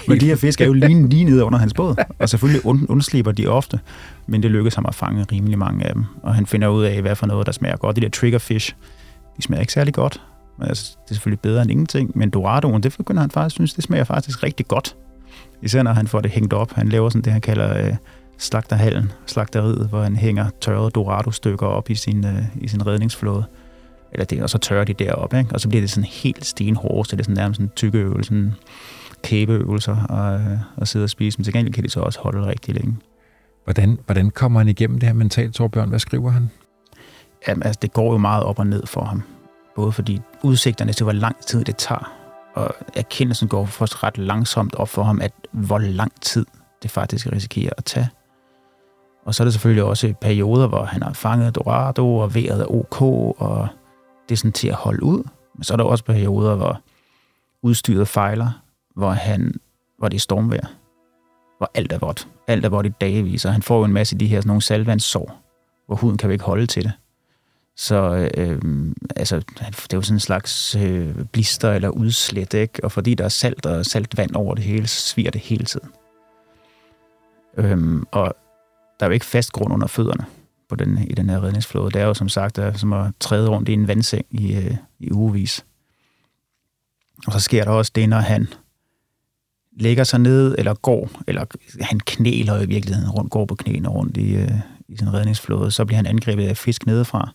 men 0.09 0.21
de 0.21 0.27
her 0.27 0.37
fisk 0.37 0.61
er 0.61 0.67
jo 0.67 0.73
lige, 0.73 1.09
lige 1.09 1.25
nede 1.25 1.45
under 1.45 1.59
hans 1.59 1.75
båd, 1.75 1.97
og 2.21 2.29
selvfølgelig 2.29 2.67
und, 2.67 2.91
undslipper 2.91 3.33
de 3.33 3.47
ofte, 3.47 3.81
men 4.27 4.43
det 4.43 4.51
lykkes 4.51 4.75
ham 4.75 4.87
at 4.89 4.95
fange 4.95 5.27
rimelig 5.33 5.59
mange 5.59 5.85
af 5.85 5.95
dem, 5.95 6.05
og 6.23 6.35
han 6.35 6.47
finder 6.47 6.69
ud 6.69 6.85
af, 6.85 7.03
hvad 7.03 7.17
for 7.17 7.27
noget, 7.27 7.47
der 7.47 7.53
smager 7.53 7.77
godt. 7.77 7.97
De 7.97 8.01
der 8.01 8.09
triggerfish, 8.09 8.75
de 9.37 9.43
smager 9.43 9.61
ikke 9.61 9.73
særlig 9.73 9.95
godt, 9.95 10.21
men 10.59 10.69
altså, 10.69 10.97
det 11.05 11.11
er 11.11 11.15
selvfølgelig 11.15 11.41
bedre 11.41 11.63
end 11.63 11.71
ingenting, 11.71 12.13
men 12.15 12.31
Doradoen, 12.31 12.83
det 12.83 12.97
begynder 12.97 13.21
han 13.21 13.31
faktisk 13.31 13.55
synes, 13.55 13.75
det 13.75 13.85
smager 13.85 14.05
faktisk 14.05 14.43
rigtig 14.43 14.69
godt. 14.69 14.97
Især 15.63 15.83
når 15.83 15.93
han 15.93 16.07
får 16.07 16.21
det 16.21 16.31
hængt 16.31 16.53
op. 16.53 16.73
Han 16.73 16.89
laver 16.89 17.09
sådan 17.09 17.23
det, 17.23 17.33
han 17.33 17.41
kalder 17.41 17.87
øh, 17.87 17.95
slagterhallen, 18.39 19.13
slagteriet, 19.27 19.89
hvor 19.89 20.03
han 20.03 20.17
hænger 20.17 20.51
tørrede 20.61 20.91
Dorado-stykker 20.91 21.67
op 21.67 21.91
i 21.91 21.95
sin, 21.95 22.27
øh, 22.27 22.43
i 22.55 22.69
sin 22.69 22.87
redningsflåde. 22.87 23.45
Eller 24.13 24.25
det, 24.25 24.43
og 24.43 24.51
så 24.51 24.59
tørrer 24.59 24.85
de 24.85 24.93
deroppe, 24.93 25.39
ikke? 25.39 25.53
og 25.53 25.61
så 25.61 25.69
bliver 25.69 25.83
det 25.83 25.91
sådan 25.91 26.05
helt 26.05 26.47
stenhårdt, 26.47 27.09
så 27.09 27.17
det 27.17 27.23
er 27.23 27.25
sådan 27.25 27.37
nærmest 27.37 27.61
en 27.61 27.71
tykkeøvelse, 27.77 28.29
sådan 28.29 28.55
kæbeøvelser 29.23 30.05
og, 30.05 30.41
øh, 30.41 30.59
og 30.77 30.89
sidde 30.89 31.05
og 31.05 31.11
spise. 31.11 31.39
Men 31.39 31.45
til 31.45 31.53
gengæld 31.53 31.75
kan 31.75 31.85
de 31.85 31.89
så 31.89 32.01
også 32.01 32.21
holde 32.21 32.47
rigtig 32.47 32.75
længe. 32.75 32.97
Hvordan, 33.65 33.99
hvordan 34.07 34.31
kommer 34.31 34.61
han 34.61 34.69
igennem 34.69 34.99
det 34.99 35.09
her 35.09 35.15
mentalt, 35.15 35.55
Torbjørn? 35.55 35.89
Hvad 35.89 35.99
skriver 35.99 36.31
han? 36.31 36.51
Jamen, 37.49 37.63
altså, 37.63 37.79
det 37.83 37.93
går 37.93 38.13
jo 38.13 38.19
meget 38.19 38.45
op 38.45 38.59
og 38.59 38.67
ned 38.67 38.87
for 38.87 39.05
ham. 39.05 39.23
Både 39.77 39.93
fordi 39.93 40.21
udsigterne 40.43 40.93
til, 40.93 41.05
hvor 41.05 41.13
lang 41.13 41.37
tid 41.47 41.65
det 41.65 41.77
tager, 41.77 42.13
og 42.55 42.75
erkendelsen 42.97 43.49
går 43.49 43.67
først 43.67 44.03
ret 44.03 44.19
langsomt 44.19 44.75
op 44.75 44.89
for 44.89 45.03
ham, 45.03 45.21
at 45.21 45.33
hvor 45.53 45.79
lang 45.79 46.13
tid 46.21 46.47
det 46.83 46.91
faktisk 46.91 47.33
risikerer 47.33 47.73
at 47.77 47.85
tage. 47.85 48.09
Og 49.29 49.35
så 49.35 49.43
er 49.43 49.45
der 49.45 49.51
selvfølgelig 49.53 49.85
også 49.85 50.15
perioder, 50.21 50.67
hvor 50.67 50.85
han 50.85 51.03
har 51.03 51.13
fanget 51.13 51.55
Dorado, 51.55 52.17
og 52.17 52.35
vejret 52.35 52.61
er 52.61 52.75
ok, 52.75 53.03
og 53.41 53.69
det 54.29 54.35
er 54.35 54.37
sådan 54.37 54.53
til 54.53 54.69
at 54.69 54.75
holde 54.75 55.03
ud. 55.03 55.23
Men 55.55 55.65
så 55.65 55.73
er 55.73 55.77
der 55.77 55.85
også 55.85 56.05
perioder, 56.05 56.55
hvor 56.55 56.81
udstyret 57.63 58.09
fejler, 58.09 58.63
hvor, 58.97 59.11
han, 59.11 59.55
hvor 59.99 60.09
det 60.09 60.17
er 60.17 60.21
stormvejr. 60.21 60.67
hvor 61.59 61.71
alt 61.75 61.93
er 61.93 61.99
vådt. 61.99 62.29
Alt 62.47 62.65
er 62.65 62.69
vådt 62.69 62.87
i 62.87 62.93
dagevis, 63.01 63.45
og 63.45 63.53
han 63.53 63.63
får 63.63 63.79
jo 63.79 63.85
en 63.85 63.93
masse 63.93 64.15
af 64.15 64.19
de 64.19 64.27
her 64.27 64.41
sådan 64.41 64.49
nogle 64.49 64.63
salvandssår, 64.63 65.43
hvor 65.87 65.97
huden 65.97 66.17
kan 66.17 66.29
jo 66.29 66.33
ikke 66.33 66.45
holde 66.45 66.67
til 66.67 66.85
det. 66.85 66.93
Så 67.77 68.29
øh, 68.37 68.63
altså, 69.17 69.37
det 69.37 69.93
er 69.93 69.97
jo 69.97 70.03
sådan 70.03 70.17
en 70.17 70.21
slags 70.21 70.77
øh, 70.77 71.25
blister 71.33 71.73
eller 71.73 71.89
udslæt, 71.89 72.55
ikke? 72.55 72.85
og 72.85 72.93
fordi 72.93 73.15
der 73.15 73.25
er 73.25 73.29
salt 73.29 73.67
og 73.67 73.87
saltvand 73.87 74.35
over 74.35 74.55
det 74.55 74.65
hele, 74.65 74.87
så 74.87 75.01
sviger 75.01 75.31
det 75.31 75.41
hele 75.41 75.65
tiden. 75.65 75.89
Øhm, 77.57 78.05
og 78.11 78.35
der 79.01 79.07
er 79.07 79.11
jo 79.11 79.15
ikke 79.15 79.27
fast 79.27 79.53
grund 79.53 79.73
under 79.73 79.87
fødderne 79.87 80.25
på 80.69 80.77
den, 80.77 80.99
i 80.99 81.13
den 81.13 81.31
her 81.31 81.45
redningsflåde. 81.45 81.91
Det 81.91 82.01
er 82.01 82.07
jo 82.07 82.15
som 82.15 82.29
sagt 82.29 82.57
der, 82.57 82.73
som 82.73 82.93
at 82.93 83.13
træde 83.21 83.49
rundt 83.49 83.69
i 83.69 83.73
en 83.73 83.89
vandseng 83.89 84.27
i, 84.31 84.57
øh, 84.57 84.77
i 84.99 85.13
ugevis. 85.13 85.65
Og 87.27 87.33
så 87.33 87.41
sker 87.41 87.65
der 87.65 87.71
også 87.71 87.93
det, 87.95 88.09
når 88.09 88.19
han 88.19 88.49
lægger 89.73 90.05
sig 90.05 90.21
ned, 90.21 90.55
eller 90.59 90.75
går, 90.75 91.11
eller 91.27 91.45
han 91.81 92.01
knæler 92.01 92.61
i 92.61 92.67
virkeligheden 92.67 93.11
rundt, 93.11 93.31
går 93.31 93.45
på 93.45 93.55
knæene 93.55 93.89
rundt 93.89 94.17
i, 94.17 94.35
øh, 94.35 94.61
i 94.89 94.97
sin 94.97 95.13
redningsflåde, 95.13 95.71
så 95.71 95.85
bliver 95.85 95.97
han 95.97 96.07
angrebet 96.07 96.49
af 96.49 96.57
fisk 96.57 96.87
nedefra, 96.87 97.33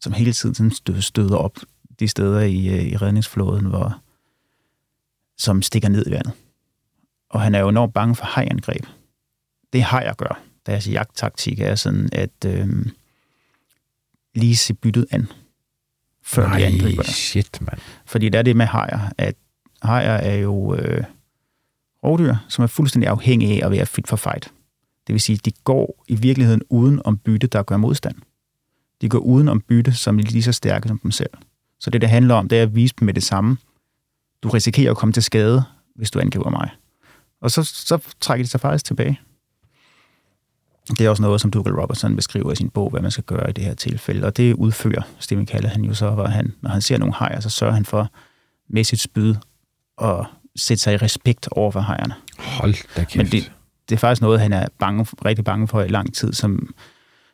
som 0.00 0.12
hele 0.12 0.32
tiden 0.32 0.54
sådan 0.54 1.00
støder 1.02 1.36
op 1.36 1.58
de 2.00 2.08
steder 2.08 2.40
i, 2.40 2.68
øh, 2.68 2.84
i 2.84 2.96
redningsflåden, 2.96 3.66
hvor, 3.66 4.00
som 5.38 5.62
stikker 5.62 5.88
ned 5.88 6.06
i 6.06 6.10
vandet. 6.10 6.32
Og 7.30 7.40
han 7.40 7.54
er 7.54 7.60
jo 7.60 7.68
enormt 7.68 7.94
bange 7.94 8.14
for 8.14 8.24
hajangreb. 8.24 8.86
Det 9.72 9.82
hajer 9.82 10.14
gør, 10.14 10.42
deres 10.66 10.88
jagttaktik 10.88 11.60
er 11.60 11.74
sådan, 11.74 12.08
at 12.12 12.44
øh, 12.46 12.86
lige 14.34 14.56
se 14.56 14.74
byttet 14.74 15.06
an, 15.10 15.26
før 16.22 16.48
Nej, 16.48 16.58
de 16.58 16.66
angriber 16.66 17.02
shit, 17.02 17.60
mand. 17.60 17.78
Fordi 18.06 18.28
der 18.28 18.38
er 18.38 18.42
det 18.42 18.56
med 18.56 18.66
hajer, 18.66 19.12
at 19.18 19.34
hajer 19.82 20.12
er 20.12 20.36
jo 20.36 20.74
øh, 20.74 21.04
rovdyr, 22.04 22.34
som 22.48 22.62
er 22.62 22.66
fuldstændig 22.66 23.08
afhængige 23.08 23.62
af 23.62 23.66
at 23.66 23.72
være 23.72 23.86
fit 23.86 24.08
for 24.08 24.16
fight. 24.16 24.52
Det 25.06 25.12
vil 25.12 25.20
sige, 25.20 25.36
at 25.36 25.44
de 25.44 25.52
går 25.64 26.04
i 26.08 26.14
virkeligheden 26.14 26.62
uden 26.68 27.00
om 27.04 27.18
bytte, 27.18 27.46
der 27.46 27.62
gør 27.62 27.76
modstand. 27.76 28.16
De 29.00 29.08
går 29.08 29.18
uden 29.18 29.48
om 29.48 29.60
bytte, 29.60 29.94
som 29.94 30.18
er 30.18 30.22
lige 30.22 30.42
så 30.42 30.52
stærke 30.52 30.88
som 30.88 30.98
dem 30.98 31.10
selv. 31.10 31.30
Så 31.80 31.90
det, 31.90 32.00
det 32.00 32.08
handler 32.08 32.34
om, 32.34 32.48
det 32.48 32.58
er 32.58 32.62
at 32.62 32.74
vise 32.74 32.94
dem 33.00 33.06
med 33.06 33.14
det 33.14 33.22
samme. 33.22 33.56
Du 34.42 34.48
risikerer 34.48 34.90
at 34.90 34.96
komme 34.96 35.12
til 35.12 35.22
skade, 35.22 35.64
hvis 35.94 36.10
du 36.10 36.20
angriber 36.20 36.50
mig. 36.50 36.70
Og 37.40 37.50
så, 37.50 37.62
så 37.62 37.98
trækker 38.20 38.44
de 38.44 38.50
sig 38.50 38.60
faktisk 38.60 38.84
tilbage. 38.84 39.20
Det 40.88 41.00
er 41.00 41.10
også 41.10 41.22
noget, 41.22 41.40
som 41.40 41.50
Dougal 41.50 41.74
Robertson 41.74 42.16
beskriver 42.16 42.52
i 42.52 42.56
sin 42.56 42.70
bog, 42.70 42.90
hvad 42.90 43.00
man 43.00 43.10
skal 43.10 43.24
gøre 43.24 43.50
i 43.50 43.52
det 43.52 43.64
her 43.64 43.74
tilfælde. 43.74 44.26
Og 44.26 44.36
det 44.36 44.54
udfører 44.54 45.02
Stephen 45.18 45.48
han 45.64 45.84
jo 45.84 45.94
så, 45.94 46.10
hvor 46.10 46.26
han, 46.26 46.52
når 46.60 46.70
han 46.70 46.82
ser 46.82 46.98
nogle 46.98 47.14
hajer, 47.14 47.40
så 47.40 47.50
sørger 47.50 47.74
han 47.74 47.84
for 47.84 48.10
med 48.68 48.84
sit 48.84 49.00
spyd 49.00 49.34
at 50.02 50.26
sætte 50.56 50.82
sig 50.82 50.94
i 50.94 50.96
respekt 50.96 51.48
over 51.50 51.70
for 51.70 51.80
hajerne. 51.80 52.14
Hold 52.38 52.74
da 52.96 53.04
kæft. 53.04 53.16
Men 53.16 53.26
det, 53.26 53.52
det 53.88 53.94
er 53.94 53.98
faktisk 53.98 54.22
noget, 54.22 54.40
han 54.40 54.52
er 54.52 54.66
bange, 54.78 55.06
rigtig 55.24 55.44
bange 55.44 55.68
for 55.68 55.82
i 55.82 55.88
lang 55.88 56.14
tid, 56.14 56.32
som, 56.32 56.74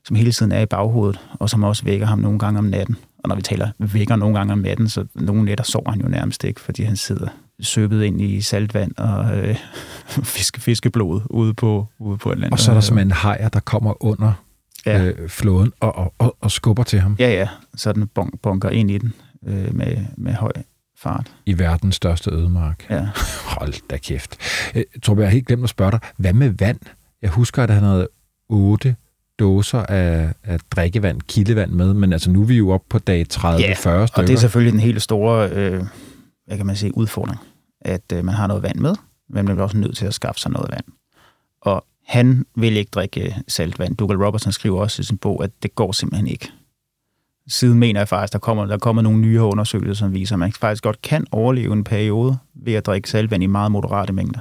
som 0.04 0.16
hele 0.16 0.32
tiden 0.32 0.52
er 0.52 0.60
i 0.60 0.66
baghovedet, 0.66 1.20
og 1.32 1.50
som 1.50 1.64
også 1.64 1.84
vækker 1.84 2.06
ham 2.06 2.18
nogle 2.18 2.38
gange 2.38 2.58
om 2.58 2.64
natten. 2.64 2.96
Og 3.18 3.28
når 3.28 3.36
vi 3.36 3.42
taler 3.42 3.70
vækker 3.78 4.16
nogle 4.16 4.38
gange 4.38 4.52
om 4.52 4.58
natten, 4.58 4.88
så 4.88 5.06
nogle 5.14 5.44
nætter 5.44 5.64
sover 5.64 5.90
han 5.90 6.00
jo 6.00 6.08
nærmest 6.08 6.44
ikke, 6.44 6.60
fordi 6.60 6.82
han 6.82 6.96
sidder 6.96 7.28
søbet 7.60 8.02
ind 8.04 8.20
i 8.20 8.40
saltvand 8.40 8.92
og 8.96 9.38
øh, 9.38 9.56
fiske, 10.08 10.60
fiskeblod 10.60 11.20
ude 11.30 11.54
på, 11.54 11.86
ude 11.98 12.18
på 12.18 12.30
Atlanten. 12.30 12.52
og 12.52 12.58
så 12.58 12.70
er 12.70 12.74
der 12.74 12.80
simpelthen 12.80 13.10
hajer, 13.12 13.48
der 13.48 13.60
kommer 13.60 14.04
under 14.04 14.32
Ja. 14.86 15.04
øh, 15.04 15.28
flåden 15.28 15.72
og, 15.80 15.96
og, 15.98 16.14
og, 16.18 16.36
og 16.40 16.50
skubber 16.50 16.82
til 16.82 17.00
ham 17.00 17.16
Ja, 17.18 17.28
ja. 17.32 17.48
Så 17.76 17.92
den 17.92 18.08
bun- 18.18 18.38
bunker 18.42 18.70
ind 18.70 18.90
i 18.90 18.98
den 18.98 19.12
øh, 19.46 19.74
med, 19.74 19.96
med 20.16 20.32
høj 20.32 20.52
fart. 20.98 21.26
i 21.46 21.58
verdens 21.58 21.94
største 21.96 22.30
ødemark. 22.30 22.86
Ja. 22.90 23.08
Hold 23.58 23.88
da 23.90 23.96
kæft. 23.96 24.36
Øh, 24.74 24.82
Torben, 25.02 25.20
jeg 25.22 25.28
har 25.28 25.32
helt 25.32 25.46
glemt 25.46 25.64
at 25.64 25.68
spørge 25.70 25.90
dig, 25.90 26.00
hvad 26.16 26.32
med 26.32 26.48
vand? 26.58 26.78
Jeg 27.22 27.30
husker, 27.30 27.62
at 27.62 27.70
han 27.70 27.82
havde 27.82 28.08
otte 28.48 28.96
dåser 29.38 29.78
af, 29.82 30.32
af 30.44 30.58
drikkevand, 30.70 31.20
kildevand 31.28 31.70
med, 31.70 31.94
men 31.94 32.12
altså 32.12 32.30
nu 32.30 32.42
er 32.42 32.46
vi 32.46 32.56
jo 32.56 32.70
oppe 32.70 32.86
på 32.90 32.98
dag 32.98 33.26
30-40 33.32 33.48
Ja, 33.48 33.74
stykker. 33.74 34.08
Og 34.14 34.26
det 34.26 34.30
er 34.30 34.36
selvfølgelig 34.38 34.72
den 34.72 34.80
helt 34.80 35.02
store, 35.02 35.50
øh, 35.50 35.84
hvad 36.46 36.56
kan 36.56 36.66
man 36.66 36.76
sige, 36.76 36.96
udfordring, 36.96 37.40
at 37.80 38.12
øh, 38.12 38.24
man 38.24 38.34
har 38.34 38.46
noget 38.46 38.62
vand 38.62 38.78
med, 38.78 38.94
men 39.28 39.44
man 39.44 39.54
bliver 39.54 39.64
også 39.64 39.76
nødt 39.76 39.96
til 39.96 40.06
at 40.06 40.14
skaffe 40.14 40.40
sig 40.40 40.50
noget 40.50 40.70
vand. 40.70 40.84
Og 41.60 41.84
han 42.06 42.46
vil 42.56 42.76
ikke 42.76 42.90
drikke 42.90 43.26
øh, 43.26 43.34
saltvand. 43.48 43.96
Dougal 43.96 44.24
Robertson 44.24 44.52
skriver 44.52 44.80
også 44.80 45.02
i 45.02 45.04
sin 45.04 45.18
bog, 45.18 45.44
at 45.44 45.50
det 45.62 45.74
går 45.74 45.92
simpelthen 45.92 46.26
ikke. 46.26 46.48
Siden 47.48 47.78
mener 47.78 48.00
jeg 48.00 48.08
faktisk, 48.08 48.32
der 48.32 48.38
kommer, 48.38 48.66
der 48.66 48.78
kommer 48.78 49.02
nogle 49.02 49.18
nye 49.18 49.42
undersøgelser, 49.42 49.94
som 49.94 50.14
viser, 50.14 50.34
at 50.34 50.38
man 50.38 50.52
faktisk 50.52 50.82
godt 50.82 51.02
kan 51.02 51.26
overleve 51.30 51.72
en 51.72 51.84
periode 51.84 52.38
ved 52.54 52.74
at 52.74 52.86
drikke 52.86 53.10
saltvand 53.10 53.42
i 53.42 53.46
meget 53.46 53.72
moderate 53.72 54.12
mængder. 54.12 54.40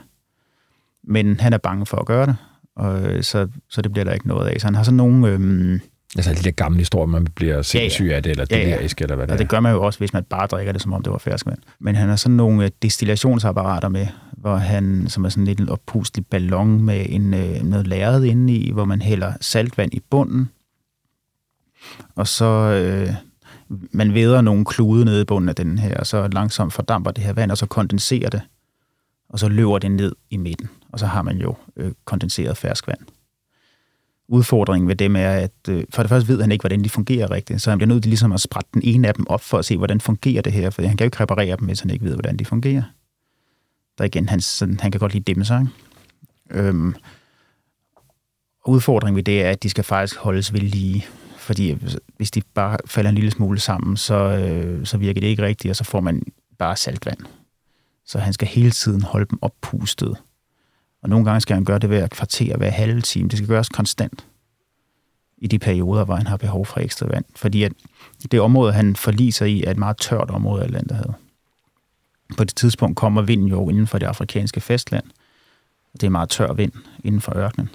Men 1.04 1.40
han 1.40 1.54
er 1.54 1.58
bange 1.58 1.86
for 1.86 1.98
at 1.98 2.06
gøre 2.06 2.26
det, 2.26 2.36
og 2.76 3.02
øh, 3.02 3.24
så, 3.24 3.48
så 3.70 3.82
det 3.82 3.92
bliver 3.92 4.06
der 4.06 4.14
ikke 4.14 4.28
noget 4.28 4.48
af. 4.48 4.62
Så 4.62 4.68
han 4.68 4.76
har 4.76 4.84
sådan 4.84 4.98
nogle... 4.98 5.28
Øhm, 5.28 5.80
Altså 6.16 6.34
de 6.34 6.44
der 6.44 6.52
gamle 6.52 6.78
historier, 6.80 7.06
man 7.06 7.28
bliver 7.36 7.62
sindssyg 7.62 8.12
af 8.14 8.24
det, 8.24 8.30
eller 8.30 8.46
Ja, 8.52 8.58
ja. 8.58 8.64
delirisk, 8.66 9.02
eller 9.02 9.16
hvad 9.16 9.28
det 9.28 9.32
Og 9.32 9.36
er. 9.36 9.38
det 9.38 9.50
gør 9.50 9.60
man 9.60 9.72
jo 9.74 9.84
også, 9.84 10.00
hvis 10.00 10.14
man 10.14 10.24
bare 10.24 10.48
drikker 10.48 10.72
det, 10.74 10.82
som 10.82 10.94
om 10.94 11.04
det 11.04 11.12
var 11.12 11.18
ferskvand. 11.18 11.58
Men 11.80 11.96
han 11.96 12.10
har 12.10 12.16
sådan 12.16 12.36
nogle 12.38 12.64
øh, 12.66 12.72
destillationsapparater 12.82 13.90
med, 13.90 14.08
hvor 14.38 14.56
han, 14.56 15.06
som 15.10 15.26
er 15.26 15.30
sådan 15.30 15.46
lidt 15.46 15.60
en 15.60 15.70
oppustelig 15.70 16.26
ballon 16.28 16.82
med 16.82 17.06
en, 17.10 17.34
øh, 17.34 17.62
noget 17.64 17.88
lærred 17.88 18.24
inde 18.24 18.54
i, 18.54 18.72
hvor 18.72 18.86
man 18.86 19.02
hælder 19.02 19.34
saltvand 19.42 19.94
i 19.94 20.02
bunden. 20.10 20.50
Og 22.16 22.28
så 22.28 22.46
øh, 22.46 23.10
man 23.92 24.14
væder 24.14 24.42
nogle 24.42 24.66
klude 24.66 25.06
nede 25.06 25.22
i 25.22 25.26
bunden 25.26 25.50
af 25.50 25.56
den 25.56 25.78
her, 25.78 25.98
og 25.98 26.08
så 26.08 26.28
langsomt 26.28 26.74
fordamper 26.74 27.12
det 27.12 27.24
her 27.24 27.34
vand, 27.34 27.52
og 27.52 27.58
så 27.58 27.66
kondenserer 27.66 28.30
det. 28.30 28.42
Og 29.30 29.40
så 29.40 29.50
løber 29.50 29.78
det 29.80 29.92
ned 29.92 30.16
i 30.30 30.38
midten, 30.38 30.70
og 30.92 31.00
så 31.00 31.06
har 31.06 31.22
man 31.22 31.38
jo 31.38 31.56
øh, 31.78 31.92
kondenseret 32.06 32.58
ferskvand 32.58 33.00
udfordringen 34.28 34.88
ved 34.88 34.96
dem 34.96 35.16
er, 35.16 35.30
at 35.32 35.52
øh, 35.70 35.84
for 35.90 36.04
det 36.04 36.10
første 36.10 36.28
ved 36.28 36.42
han 36.42 36.52
ikke, 36.52 36.62
hvordan 36.62 36.84
de 36.84 36.90
fungerer 36.90 37.32
rigtigt, 37.32 37.62
så 37.62 37.70
han 37.70 37.78
bliver 37.78 37.88
nødt 37.88 38.04
til 38.04 38.10
ligesom 38.10 38.32
at 38.32 38.42
sprætte 38.42 38.70
den 38.74 38.82
ene 38.86 39.08
af 39.08 39.14
dem 39.14 39.28
op 39.28 39.42
for 39.42 39.58
at 39.58 39.66
se, 39.66 39.78
hvordan 39.78 40.02
fungerer 40.02 40.42
det 40.42 40.54
her, 40.54 40.70
for 40.70 40.82
han 40.82 40.98
kan 40.98 41.06
jo 41.06 41.08
ikke 41.08 41.20
reparere 41.20 41.58
dem, 41.58 41.66
hvis 41.66 41.80
han 41.80 41.90
ikke 41.90 42.06
ved, 42.06 42.14
hvordan 42.14 42.38
de 42.38 42.46
fungerer. 42.46 42.84
Der 43.98 44.04
igen, 44.04 44.30
han, 44.30 44.42
sådan, 44.42 44.80
han 44.80 44.92
kan 44.92 45.00
godt 45.00 45.14
lide 45.14 45.34
dem 45.34 45.44
sig. 45.44 45.68
Øhm, 46.52 46.96
udfordringen 48.66 49.16
ved 49.16 49.24
det 49.24 49.44
er, 49.44 49.50
at 49.50 49.64
de 49.64 49.70
skal 49.70 49.84
faktisk 49.84 50.20
holdes 50.20 50.54
ved 50.54 50.60
lige, 50.60 51.06
fordi 51.38 51.78
hvis 52.18 52.32
de 52.32 52.42
bare 52.54 52.78
falder 52.86 53.10
en 53.10 53.16
lille 53.16 53.32
smule 53.32 53.60
sammen, 53.60 53.98
så, 53.98 54.16
øh, 54.16 54.86
så 54.86 54.98
virker 54.98 55.22
det 55.22 55.28
ikke 55.28 55.44
rigtigt, 55.44 55.70
og 55.70 55.76
så 55.76 55.84
får 55.84 56.00
man 56.00 56.22
bare 56.60 56.76
saltvand. 56.76 57.20
Så 58.06 58.20
han 58.20 58.34
skal 58.34 58.48
hele 58.48 58.72
tiden 58.72 59.02
holde 59.02 59.26
dem 59.26 59.40
oppustet. 59.42 60.18
Og 61.06 61.10
nogle 61.10 61.26
gange 61.26 61.42
skal 61.42 61.54
han 61.54 61.66
gøre 61.66 61.80
det 61.80 61.90
ved 61.90 61.98
at 61.98 62.58
hver 62.58 62.70
halve 62.70 63.02
time. 63.02 63.30
Det 63.30 63.38
skal 63.38 63.48
gøres 63.48 63.70
konstant 63.70 64.26
i 65.38 65.48
de 65.48 65.60
perioder, 65.60 66.06
hvor 66.06 66.16
han 66.16 66.28
har 66.28 66.38
behov 66.38 66.66
for 66.66 66.80
ekstra 66.80 67.08
vand. 67.08 67.26
Fordi 67.36 67.64
at 67.64 67.72
det 68.32 68.42
område, 68.42 68.74
han 68.74 68.96
forliser 68.96 69.46
i, 69.46 69.64
er 69.64 69.72
et 69.72 69.78
meget 69.78 69.98
tørt 69.98 70.30
område 70.30 70.64
af 70.64 70.96
havde. 70.96 71.14
På 72.38 72.44
det 72.44 72.56
tidspunkt 72.56 72.98
kommer 72.98 73.22
vinden 73.22 73.48
jo 73.48 73.70
inden 73.70 73.88
for 73.88 73.98
det 73.98 74.06
afrikanske 74.06 74.62
fastland. 74.62 75.04
Det 75.94 76.04
er 76.04 76.10
meget 76.10 76.30
tør 76.30 76.54
vind 76.54 76.72
inden 77.04 77.22
for 77.22 77.36
ørkenen. 77.36 77.70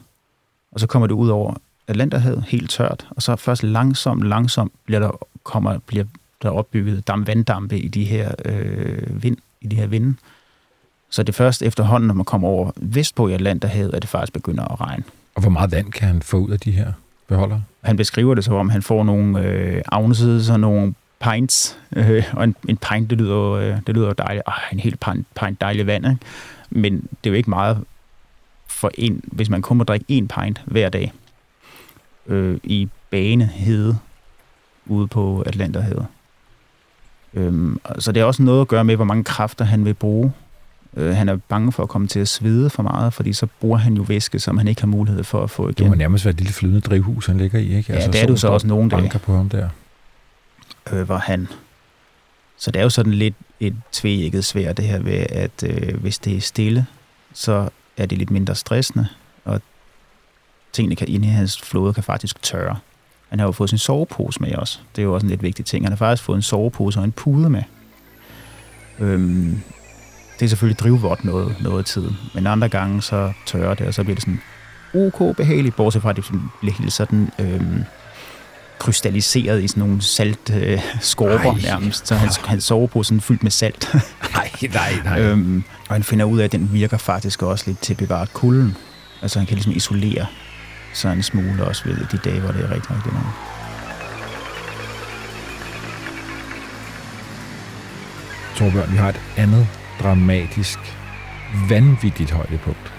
Og 0.73 0.81
så 0.81 0.87
kommer 0.87 1.07
det 1.07 1.15
ud 1.15 1.29
over 1.29 1.55
Atlanterhavet, 1.89 2.45
helt 2.49 2.71
tørt, 2.71 3.07
og 3.11 3.23
så 3.23 3.37
først 3.37 3.63
langsomt, 3.63 4.23
langsomt 4.23 4.73
bliver 4.85 5.01
der, 5.01 5.27
kommer, 5.43 5.79
bliver 5.79 6.05
der 6.43 6.51
opbygget 6.51 7.09
dam, 7.09 7.27
vanddampe 7.27 7.79
i 7.79 7.89
de 7.89 8.05
her 8.05 8.35
øh, 8.45 9.23
vind, 9.23 9.37
i 9.61 9.67
de 9.67 9.77
her 9.77 9.87
vinde. 9.87 10.17
Så 11.11 11.23
det 11.23 11.29
er 11.29 11.37
først 11.37 11.63
efterhånden, 11.63 12.07
når 12.07 12.15
man 12.15 12.25
kommer 12.25 12.49
over 12.49 12.71
vestpå 12.77 13.29
i 13.29 13.33
Atlanterhavet, 13.33 13.95
at 13.95 14.03
det 14.03 14.11
faktisk 14.11 14.33
begynder 14.33 14.65
at 14.65 14.81
regne. 14.81 15.05
Og 15.35 15.43
hvor 15.43 15.51
meget 15.51 15.73
vand 15.73 15.93
kan 15.93 16.09
han 16.09 16.23
få 16.23 16.37
ud 16.37 16.51
af 16.51 16.61
de 16.61 16.71
her 16.71 16.93
beholdere? 17.29 17.63
Han 17.83 17.97
beskriver 17.97 18.35
det 18.35 18.45
som 18.45 18.55
om, 18.55 18.69
han 18.69 18.83
får 18.83 19.05
nogle 19.05 19.41
øh, 19.41 19.83
ounces 19.93 20.51
og 20.51 20.61
nogle 20.61 20.95
pints. 21.21 21.79
Øh, 21.97 22.25
og 22.33 22.45
en, 22.45 22.57
en 22.69 22.77
pint, 22.77 23.11
det 23.11 23.19
lyder, 23.19 23.51
øh, 23.51 23.77
det 23.87 23.95
lyder 23.95 24.13
dejligt. 24.13 24.43
Ej, 24.47 24.63
en 24.73 24.79
helt 24.81 25.01
pint, 25.01 25.27
pint 25.41 25.61
dejlig 25.61 25.87
vand, 25.87 26.07
ikke? 26.07 26.19
Men 26.71 27.01
det 27.01 27.27
er 27.27 27.31
jo 27.31 27.37
ikke 27.37 27.51
meget 27.51 27.85
for 28.67 28.91
en, 28.95 29.21
hvis 29.25 29.51
man 29.51 29.63
kun 29.63 29.77
må 29.77 29.85
drikke 29.85 30.07
en 30.09 30.29
pint 30.29 30.63
hver 30.65 30.89
dag 30.89 31.13
øh, 32.27 32.59
i 32.63 32.89
banehede 33.11 33.99
ude 34.87 35.09
på 35.09 35.43
Atlanterhavet. 35.47 36.07
Øhm, 37.35 37.81
så 37.99 38.13
det 38.13 38.21
er 38.21 38.25
også 38.25 38.43
noget 38.43 38.61
at 38.61 38.69
gøre 38.69 38.85
med, 38.85 38.97
hvor 38.97 39.05
mange 39.05 39.25
kræfter 39.25 39.65
han 39.65 39.85
vil 39.85 39.95
bruge. 39.95 40.33
Øh, 40.97 41.15
han 41.17 41.29
er 41.29 41.37
bange 41.37 41.73
for 41.73 41.83
at 41.83 41.89
komme 41.89 42.07
til 42.07 42.21
at 42.21 42.29
svede 42.29 42.71
for 42.71 42.83
meget, 42.83 43.13
fordi 43.13 43.33
så 43.33 43.47
bruger 43.61 43.79
han 43.79 43.95
jo 43.95 44.03
væske, 44.03 44.39
som 44.39 44.59
han 44.59 44.69
ikke 44.69 44.81
har 44.81 44.87
mulighed 44.87 45.25
for 45.25 45.43
at 45.43 45.51
få 45.51 45.69
igen. 45.69 45.75
Det 45.75 45.89
må 45.89 45.95
nærmest 45.95 46.25
være 46.25 46.31
et 46.31 46.39
lille 46.39 46.53
flydende 46.53 46.81
drivhus, 46.81 47.27
han 47.27 47.39
ligger 47.39 47.59
i, 47.59 47.77
ikke? 47.77 47.93
Ja, 47.93 48.07
det 48.07 48.23
er 48.23 48.27
du 48.27 48.37
så 48.37 48.49
også 48.49 48.67
nogle 48.67 48.91
dage. 48.91 49.19
på 49.19 49.37
ham 49.37 49.49
der. 49.49 49.69
øh, 50.93 51.03
hvor 51.03 51.17
han... 51.17 51.49
Så 52.57 52.71
det 52.71 52.81
er 52.81 52.83
jo 52.83 52.91
sådan 52.91 53.15
lidt 53.15 53.35
et 53.61 53.77
tvækket 53.93 54.45
svært 54.45 54.77
det 54.77 54.85
her 54.85 54.99
ved, 54.99 55.27
at 55.29 55.63
øh, 55.67 56.01
hvis 56.01 56.19
det 56.19 56.37
er 56.37 56.41
stille, 56.41 56.87
så 57.33 57.69
er 57.97 58.07
det 58.07 58.19
lidt 58.19 58.31
mindre 58.31 58.55
stressende, 58.55 59.07
og 59.45 59.61
tingene 60.73 60.97
kan, 60.97 61.09
inde 61.09 61.29
i 61.29 61.31
hans 61.31 61.61
flåde 61.61 61.95
kan 61.95 62.03
faktisk 62.03 62.43
tørre. 62.43 62.79
Han 63.29 63.39
har 63.39 63.47
jo 63.47 63.53
fået 63.53 63.71
sin 63.71 63.79
sovepose 63.79 64.43
med 64.43 64.55
også. 64.55 64.79
Det 64.97 65.03
er 65.03 65.07
jo 65.07 65.15
også 65.15 65.25
en 65.27 65.31
lidt 65.31 65.43
vigtig 65.43 65.65
ting. 65.65 65.85
Han 65.85 65.93
har 65.93 65.97
faktisk 65.97 66.23
fået 66.23 66.37
en 66.37 66.43
sovepose 66.43 66.99
og 66.99 67.05
en 67.05 67.13
pude 67.13 67.51
med. 67.51 67.63
Øhm, 68.99 69.63
Det 70.41 70.47
er 70.47 70.49
selvfølgelig 70.49 70.79
drivvådt 70.79 71.25
noget, 71.25 71.57
noget 71.61 71.87
tiden, 71.87 72.17
men 72.35 72.47
andre 72.47 72.69
gange 72.69 73.03
så 73.03 73.33
tørrer 73.47 73.75
det, 73.75 73.87
og 73.87 73.95
så 73.95 74.03
bliver 74.03 74.15
det 74.15 74.23
sådan 74.23 74.41
ok 74.95 75.37
behageligt, 75.37 75.77
bortset 75.77 76.03
fra, 76.03 76.11
at 76.11 76.17
det 76.17 76.25
bliver 76.61 76.75
helt 76.75 76.93
sådan 76.93 77.31
øhm, 77.39 77.85
krystalliseret 78.79 79.63
i 79.63 79.69
sådan 79.69 79.81
nogle 79.81 80.03
salt 80.03 80.51
øh, 80.55 80.81
skorper 81.01 81.53
Ej, 81.53 81.61
nærmest, 81.63 82.09
så 82.09 82.15
han, 82.15 82.31
han 82.45 82.61
sover 82.61 82.87
på 82.87 83.03
sådan 83.03 83.21
fyldt 83.21 83.43
med 83.43 83.51
salt. 83.51 83.95
nej, 84.35 84.51
nej, 84.75 84.93
nej. 85.05 85.21
øhm, 85.23 85.65
og 85.89 85.95
han 85.95 86.03
finder 86.03 86.25
ud 86.25 86.39
af, 86.39 86.45
at 86.45 86.53
den 86.53 86.73
virker 86.73 86.97
faktisk 86.97 87.43
også 87.43 87.65
lidt 87.67 87.81
til 87.81 87.93
at 87.93 87.99
bevare 87.99 88.27
kulden. 88.27 88.77
Altså 89.23 89.39
han 89.39 89.47
kan 89.47 89.55
ligesom 89.55 89.73
isolere 89.77 90.27
sig 90.93 91.13
en 91.13 91.23
smule 91.23 91.65
også 91.65 91.83
ved 91.85 91.97
de 92.13 92.17
dage, 92.17 92.41
hvor 92.41 92.53
det 92.53 92.65
er 92.65 92.71
rigtig, 92.71 92.91
rigtig 92.91 93.13
meget. 93.13 93.33
Torbjørn, 98.57 98.93
vi 98.93 98.97
har 98.97 99.09
et 99.09 99.21
andet 99.37 99.67
dramatisk, 100.03 100.79
vanvittigt 101.69 102.31
højdepunkt. 102.31 102.93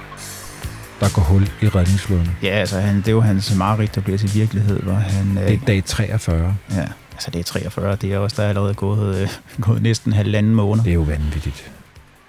Der 1.00 1.16
går 1.16 1.22
hul 1.22 1.50
i 1.62 1.68
redningsflåden. 1.68 2.28
Ja, 2.44 2.48
altså 2.48 2.80
han, 2.80 2.96
det 2.98 3.08
er 3.08 3.12
jo 3.12 3.22
hans 3.22 3.56
mareridt, 3.56 3.96
der 3.96 4.02
bliver 4.02 4.18
til 4.18 4.34
virkelighed, 4.34 4.80
hvor 4.80 4.94
han... 4.94 5.36
Det 5.36 5.54
er 5.54 5.66
dag 5.68 5.84
43. 5.86 6.56
Ja, 6.72 6.88
altså 7.12 7.32
det 7.32 7.40
er 7.40 7.44
43, 7.44 7.96
det 7.96 8.14
er 8.14 8.18
også, 8.18 8.36
der 8.36 8.44
er 8.44 8.50
allerede 8.50 8.74
gået, 8.74 9.22
øh, 9.22 9.30
gået 9.68 9.82
næsten 9.82 10.14
halvanden 10.14 10.56
måned. 10.56 10.84
Det 10.84 10.90
er 10.90 10.94
jo 10.94 11.02
vanvittigt. 11.02 11.72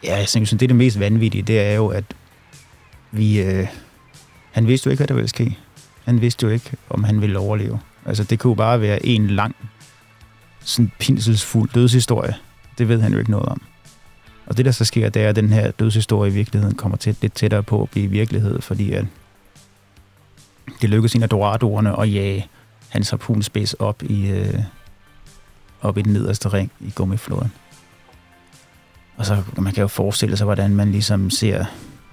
Ja, 0.05 0.16
jeg 0.16 0.29
synes, 0.29 0.51
det 0.51 0.62
er 0.62 0.66
det 0.66 0.77
mest 0.77 1.01
vanvittige, 1.01 1.43
det 1.43 1.61
er 1.61 1.73
jo, 1.73 1.89
at 1.89 2.05
vi... 3.11 3.43
Øh, 3.43 3.66
han 4.53 4.66
vidste 4.66 4.87
jo 4.87 4.91
ikke, 4.91 4.99
hvad 4.99 5.09
der 5.09 5.14
ville 5.14 5.29
ske. 5.29 5.59
Han 6.05 6.20
vidste 6.20 6.47
jo 6.47 6.53
ikke, 6.53 6.70
om 6.91 7.05
han 7.05 7.20
ville 7.20 7.39
overleve. 7.39 7.81
Altså, 8.07 8.25
det 8.25 8.39
kunne 8.39 8.51
jo 8.51 8.55
bare 8.55 8.81
være 8.81 9.07
en 9.07 9.27
lang, 9.27 9.57
sådan 10.61 10.93
pinselsfuld 10.99 11.70
dødshistorie. 11.75 12.35
Det 12.79 12.89
ved 12.89 13.01
han 13.01 13.12
jo 13.12 13.18
ikke 13.18 13.31
noget 13.31 13.47
om. 13.47 13.62
Og 14.47 14.57
det, 14.57 14.64
der 14.64 14.70
så 14.70 14.84
sker, 14.84 15.09
det 15.09 15.22
er, 15.22 15.28
at 15.28 15.36
den 15.36 15.49
her 15.49 15.70
dødshistorie 15.70 16.30
i 16.30 16.34
virkeligheden 16.34 16.76
kommer 16.76 16.99
til, 16.99 17.16
lidt 17.20 17.34
tættere 17.34 17.62
på 17.62 17.82
at 17.82 17.90
blive 17.90 18.09
virkelighed, 18.09 18.61
fordi 18.61 18.93
at 18.93 19.05
det 20.80 20.90
lykkedes 20.90 21.14
en 21.14 21.22
af 21.22 21.28
Doradoerne 21.28 22.01
at 22.01 22.14
jage 22.14 22.49
hans 22.88 23.11
harpunspids 23.11 23.74
op 23.74 24.03
i, 24.03 24.30
øh, 24.30 24.59
op 25.82 25.99
i 25.99 26.03
den 26.03 26.12
nederste 26.12 26.49
ring 26.49 26.70
i 26.80 26.93
gummifloden. 26.95 27.53
Og 29.16 29.26
så 29.26 29.43
man 29.59 29.72
kan 29.72 29.80
jo 29.80 29.88
forestille 29.88 30.36
sig, 30.36 30.45
hvordan 30.45 30.74
man 30.74 30.93
ligesom 30.93 31.30
ser 31.30 31.64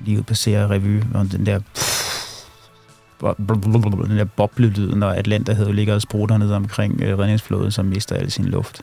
livet 0.06 0.26
passere 0.26 0.70
revy, 0.70 1.04
og 1.14 1.32
den 1.32 1.46
der 1.46 1.60
den 4.08 4.18
der 4.18 4.26
boblelyd, 4.36 4.96
når 4.96 5.10
Atlanterhavet 5.10 5.76
ligger 5.76 5.94
og 5.94 6.02
sprutter 6.02 6.38
ned 6.38 6.52
omkring 6.52 7.02
øh, 7.02 7.20
redningsflåden, 7.20 7.72
som 7.72 7.86
mister 7.86 8.16
al 8.16 8.32
sin 8.32 8.46
luft. 8.46 8.82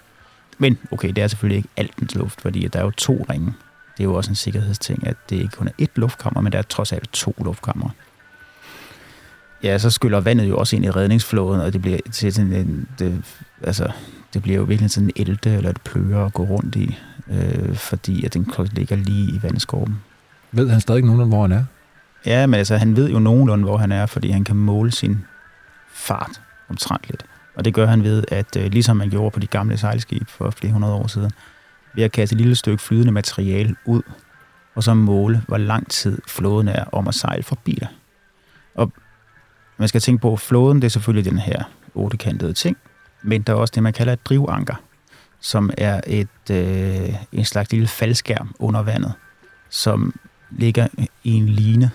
Men 0.59 0.78
okay, 0.90 1.09
det 1.09 1.18
er 1.18 1.28
selvfølgelig 1.28 1.57
ikke 1.57 1.68
alt 1.76 2.00
dens 2.00 2.14
luft, 2.14 2.40
fordi 2.40 2.68
der 2.68 2.78
er 2.78 2.84
jo 2.84 2.90
to 2.90 3.26
ringe. 3.30 3.54
Det 3.96 4.00
er 4.00 4.04
jo 4.04 4.14
også 4.14 4.30
en 4.30 4.36
sikkerhedsting, 4.36 5.07
at 5.07 5.16
det 5.30 5.36
ikke 5.36 5.57
kun 5.57 5.68
er 5.68 5.72
ét 5.82 5.92
luftkammer, 5.94 6.40
men 6.40 6.52
der 6.52 6.59
er 6.59 6.62
trods 6.62 6.92
alt 6.92 7.12
to 7.12 7.34
luftkammer. 7.44 7.90
Ja, 9.62 9.78
så 9.78 9.90
skyller 9.90 10.20
vandet 10.20 10.48
jo 10.48 10.59
også 10.59 10.76
ind 10.76 10.84
i 10.84 10.90
redningsflåden, 10.90 11.61
og 11.61 11.72
det 11.72 11.82
bliver 11.82 11.98
til 12.12 12.32
sådan 12.32 12.52
en, 12.52 12.88
det, 12.98 13.24
altså, 13.62 13.92
det 14.34 14.42
bliver 14.42 14.57
jo 14.57 14.64
virkelig 14.64 14.90
sådan 14.90 15.11
en 15.16 15.26
elte 15.28 15.50
eller 15.50 15.70
et 15.70 15.80
pløre 15.80 16.26
at 16.26 16.32
gå 16.32 16.42
rundt 16.42 16.76
i, 16.76 16.98
øh, 17.30 17.74
fordi 17.74 18.24
at 18.24 18.34
den 18.34 18.52
ligger 18.72 18.96
lige 18.96 19.32
i 19.32 19.42
vandskorben. 19.42 19.96
Ved 20.52 20.70
han 20.70 20.80
stadig 20.80 21.02
nogenlunde, 21.02 21.28
hvor 21.28 21.42
han 21.42 21.52
er? 21.52 21.64
Ja, 22.26 22.46
men 22.46 22.54
altså, 22.59 22.76
han 22.76 22.96
ved 22.96 23.11
jo 23.11 23.18
nogenlunde, 23.18 23.64
hvor 23.64 23.76
han 23.76 23.92
er, 23.92 24.07
fordi 24.07 24.30
han 24.30 24.44
kan 24.44 24.57
måle 24.57 24.90
sin 24.90 25.24
fart 25.92 26.40
omtrentligt. 26.68 27.24
Og 27.57 27.64
det 27.64 27.74
gør 27.74 27.86
han 27.86 28.02
ved, 28.04 28.24
at 28.28 28.57
øh, 28.57 28.66
ligesom 28.66 28.96
man 28.96 29.11
gjorde 29.11 29.30
på 29.30 29.40
de 29.40 29.46
gamle 29.46 29.78
sejlskib 29.78 30.28
for 30.28 30.50
flere 30.50 30.72
hundrede 30.72 30.94
år 30.94 31.07
siden, 31.07 31.30
ved 31.94 32.04
at 32.04 32.12
kaste 32.12 32.34
et 32.34 32.40
lille 32.40 32.57
stykke 32.57 32.82
flydende 32.82 33.12
materiale 33.12 33.76
ud, 33.84 34.02
og 34.74 34.82
så 34.82 34.94
måle, 34.94 35.42
hvor 35.48 35.57
lang 35.57 35.90
tid 35.90 36.18
flåden 36.26 36.68
er 36.68 36.84
om 36.84 37.09
at 37.09 37.14
sejle 37.14 37.42
forbi 37.42 37.72
dig. 37.80 37.88
Og 38.74 38.92
man 39.76 39.88
skal 39.88 40.00
tænke 40.00 40.20
på, 40.20 40.32
at 40.32 40.40
flåden 40.40 40.82
det 40.82 40.84
er 40.84 40.90
selvfølgelig 40.90 41.30
den 41.30 41.38
her 41.38 41.62
ottekantede 41.94 42.52
ting, 42.52 42.76
men 43.22 43.42
der 43.42 43.52
er 43.52 43.57
også 43.57 43.72
det, 43.74 43.82
man 43.82 43.92
kalder 43.92 44.12
et 44.12 44.26
drivanker, 44.26 44.74
som 45.40 45.70
er 45.78 46.00
et, 46.07 46.50
øh, 46.50 47.14
en 47.32 47.44
slags 47.44 47.72
lille 47.72 47.86
faldskærm 47.86 48.54
under 48.59 48.82
vandet, 48.82 49.12
som 49.70 50.14
ligger 50.50 50.88
i 51.24 51.32
en 51.32 51.48
line 51.48 51.90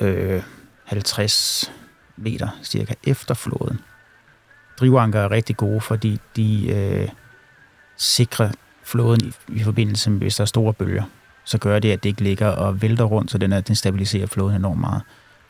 øh, 0.00 0.42
50 0.84 1.72
meter 2.16 2.48
cirka 2.62 2.94
efter 3.04 3.34
floden. 3.34 3.80
Drivanker 4.80 5.20
er 5.20 5.30
rigtig 5.30 5.56
gode, 5.56 5.80
fordi 5.80 6.20
de 6.36 6.68
øh, 6.68 7.08
sikrer 7.96 8.50
floden 8.84 9.20
i, 9.24 9.32
i 9.48 9.62
forbindelse 9.62 10.10
med, 10.10 10.18
hvis 10.18 10.36
der 10.36 10.42
er 10.42 10.46
store 10.46 10.72
bølger. 10.72 11.02
Så 11.44 11.58
gør 11.58 11.78
det, 11.78 11.92
at 11.92 12.02
det 12.02 12.08
ikke 12.08 12.22
ligger 12.22 12.48
og 12.48 12.82
vælter 12.82 13.04
rundt, 13.04 13.30
så 13.30 13.38
den, 13.38 13.52
er, 13.52 13.60
den 13.60 13.74
stabiliserer 13.74 14.26
floden 14.26 14.56
enormt 14.56 14.80
meget. 14.80 15.02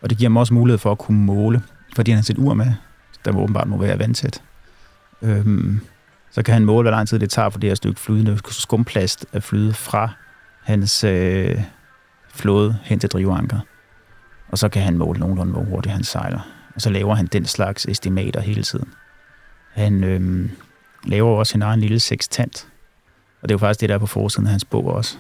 Og 0.02 0.10
det 0.10 0.18
giver 0.18 0.30
mig 0.30 0.40
også 0.40 0.54
mulighed 0.54 0.78
for 0.78 0.92
at 0.92 0.98
kunne 0.98 1.20
måle, 1.20 1.62
fordi 1.96 2.10
han 2.10 2.16
har 2.16 2.22
sit 2.22 2.38
ur 2.38 2.54
med, 2.54 2.72
der 3.24 3.32
må 3.32 3.40
åbenbart 3.40 3.68
må 3.68 3.76
være 3.76 3.98
vandtæt. 3.98 4.42
Øhm, 5.22 5.80
så 6.30 6.42
kan 6.42 6.54
han 6.54 6.64
måle, 6.64 6.84
hvor 6.84 6.90
lang 6.90 7.08
tid 7.08 7.18
det 7.18 7.30
tager 7.30 7.50
for 7.50 7.58
det 7.58 7.70
her 7.70 7.74
stykke 7.74 8.00
flydende 8.00 8.38
skumplast 8.48 9.26
at 9.32 9.42
flyde 9.42 9.74
fra 9.74 10.10
hans 10.62 11.04
øh, 11.04 11.60
flåde 12.34 12.78
hen 12.82 12.98
til 12.98 13.10
drivanker. 13.10 13.60
Og 14.48 14.58
så 14.58 14.68
kan 14.68 14.82
han 14.82 14.98
måle 14.98 15.20
nogenlunde, 15.20 15.52
hvor 15.52 15.62
hurtigt 15.62 15.92
han 15.92 16.04
sejler. 16.04 16.40
Og 16.74 16.80
så 16.80 16.90
laver 16.90 17.14
han 17.14 17.26
den 17.26 17.44
slags 17.44 17.86
estimater 17.86 18.40
hele 18.40 18.62
tiden. 18.62 18.88
Han 19.78 20.04
øhm, 20.04 20.50
laver 21.04 21.36
også 21.36 21.50
sin 21.50 21.62
egen 21.62 21.80
lille 21.80 22.00
sextant. 22.00 22.68
Og 23.42 23.48
det 23.48 23.50
er 23.50 23.54
jo 23.54 23.58
faktisk 23.58 23.80
det, 23.80 23.88
der 23.88 23.94
er 23.94 23.98
på 23.98 24.06
forsiden 24.06 24.46
af 24.46 24.50
hans 24.50 24.64
bog 24.64 24.86
også. 24.86 25.18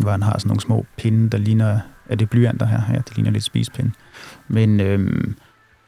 Hvor 0.00 0.10
han 0.10 0.22
har 0.22 0.38
sådan 0.38 0.48
nogle 0.48 0.60
små 0.60 0.86
pinde, 0.96 1.30
der 1.30 1.38
ligner... 1.38 1.80
Er 2.08 2.14
det 2.14 2.30
blyanter 2.30 2.66
her? 2.66 2.80
Ja, 2.92 2.98
det 2.98 3.16
ligner 3.16 3.30
lidt 3.30 3.44
spispinde. 3.44 3.90
Men 4.48 4.80
øhm, 4.80 5.36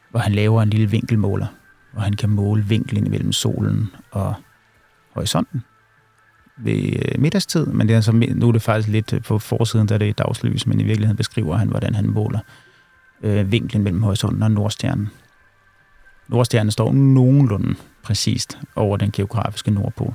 hvor 0.09 0.19
han 0.19 0.31
laver 0.31 0.61
en 0.61 0.69
lille 0.69 0.89
vinkelmåler, 0.89 1.45
hvor 1.91 2.01
han 2.01 2.13
kan 2.13 2.29
måle 2.29 2.63
vinklen 2.65 3.11
mellem 3.11 3.31
solen 3.31 3.91
og 4.11 4.35
horisonten 5.13 5.63
ved 6.57 6.93
øh, 6.95 7.21
middagstid, 7.21 7.65
men 7.65 7.87
det 7.87 7.95
er 7.95 8.01
så, 8.01 8.11
nu 8.11 8.47
er 8.47 8.51
det 8.51 8.61
faktisk 8.61 8.89
lidt 8.89 9.13
øh, 9.13 9.21
på 9.21 9.39
forsiden, 9.39 9.87
der 9.87 9.97
det 9.97 10.09
er 10.09 10.13
dagslys, 10.13 10.67
men 10.67 10.79
i 10.79 10.83
virkeligheden 10.83 11.17
beskriver 11.17 11.57
han, 11.57 11.67
hvordan 11.67 11.95
han 11.95 12.09
måler 12.09 12.39
øh, 13.23 13.51
vinklen 13.51 13.83
mellem 13.83 14.03
horisonten 14.03 14.43
og 14.43 14.51
Nordstjernen. 14.51 15.09
Nordstjernen 16.27 16.71
står 16.71 16.91
nogenlunde 16.91 17.75
præcist 18.03 18.57
over 18.75 18.97
den 18.97 19.11
geografiske 19.11 19.71
nordpol. 19.71 20.13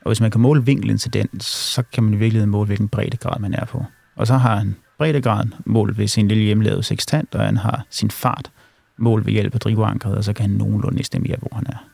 Og 0.00 0.08
hvis 0.08 0.20
man 0.20 0.30
kan 0.30 0.40
måle 0.40 0.64
vinklen 0.64 0.98
til 0.98 1.12
den, 1.12 1.40
så 1.40 1.82
kan 1.82 2.04
man 2.04 2.14
i 2.14 2.16
virkeligheden 2.16 2.50
måle, 2.50 2.66
hvilken 2.66 2.88
breddegrad 2.88 3.40
man 3.40 3.54
er 3.54 3.64
på. 3.64 3.84
Og 4.16 4.26
så 4.26 4.34
har 4.34 4.56
han 4.56 4.76
breddegraden 4.98 5.54
målt 5.66 5.98
ved 5.98 6.08
sin 6.08 6.28
lille 6.28 6.44
hjemmelavede 6.44 6.82
sextant, 6.82 7.34
og 7.34 7.44
han 7.44 7.56
har 7.56 7.84
sin 7.90 8.10
fart 8.10 8.50
målt 8.96 9.26
ved 9.26 9.32
hjælp 9.32 9.54
af 9.54 9.60
drivankeret, 9.60 10.16
og 10.16 10.24
så 10.24 10.32
kan 10.32 10.42
han 10.42 10.58
nogenlunde 10.58 11.00
estimere, 11.00 11.36
hvor 11.38 11.50
han 11.54 11.66
er. 11.66 11.88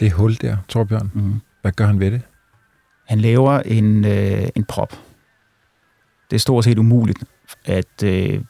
Det 0.00 0.12
hul 0.12 0.34
der, 0.34 0.56
Torbjørn, 0.68 1.10
mm. 1.14 1.40
hvad 1.62 1.72
gør 1.72 1.86
han 1.86 2.00
ved 2.00 2.10
det? 2.10 2.22
Han 3.06 3.20
laver 3.20 3.60
en, 3.60 4.04
øh, 4.04 4.48
en 4.54 4.64
prop. 4.64 4.96
Det 6.30 6.36
er 6.36 6.40
stort 6.40 6.64
set 6.64 6.78
umuligt 6.78 7.24
at 7.64 8.02
øh, 8.04 8.40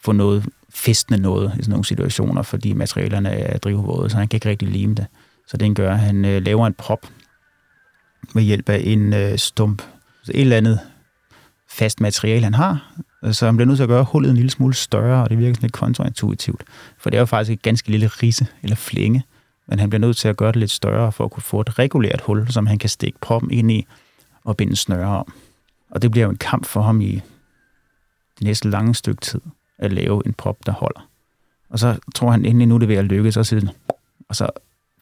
få 0.00 0.12
noget 0.12 0.46
festende 0.78 1.22
noget 1.22 1.52
i 1.58 1.62
sådan 1.62 1.70
nogle 1.70 1.84
situationer, 1.84 2.42
fordi 2.42 2.72
materialerne 2.72 3.30
er 3.30 3.58
drivvåde, 3.58 4.10
så 4.10 4.16
han 4.16 4.28
kan 4.28 4.36
ikke 4.36 4.48
rigtig 4.48 4.68
lime 4.68 4.94
det. 4.94 5.06
Så 5.46 5.56
den 5.56 5.74
gør, 5.74 5.92
at 5.92 5.98
han 5.98 6.24
øh, 6.24 6.42
laver 6.42 6.66
en 6.66 6.74
prop 6.74 7.06
med 8.34 8.42
hjælp 8.42 8.68
af 8.68 8.82
en 8.84 9.12
øh, 9.12 9.38
stump, 9.38 9.82
et 10.28 10.40
eller 10.40 10.56
andet 10.56 10.80
fast 11.70 12.00
materiale, 12.00 12.44
han 12.44 12.54
har, 12.54 12.92
så 13.32 13.46
han 13.46 13.56
bliver 13.56 13.66
nødt 13.66 13.76
til 13.76 13.82
at 13.82 13.88
gøre 13.88 14.04
hullet 14.04 14.30
en 14.30 14.36
lille 14.36 14.50
smule 14.50 14.74
større, 14.74 15.22
og 15.22 15.30
det 15.30 15.38
virker 15.38 15.54
sådan 15.54 15.62
lidt 15.62 15.72
kontraintuitivt. 15.72 16.64
For 16.98 17.10
det 17.10 17.16
er 17.16 17.20
jo 17.20 17.26
faktisk 17.26 17.52
et 17.52 17.62
ganske 17.62 17.90
lille 17.90 18.06
risse 18.06 18.46
eller 18.62 18.76
flænge, 18.76 19.22
men 19.68 19.78
han 19.78 19.90
bliver 19.90 20.00
nødt 20.00 20.16
til 20.16 20.28
at 20.28 20.36
gøre 20.36 20.52
det 20.52 20.56
lidt 20.56 20.70
større 20.70 21.12
for 21.12 21.24
at 21.24 21.30
kunne 21.30 21.42
få 21.42 21.60
et 21.60 21.78
regulært 21.78 22.20
hul, 22.20 22.52
som 22.52 22.66
han 22.66 22.78
kan 22.78 22.88
stikke 22.88 23.18
proppen 23.20 23.50
ind 23.50 23.70
i 23.70 23.86
og 24.44 24.56
binde 24.56 24.76
snøre 24.76 25.18
om. 25.18 25.32
Og 25.90 26.02
det 26.02 26.10
bliver 26.10 26.24
jo 26.24 26.30
en 26.30 26.38
kamp 26.38 26.66
for 26.66 26.82
ham 26.82 27.00
i 27.00 27.20
det 28.38 28.44
næste 28.44 28.70
lange 28.70 28.94
stykke 28.94 29.20
tid 29.20 29.40
at 29.78 29.92
lave 29.92 30.22
en 30.26 30.32
prop, 30.32 30.66
der 30.66 30.72
holder. 30.72 31.08
Og 31.70 31.78
så 31.78 31.98
tror 32.14 32.30
han 32.30 32.44
endelig 32.44 32.68
nu 32.68 32.76
det 32.76 32.82
er 32.82 32.86
ved 32.86 32.96
at 32.96 33.04
lykkes, 33.04 33.36
og 33.36 33.46
så, 33.46 33.68
og 34.28 34.36
så 34.36 34.50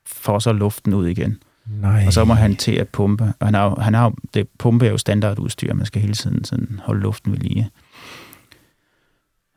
får 0.07 0.39
så 0.39 0.53
luften 0.53 0.95
ud 0.95 1.07
igen. 1.07 1.39
Nej. 1.67 2.05
Og 2.07 2.13
så 2.13 2.25
må 2.25 2.35
han 2.35 2.57
til 2.57 2.73
at 2.73 2.89
pumpe. 2.89 3.35
Og 3.41 3.47
han 3.47 3.55
har, 3.55 3.81
han 3.81 3.95
har, 3.95 4.15
det 4.35 4.49
pumpe 4.59 4.87
er 4.87 4.91
jo 4.91 4.99
standardudstyr, 4.99 5.75
man 5.75 5.87
skal 5.87 6.03
hele 6.03 6.15
tiden 6.15 6.45
sådan 6.45 6.81
holde 6.85 7.01
luften 7.01 7.33
ved 7.33 7.39
lige. 7.39 7.71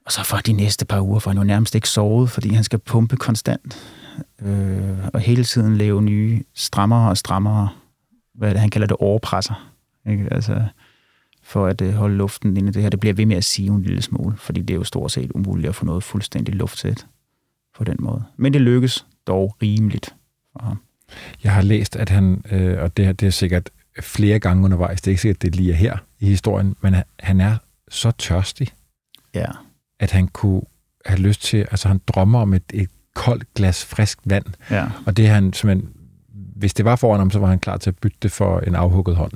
Og 0.05 0.11
så 0.11 0.23
for 0.23 0.37
de 0.37 0.53
næste 0.53 0.85
par 0.85 1.01
uger 1.01 1.19
får 1.19 1.31
han 1.31 1.37
jo 1.37 1.43
nærmest 1.43 1.75
ikke 1.75 1.89
sovet, 1.89 2.29
fordi 2.29 2.49
han 2.49 2.63
skal 2.63 2.79
pumpe 2.79 3.17
konstant. 3.17 3.77
Øh, 4.41 5.07
og 5.13 5.19
hele 5.19 5.43
tiden 5.43 5.77
lave 5.77 6.01
nye 6.01 6.43
strammere 6.53 7.09
og 7.09 7.17
strammere, 7.17 7.69
hvad 8.33 8.51
det, 8.51 8.59
han 8.59 8.69
kalder 8.69 8.87
det, 8.87 8.97
overpresser. 8.99 9.71
Ikke? 10.09 10.27
Altså, 10.31 10.63
for 11.49 11.67
at 11.67 11.81
øh, 11.81 11.93
holde 11.93 12.15
luften 12.15 12.57
inde 12.57 12.69
i 12.69 12.71
det 12.71 12.81
her. 12.81 12.89
Det 12.89 12.99
bliver 12.99 13.13
ved 13.13 13.25
med 13.25 13.35
at 13.37 13.43
sige 13.43 13.67
en 13.67 13.81
lille 13.81 14.01
smule, 14.01 14.37
fordi 14.37 14.61
det 14.61 14.73
er 14.73 14.77
jo 14.77 14.83
stort 14.83 15.11
set 15.11 15.31
umuligt 15.35 15.69
at 15.69 15.75
få 15.75 15.85
noget 15.85 16.03
fuldstændig 16.03 16.55
luftsæt 16.55 17.05
på 17.77 17.83
den 17.83 17.95
måde. 17.99 18.23
Men 18.37 18.53
det 18.53 18.61
lykkes 18.61 19.05
dog 19.27 19.55
rimeligt 19.61 20.15
for 20.53 20.63
ham. 20.65 20.77
Jeg 21.43 21.53
har 21.53 21.61
læst, 21.61 21.95
at 21.95 22.09
han, 22.09 22.43
øh, 22.51 22.81
og 22.83 22.97
det, 22.97 23.19
det 23.19 23.27
er 23.27 23.31
sikkert 23.31 23.69
flere 24.01 24.39
gange 24.39 24.63
undervejs. 24.65 25.01
Det 25.01 25.07
er 25.07 25.11
ikke 25.11 25.21
sikkert, 25.21 25.35
at 25.37 25.41
det 25.41 25.55
lige 25.55 25.71
er 25.71 25.75
her 25.75 25.97
i 26.19 26.25
historien, 26.25 26.75
men 26.81 26.95
han 27.19 27.41
er 27.41 27.57
så 27.89 28.11
tørstig, 28.11 28.67
Ja. 29.35 29.45
at 29.99 30.11
han 30.11 30.27
kunne 30.27 30.61
have 31.05 31.19
lyst 31.19 31.41
til, 31.41 31.57
altså 31.57 31.87
han 31.87 32.01
drømmer 32.07 32.39
om 32.39 32.53
et, 32.53 32.63
et 32.73 32.89
koldt 33.15 33.53
glas 33.53 33.85
frisk 33.85 34.19
vand, 34.25 34.45
Ja. 34.71 34.87
og 35.05 35.17
det 35.17 35.27
er 35.27 35.33
han 35.33 35.53
simpelthen, 35.53 35.89
hvis 36.55 36.73
det 36.73 36.85
var 36.85 36.95
foran 36.95 37.19
ham, 37.19 37.31
så 37.31 37.39
var 37.39 37.47
han 37.47 37.59
klar 37.59 37.77
til 37.77 37.89
at 37.89 37.97
bytte 37.97 38.17
det 38.21 38.31
for 38.31 38.59
en 38.59 38.75
afhugget 38.75 39.15
hånd. 39.15 39.31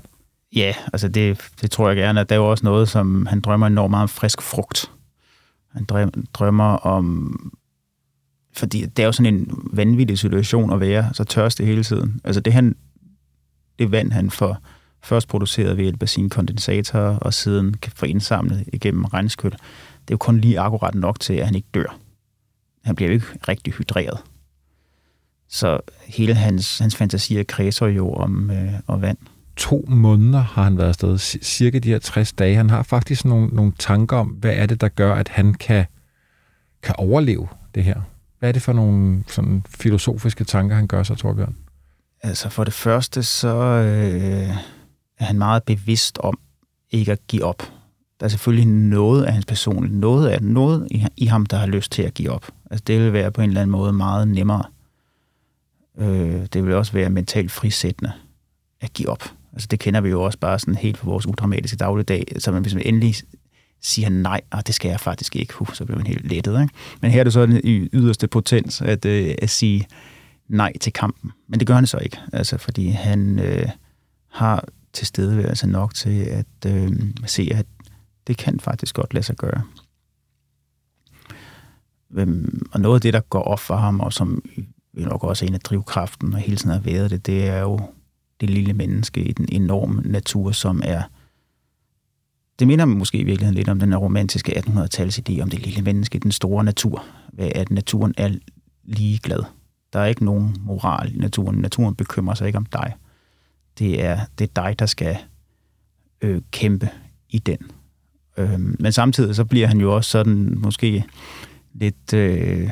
Ja, 0.55 0.73
altså 0.93 1.07
det, 1.07 1.41
det 1.61 1.71
tror 1.71 1.87
jeg 1.87 1.97
gerne, 1.97 2.19
at 2.19 2.29
der 2.29 2.35
er 2.35 2.39
jo 2.39 2.49
også 2.51 2.65
noget, 2.65 2.89
som 2.89 3.25
han 3.25 3.41
drømmer 3.41 3.67
enormt 3.67 3.91
meget 3.91 4.03
om 4.03 4.09
frisk 4.09 4.41
frugt. 4.41 4.91
Han 5.71 5.85
drømmer 6.33 6.63
om... 6.63 7.53
Fordi 8.55 8.85
det 8.85 9.03
er 9.03 9.05
jo 9.05 9.11
sådan 9.11 9.33
en 9.33 9.69
vanvittig 9.73 10.19
situation 10.19 10.73
at 10.73 10.79
være 10.79 11.09
så 11.13 11.23
tørstig 11.23 11.65
hele 11.67 11.83
tiden. 11.83 12.21
Altså 12.23 12.41
det, 12.41 12.53
han, 12.53 12.75
det 13.79 13.91
vand, 13.91 14.11
han 14.11 14.29
får 14.29 14.57
først 15.03 15.27
produceret 15.27 15.77
ved 15.77 15.83
hjælp 15.83 16.01
af 16.01 16.09
sine 16.09 16.29
kondensatorer, 16.29 17.17
og 17.17 17.33
siden 17.33 17.73
kan 17.73 17.91
få 17.95 18.05
indsamlet 18.05 18.63
igennem 18.73 19.05
regnskyld, 19.05 19.51
det 19.51 19.59
er 20.09 20.11
jo 20.11 20.17
kun 20.17 20.39
lige 20.39 20.59
akkurat 20.59 20.95
nok 20.95 21.19
til, 21.19 21.33
at 21.33 21.45
han 21.45 21.55
ikke 21.55 21.67
dør. 21.73 21.97
Han 22.83 22.95
bliver 22.95 23.09
jo 23.09 23.13
ikke 23.13 23.25
rigtig 23.47 23.73
hydreret. 23.73 24.17
Så 25.47 25.79
hele 26.07 26.33
hans, 26.33 26.79
hans 26.79 26.95
fantasier 26.95 27.43
kredser 27.43 27.87
jo 27.87 28.13
om, 28.13 28.51
øh, 28.51 28.73
om 28.87 29.01
vand. 29.01 29.17
To 29.55 29.85
måneder 29.87 30.39
har 30.39 30.63
han 30.63 30.77
været 30.77 30.87
afsted, 30.87 31.17
cirka 31.41 31.79
de 31.79 31.89
her 31.89 31.99
60 31.99 32.33
dage. 32.33 32.55
Han 32.55 32.69
har 32.69 32.83
faktisk 32.83 33.25
nogle, 33.25 33.47
nogle 33.47 33.73
tanker 33.79 34.17
om, 34.17 34.27
hvad 34.27 34.53
er 34.55 34.65
det, 34.65 34.81
der 34.81 34.87
gør, 34.87 35.15
at 35.15 35.29
han 35.29 35.53
kan, 35.53 35.85
kan 36.83 36.95
overleve 36.97 37.47
det 37.75 37.83
her. 37.83 38.01
Hvad 38.39 38.49
er 38.49 38.53
det 38.53 38.61
for 38.61 38.73
nogle 38.73 39.23
sådan, 39.27 39.63
filosofiske 39.69 40.43
tanker, 40.43 40.75
han 40.75 40.87
gør 40.87 41.03
sig, 41.03 41.17
Torbjørn? 41.17 41.55
Altså 42.23 42.49
for 42.49 42.63
det 42.63 42.73
første, 42.73 43.23
så 43.23 43.55
øh, 43.55 44.57
er 45.19 45.25
han 45.25 45.37
meget 45.37 45.63
bevidst 45.63 46.17
om 46.17 46.39
ikke 46.91 47.11
at 47.11 47.27
give 47.27 47.43
op. 47.43 47.63
Der 48.19 48.25
er 48.25 48.29
selvfølgelig 48.29 48.67
noget 48.67 49.23
af 49.23 49.33
hans 49.33 49.45
personlighed, 49.45 49.99
noget 49.99 50.29
af 50.29 50.41
noget 50.41 50.87
i, 50.91 51.05
i 51.17 51.25
ham, 51.25 51.45
der 51.45 51.57
har 51.57 51.67
lyst 51.67 51.91
til 51.91 52.03
at 52.03 52.13
give 52.13 52.31
op. 52.31 52.47
Altså 52.71 52.83
det 52.87 52.99
vil 52.99 53.13
være 53.13 53.31
på 53.31 53.41
en 53.41 53.49
eller 53.49 53.61
anden 53.61 53.71
måde 53.71 53.93
meget 53.93 54.27
nemmere. 54.27 54.63
Øh, 55.97 56.45
det 56.53 56.65
vil 56.65 56.73
også 56.73 56.93
være 56.93 57.09
mentalt 57.09 57.51
frisættende 57.51 58.11
at 58.81 58.93
give 58.93 59.09
op. 59.09 59.23
Altså 59.53 59.67
det 59.67 59.79
kender 59.79 60.01
vi 60.01 60.09
jo 60.09 60.23
også 60.23 60.39
bare 60.39 60.59
sådan 60.59 60.75
helt 60.75 60.97
på 60.97 61.05
vores 61.05 61.25
udramatiske 61.25 61.77
dagligdag. 61.77 62.25
Så 62.37 62.51
man, 62.51 62.61
hvis 62.61 62.73
man 62.73 62.83
endelig 62.85 63.15
siger 63.81 64.09
nej, 64.09 64.41
og 64.51 64.67
det 64.67 64.75
skal 64.75 64.89
jeg 64.89 64.99
faktisk 64.99 65.35
ikke, 65.35 65.61
uh, 65.61 65.73
så 65.73 65.85
bliver 65.85 65.97
man 65.97 66.07
helt 66.07 66.27
lettet. 66.27 66.61
Ikke? 66.61 66.73
Men 67.01 67.11
her 67.11 67.19
er 67.19 67.23
det 67.23 67.33
så 67.33 67.45
den 67.45 67.61
yderste 67.93 68.27
potens 68.27 68.81
at, 68.81 69.05
øh, 69.05 69.35
at 69.41 69.49
sige 69.49 69.87
nej 70.47 70.77
til 70.77 70.93
kampen. 70.93 71.31
Men 71.47 71.59
det 71.59 71.67
gør 71.67 71.75
han 71.75 71.87
så 71.87 71.97
ikke, 71.97 72.17
altså, 72.33 72.57
fordi 72.57 72.87
han 72.87 73.39
øh, 73.39 73.69
har 74.29 74.65
tilstedeværelse 74.93 75.67
nok 75.67 75.93
til 75.93 76.21
at 76.23 76.45
øh, 76.67 76.91
se, 77.25 77.49
at 77.53 77.65
det 78.27 78.37
kan 78.37 78.59
faktisk 78.59 78.95
godt 78.95 79.13
lade 79.13 79.25
sig 79.25 79.35
gøre. 79.35 79.61
Øhm, 82.15 82.67
og 82.71 82.79
noget 82.79 82.95
af 82.95 83.01
det, 83.01 83.13
der 83.13 83.19
går 83.19 83.41
op 83.41 83.59
for 83.59 83.75
ham, 83.75 83.99
og 83.99 84.13
som 84.13 84.43
nok 84.93 85.23
også 85.23 85.45
er 85.45 85.47
en 85.47 85.53
af 85.53 85.59
drivkraften, 85.59 86.33
og 86.33 86.39
hele 86.39 86.57
tiden 86.57 86.71
har 86.71 86.79
været 86.79 87.11
det, 87.11 87.25
det 87.25 87.47
er 87.47 87.59
jo 87.59 87.79
det 88.41 88.49
lille 88.49 88.73
menneske 88.73 89.23
i 89.23 89.31
den 89.31 89.45
enorme 89.49 90.01
natur, 90.01 90.51
som 90.51 90.81
er... 90.83 91.01
Det 92.59 92.67
minder 92.67 92.85
mig 92.85 92.97
måske 92.97 93.17
i 93.17 93.23
virkeligheden 93.23 93.55
lidt 93.55 93.69
om 93.69 93.79
den 93.79 93.91
her 93.91 93.97
romantiske 93.97 94.57
1800-tals 94.57 95.19
idé 95.19 95.41
om 95.41 95.49
det 95.49 95.65
lille 95.65 95.81
menneske 95.81 96.15
i 96.15 96.19
den 96.19 96.31
store 96.31 96.63
natur. 96.63 97.05
At 97.37 97.71
naturen 97.71 98.13
er 98.17 98.35
ligeglad. 98.83 99.43
Der 99.93 99.99
er 99.99 100.05
ikke 100.05 100.25
nogen 100.25 100.55
moral 100.59 101.15
i 101.15 101.17
naturen. 101.17 101.57
Naturen 101.57 101.95
bekymrer 101.95 102.35
sig 102.35 102.47
ikke 102.47 102.57
om 102.57 102.65
dig. 102.65 102.93
Det 103.79 104.03
er, 104.03 104.19
det 104.39 104.49
er 104.49 104.61
dig, 104.61 104.79
der 104.79 104.85
skal 104.85 105.17
øh, 106.21 106.41
kæmpe 106.51 106.89
i 107.29 107.39
den. 107.39 107.57
Øh, 108.37 108.59
men 108.59 108.91
samtidig 108.91 109.35
så 109.35 109.45
bliver 109.45 109.67
han 109.67 109.81
jo 109.81 109.95
også 109.95 110.09
sådan 110.09 110.57
måske 110.59 111.03
lidt... 111.73 112.13
Øh, 112.13 112.69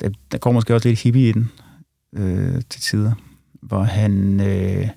der, 0.00 0.10
der 0.32 0.38
går 0.38 0.52
måske 0.52 0.74
også 0.74 0.88
lidt 0.88 1.00
hippie 1.00 1.28
i 1.28 1.32
den 1.32 1.50
øh, 2.12 2.62
til 2.70 2.80
tider, 2.80 3.12
hvor 3.64 3.82
han 3.82 4.40
øh, 4.40 4.88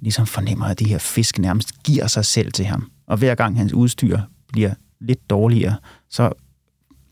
ligesom 0.00 0.26
fornemmer, 0.26 0.66
at 0.66 0.78
de 0.78 0.88
her 0.88 0.98
fisk 0.98 1.38
nærmest 1.38 1.82
giver 1.82 2.06
sig 2.06 2.24
selv 2.24 2.52
til 2.52 2.64
ham. 2.64 2.90
Og 3.06 3.16
hver 3.18 3.34
gang 3.34 3.58
hans 3.58 3.72
udstyr 3.72 4.18
bliver 4.52 4.74
lidt 5.00 5.30
dårligere, 5.30 5.76
så 6.08 6.32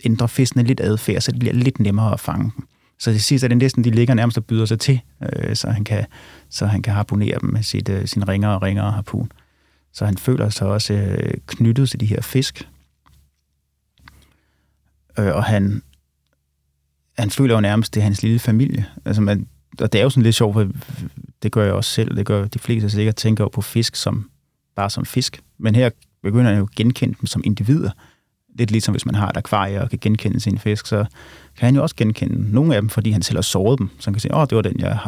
ændrer 0.05 0.27
fiskene 0.27 0.63
lidt 0.63 0.81
adfærd, 0.81 1.21
så 1.21 1.33
det 1.33 1.39
bliver 1.39 1.55
lidt 1.55 1.81
nemmere 1.81 2.13
at 2.13 2.21
fange 2.21 2.53
dem. 2.57 2.69
Så 2.99 3.13
til 3.13 3.23
sidst 3.23 3.45
er 3.45 3.49
det 3.49 3.57
næsten, 3.57 3.85
de 3.85 3.91
ligger 3.91 4.15
nærmest 4.15 4.39
og 4.39 4.45
byder 4.45 4.67
sig 4.67 4.81
til, 4.81 5.01
øh, 5.23 5.57
så, 5.57 5.71
han 5.71 5.85
kan, 5.85 6.07
så 6.51 6.67
han 6.67 6.83
kan 6.83 6.93
harponere 6.93 7.39
dem 7.41 7.51
med 7.51 7.63
sit, 7.63 7.89
øh, 7.89 8.07
sin 8.07 8.29
ringere 8.29 8.55
og 8.55 8.63
ringere 8.63 8.91
harpun. 8.91 9.33
Så 9.93 10.05
han 10.05 10.19
føler 10.19 10.49
sig 10.49 10.67
også 10.67 10.95
øh, 10.95 11.35
knyttet 11.47 11.91
til 11.91 12.01
de 12.01 12.07
her 12.07 12.21
fisk. 12.21 12.69
Øh, 15.19 15.35
og 15.35 15.45
han, 15.45 15.83
han 17.19 17.31
føler 17.31 17.55
jo 17.55 17.61
nærmest, 17.61 17.95
det 17.95 18.01
er 18.01 18.05
hans 18.05 18.23
lille 18.23 18.39
familie. 18.39 18.87
Altså 19.05 19.23
man, 19.23 19.49
og 19.81 19.93
det 19.93 19.99
er 19.99 20.03
jo 20.03 20.11
sådan 20.11 20.23
lidt 20.23 20.35
sjovt, 20.35 20.55
for 20.55 20.69
det 21.43 21.53
gør 21.53 21.65
jeg 21.65 21.73
også 21.73 21.91
selv, 21.91 22.17
det 22.17 22.27
gør 22.27 22.45
de 22.45 22.59
fleste 22.59 22.91
sikkert, 22.91 23.17
tænker 23.17 23.45
jo 23.45 23.49
på 23.49 23.63
fisk 23.63 23.97
som 23.97 24.31
bare 24.77 24.91
som 24.91 25.05
fisk. 25.05 25.41
Men 25.59 25.75
her 25.75 25.91
begynder 26.23 26.51
han 26.51 26.59
jo 26.59 26.65
at 26.65 26.71
genkende 26.71 27.15
dem 27.21 27.27
som 27.27 27.43
individer. 27.45 27.91
Lidt 28.59 28.71
ligesom 28.71 28.93
hvis 28.93 29.07
man 29.07 29.15
har 29.15 29.29
et 29.29 29.37
akvarie 29.37 29.83
og 29.83 29.91
kan 29.91 29.99
genkende 29.99 30.41
sin 30.41 30.59
fisk, 30.59 30.87
så 30.87 31.05
kan 31.57 31.67
han 31.67 31.75
jo 31.75 31.83
også 31.83 31.97
genkende 31.97 32.53
nogle 32.53 32.75
af 32.75 32.83
dem, 32.83 32.89
fordi 32.89 33.11
han 33.11 33.23
selv 33.23 33.37
har 33.37 33.43
såret 33.43 33.79
dem. 33.79 33.91
Så 33.99 34.07
han 34.07 34.15
kan 34.15 34.21
sige, 34.21 34.35
åh, 34.35 34.47
det 34.51 34.57
var 34.57 34.63
den, 34.63 34.81
jeg, 34.81 34.99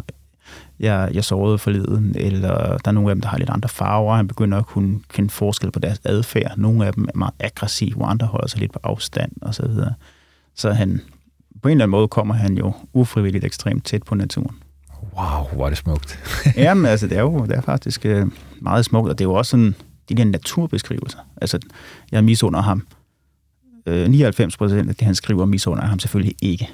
jeg, 0.79 1.09
jeg 1.13 1.23
sårede 1.23 1.57
forleden. 1.57 2.15
Eller 2.15 2.77
der 2.77 2.87
er 2.87 2.91
nogle 2.91 3.09
af 3.09 3.15
dem, 3.15 3.21
der 3.21 3.29
har 3.29 3.37
lidt 3.37 3.49
andre 3.49 3.69
farver. 3.69 4.15
Han 4.15 4.27
begynder 4.27 4.57
at 4.57 4.65
kunne 4.65 4.99
kende 5.09 5.29
forskel 5.29 5.71
på 5.71 5.79
deres 5.79 6.01
adfærd. 6.03 6.57
Nogle 6.57 6.85
af 6.85 6.93
dem 6.93 7.03
er 7.03 7.17
meget 7.17 7.33
aggressive, 7.39 8.01
og 8.01 8.11
andre 8.11 8.27
holder 8.27 8.47
sig 8.47 8.59
lidt 8.59 8.73
på 8.73 8.79
afstand 8.83 9.31
og 9.41 9.55
så 9.55 9.67
videre. 9.67 9.93
Så 10.55 10.71
han, 10.71 11.01
på 11.61 11.67
en 11.67 11.71
eller 11.71 11.85
anden 11.85 11.91
måde 11.91 12.07
kommer 12.07 12.33
han 12.33 12.57
jo 12.57 12.73
ufrivilligt 12.93 13.45
ekstremt 13.45 13.85
tæt 13.85 14.03
på 14.03 14.15
naturen. 14.15 14.55
Wow, 15.17 15.47
hvor 15.53 15.65
er 15.65 15.69
det 15.69 15.77
smukt. 15.77 16.19
Jamen, 16.57 16.85
altså, 16.85 17.07
det 17.07 17.17
er 17.17 17.21
jo 17.21 17.45
det 17.45 17.55
er 17.55 17.61
faktisk 17.61 18.05
øh, 18.05 18.27
meget 18.61 18.85
smukt, 18.85 19.09
og 19.09 19.19
det 19.19 19.25
er 19.25 19.29
jo 19.29 19.33
også 19.33 19.49
sådan, 19.49 19.75
de 20.09 20.15
der 20.15 20.25
naturbeskrivelser. 20.25 21.19
Altså, 21.41 21.59
jeg 22.11 22.23
misunder 22.23 22.61
ham. 22.61 22.87
Øh, 23.85 24.09
99 24.09 24.57
procent 24.57 24.89
af 24.89 24.95
det, 24.95 25.05
han 25.05 25.15
skriver, 25.15 25.45
misunder 25.45 25.85
ham 25.85 25.99
selvfølgelig 25.99 26.35
ikke. 26.41 26.69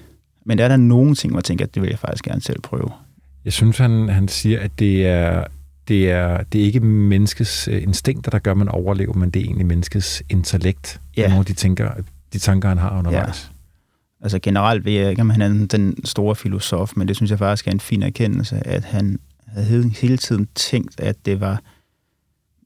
Men 0.46 0.58
der 0.58 0.64
er 0.64 0.68
der 0.68 0.78
nogle 0.78 1.16
ting, 1.16 1.34
hvor 1.34 1.40
jeg 1.40 1.44
tænker, 1.44 1.66
at 1.66 1.76
det 1.76 1.82
vil 1.82 1.90
jeg 1.90 2.00
faktisk 2.00 2.24
gerne 2.24 2.42
selv 2.42 2.62
prøve. 2.62 2.90
Jeg 3.46 3.54
synes, 3.54 3.78
han, 3.78 4.10
han 4.10 4.28
siger, 4.28 4.60
at 4.60 4.80
det 4.80 5.08
er, 5.08 5.44
det, 5.88 6.12
er, 6.12 6.44
det 6.44 6.62
er 6.62 6.66
ikke 6.66 6.80
menneskets 6.80 7.68
øh, 7.68 7.84
instinkter, 7.84 8.32
der 8.32 8.40
gør, 8.40 8.52
at 8.52 8.58
man 8.58 8.70
overlever, 8.70 9.14
men 9.14 9.30
det 9.30 9.40
er 9.40 9.44
egentlig 9.44 9.66
menneskets 9.66 10.24
intellekt. 10.30 11.02
Ja. 11.18 11.28
Nogle 11.28 11.40
af 11.40 11.46
de, 11.46 11.54
tænker, 11.54 11.92
de 12.34 12.40
tanker, 12.40 12.70
han 12.70 12.78
har 12.78 12.98
undervejs. 12.98 13.52
Altså 14.22 14.40
generelt 14.40 14.86
ved 14.86 14.92
jeg 14.92 15.10
ikke, 15.10 15.22
om 15.22 15.30
han 15.30 15.42
er 15.42 15.68
den 15.68 16.06
store 16.06 16.36
filosof, 16.36 16.94
men 16.96 17.08
det 17.08 17.16
synes 17.16 17.32
jeg 17.32 17.40
faktisk 17.40 17.68
er 17.68 17.72
en 17.72 17.80
fin 17.80 18.04
erkendelse, 18.04 18.68
at 18.68 18.84
han 18.84 19.20
havde 19.48 19.90
hele 19.90 20.18
tiden 20.18 20.48
tænkt, 20.56 21.00
at 21.00 21.26
det 21.26 21.40
var 21.40 21.62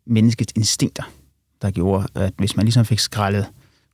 menneskets 0.06 0.54
instinkter, 0.56 1.04
der 1.62 1.72
gjorde, 1.72 2.08
at 2.16 2.34
hvis 2.38 2.56
man 2.56 2.66
ligesom 2.66 2.86
fik 2.86 3.00
skrællet 3.00 3.46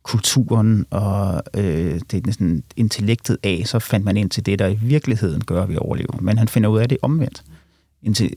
kulturen 0.03 0.85
og 0.89 1.43
øh, 1.53 2.01
det 2.11 2.33
sådan, 2.33 2.63
intellektet 2.75 3.37
af, 3.43 3.61
så 3.65 3.79
fandt 3.79 4.05
man 4.05 4.17
ind 4.17 4.29
til 4.29 4.45
det, 4.45 4.59
der 4.59 4.67
i 4.67 4.79
virkeligheden 4.81 5.45
gør, 5.45 5.63
at 5.63 5.69
vi 5.69 5.77
overlever. 5.77 6.21
Men 6.21 6.37
han 6.37 6.47
finder 6.47 6.69
ud 6.69 6.79
af 6.79 6.89
det 6.89 6.97
omvendt. 7.01 7.43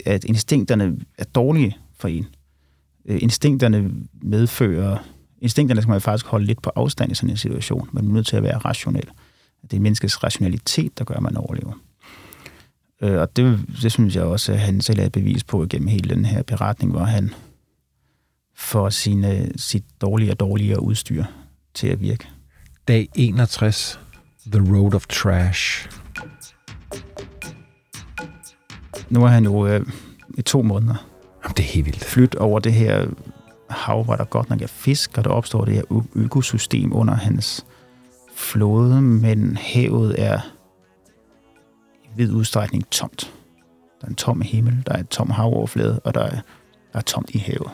At 0.06 0.24
instinkterne 0.24 0.96
er 1.18 1.24
dårlige 1.24 1.76
for 1.98 2.08
en. 2.08 2.26
Øh, 3.04 3.18
instinkterne 3.22 3.90
medfører... 4.22 4.98
Instinkterne 5.40 5.82
skal 5.82 5.90
man 5.90 6.00
faktisk 6.00 6.26
holde 6.26 6.46
lidt 6.46 6.62
på 6.62 6.70
afstand 6.76 7.12
i 7.12 7.14
sådan 7.14 7.30
en 7.30 7.36
situation. 7.36 7.88
Man 7.92 8.06
er 8.06 8.12
nødt 8.12 8.26
til 8.26 8.36
at 8.36 8.42
være 8.42 8.58
rationel. 8.58 9.08
Det 9.62 9.76
er 9.76 9.80
menneskets 9.80 10.24
rationalitet, 10.24 10.98
der 10.98 11.04
gør, 11.04 11.14
at 11.14 11.22
man 11.22 11.36
overlever. 11.36 11.72
Øh, 13.02 13.20
og 13.20 13.36
det, 13.36 13.60
det 13.82 13.92
synes 13.92 14.16
jeg 14.16 14.24
også, 14.24 14.52
at 14.52 14.58
han 14.58 14.80
selv 14.80 15.00
er 15.00 15.04
et 15.04 15.12
bevis 15.12 15.44
på 15.44 15.66
gennem 15.70 15.88
hele 15.88 16.14
den 16.14 16.24
her 16.24 16.42
beretning, 16.42 16.92
hvor 16.92 17.04
han 17.04 17.34
får 18.56 18.90
sine, 18.90 19.52
sit 19.56 19.84
dårligere 20.00 20.34
og 20.34 20.40
dårligere 20.40 20.82
udstyr 20.82 21.24
til 21.74 21.88
at 21.88 22.00
virke. 22.00 22.28
Dag 22.88 23.08
61. 23.14 24.00
The 24.52 24.74
Road 24.76 24.94
of 24.94 25.06
Trash. 25.06 25.88
Nu 29.10 29.24
er 29.24 29.28
han 29.28 29.44
jo 29.44 29.66
øh, 29.66 29.86
i 30.38 30.42
to 30.42 30.62
måneder 30.62 31.06
Jamen, 31.44 31.54
det 31.56 31.62
er 31.62 31.68
helt 31.68 31.86
vildt. 31.86 32.04
flyt 32.04 32.34
over 32.34 32.60
det 32.60 32.72
her 32.72 33.06
hav, 33.70 34.04
hvor 34.04 34.16
der 34.16 34.24
godt 34.24 34.50
nok 34.50 34.62
er 34.62 34.66
fisk, 34.66 35.18
og 35.18 35.24
der 35.24 35.30
opstår 35.30 35.64
det 35.64 35.74
her 35.74 36.02
økosystem 36.14 36.92
under 36.92 37.14
hans 37.14 37.66
flåde, 38.36 39.02
men 39.02 39.56
havet 39.56 40.14
er 40.18 40.40
i 42.04 42.08
vid 42.16 42.32
udstrækning 42.32 42.90
tomt. 42.90 43.34
Der 44.00 44.06
er 44.06 44.10
en 44.10 44.16
tom 44.16 44.40
himmel, 44.40 44.82
der 44.86 44.92
er 44.92 44.98
et 44.98 45.08
tom 45.08 45.30
havoverflade, 45.30 46.00
og 46.04 46.14
der 46.14 46.20
er, 46.20 46.40
der 46.92 46.98
er 46.98 47.00
tomt 47.00 47.30
i 47.30 47.38
havet. 47.38 47.70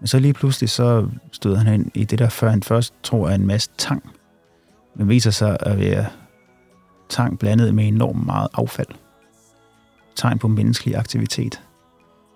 Men 0.00 0.06
så 0.06 0.18
lige 0.18 0.32
pludselig 0.32 0.70
så 0.70 1.08
støder 1.32 1.58
han 1.58 1.74
ind 1.74 1.90
i 1.94 2.04
det, 2.04 2.18
der 2.18 2.28
før 2.28 2.50
han 2.50 2.62
først 2.62 2.94
tror 3.02 3.28
er 3.28 3.34
en 3.34 3.46
masse 3.46 3.70
tang, 3.78 4.10
men 4.96 5.08
viser 5.08 5.30
sig 5.30 5.56
at 5.60 5.78
være 5.78 6.06
tang 7.08 7.38
blandet 7.38 7.74
med 7.74 7.88
enormt 7.88 8.26
meget 8.26 8.48
affald. 8.54 8.88
tegn 10.16 10.38
på 10.38 10.48
menneskelig 10.48 10.96
aktivitet. 10.96 11.62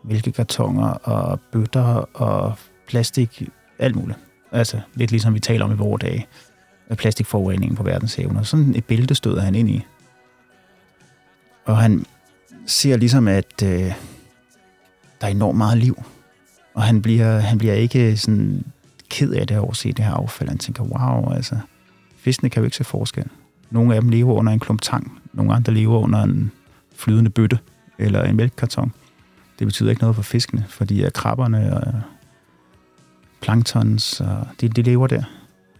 Hvilke 0.05 0.32
kartonger 0.32 0.89
og 0.89 1.41
bøtter 1.53 2.09
og 2.14 2.55
plastik, 2.87 3.43
alt 3.78 3.97
muligt. 3.97 4.18
Altså 4.53 4.80
lidt 4.95 5.11
ligesom 5.11 5.35
vi 5.35 5.41
taler 5.41 5.64
om 5.64 5.72
i 5.72 5.76
vores 5.76 6.01
dage. 6.01 6.26
Plastikforureningen 6.97 7.76
på 7.76 7.82
verdenshavene. 7.82 8.39
Og 8.39 8.47
sådan 8.47 8.74
et 8.74 8.85
bælte 8.85 9.14
støder 9.14 9.43
han 9.43 9.55
ind 9.55 9.70
i. 9.70 9.85
Og 11.64 11.78
han 11.78 12.05
ser 12.66 12.97
ligesom, 12.97 13.28
at 13.28 13.62
øh, 13.62 13.93
der 15.20 15.26
er 15.26 15.28
enormt 15.28 15.59
meget 15.59 15.78
liv. 15.78 16.03
Og 16.74 16.82
han 16.82 17.03
bliver, 17.03 17.39
han 17.39 17.59
bliver 17.59 17.74
ikke 17.74 18.16
sådan 18.16 18.64
ked 19.11 19.32
af 19.32 19.47
det 19.47 19.59
over 19.59 19.70
at 19.70 19.76
se 19.76 19.93
det 19.93 20.05
her 20.05 20.12
affald. 20.12 20.49
Han 20.49 20.59
tænker, 20.59 20.82
wow, 20.82 21.32
altså, 21.32 21.59
fiskene 22.16 22.51
kan 22.51 22.61
jo 22.61 22.64
ikke 22.64 22.76
se 22.76 22.85
forskel. 22.85 23.24
Nogle 23.70 23.95
af 23.95 24.01
dem 24.01 24.11
lever 24.11 24.35
under 24.35 24.53
en 24.53 24.61
klump 24.61 24.82
tang, 24.82 25.18
nogle 25.32 25.55
andre 25.55 25.74
lever 25.74 25.99
under 25.99 26.22
en 26.22 26.51
flydende 26.97 27.30
bøtte 27.30 27.59
eller 27.99 28.22
en 28.22 28.37
mælkekarton. 28.37 28.93
Det 29.59 29.66
betyder 29.66 29.91
ikke 29.91 30.03
noget 30.03 30.16
for 30.16 30.22
fiskene, 30.22 30.64
fordi 30.68 31.05
krabberne 31.14 31.76
og 31.76 31.93
planktons, 33.45 34.21
og 34.21 34.47
de, 34.61 34.69
de 34.69 34.83
lever 34.83 35.07
der. 35.07 35.23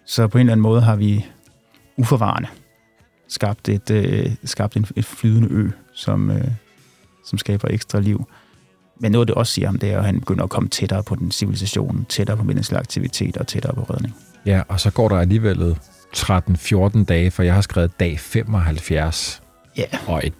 Så 0.07 0.29
på 0.29 0.39
en 0.39 0.41
eller 0.41 0.53
anden 0.53 0.63
måde 0.63 0.81
har 0.81 0.97
vi 0.97 1.27
uforvarende 1.97 2.49
skabt, 3.29 3.69
et, 3.69 3.91
øh, 3.91 4.31
skabt 4.45 4.77
en, 4.77 4.87
et 4.97 5.05
flydende 5.05 5.49
ø, 5.51 5.71
som, 5.95 6.31
øh, 6.31 6.49
som 7.27 7.39
skaber 7.39 7.69
ekstra 7.71 8.01
liv. 8.01 8.29
Men 9.01 9.13
noget, 9.13 9.29
det 9.29 9.35
også 9.35 9.53
siger 9.53 9.69
ham, 9.69 9.79
det 9.79 9.93
er, 9.93 9.99
at 9.99 10.05
han 10.05 10.21
begynder 10.21 10.45
at 10.45 10.51
komme 10.51 10.69
tættere 10.69 11.03
på 11.03 11.15
den 11.15 11.31
civilisation, 11.31 12.07
tættere 12.09 12.37
på 12.37 12.45
menneskelig 12.45 12.79
aktivitet 12.79 13.37
og 13.37 13.47
tættere 13.47 13.75
på 13.75 13.83
redning. 13.83 14.15
Ja, 14.47 14.63
og 14.69 14.81
så 14.81 14.91
går 14.91 15.09
der 15.09 15.17
alligevel 15.17 15.77
13-14 16.17 17.05
dage, 17.05 17.31
for 17.31 17.43
jeg 17.43 17.55
har 17.55 17.61
skrevet 17.61 18.01
dag 18.01 18.21
75. 18.21 19.43
Ja. 19.77 19.85
Og 20.07 20.21
et 20.25 20.35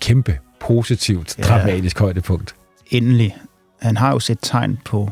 kæmpe 0.00 0.38
positivt, 0.60 1.36
dramatisk 1.44 1.98
højdepunkt. 1.98 2.54
Endelig. 2.90 3.36
Han 3.80 3.96
har 3.96 4.12
jo 4.12 4.20
set 4.20 4.38
tegn 4.42 4.78
på, 4.84 5.10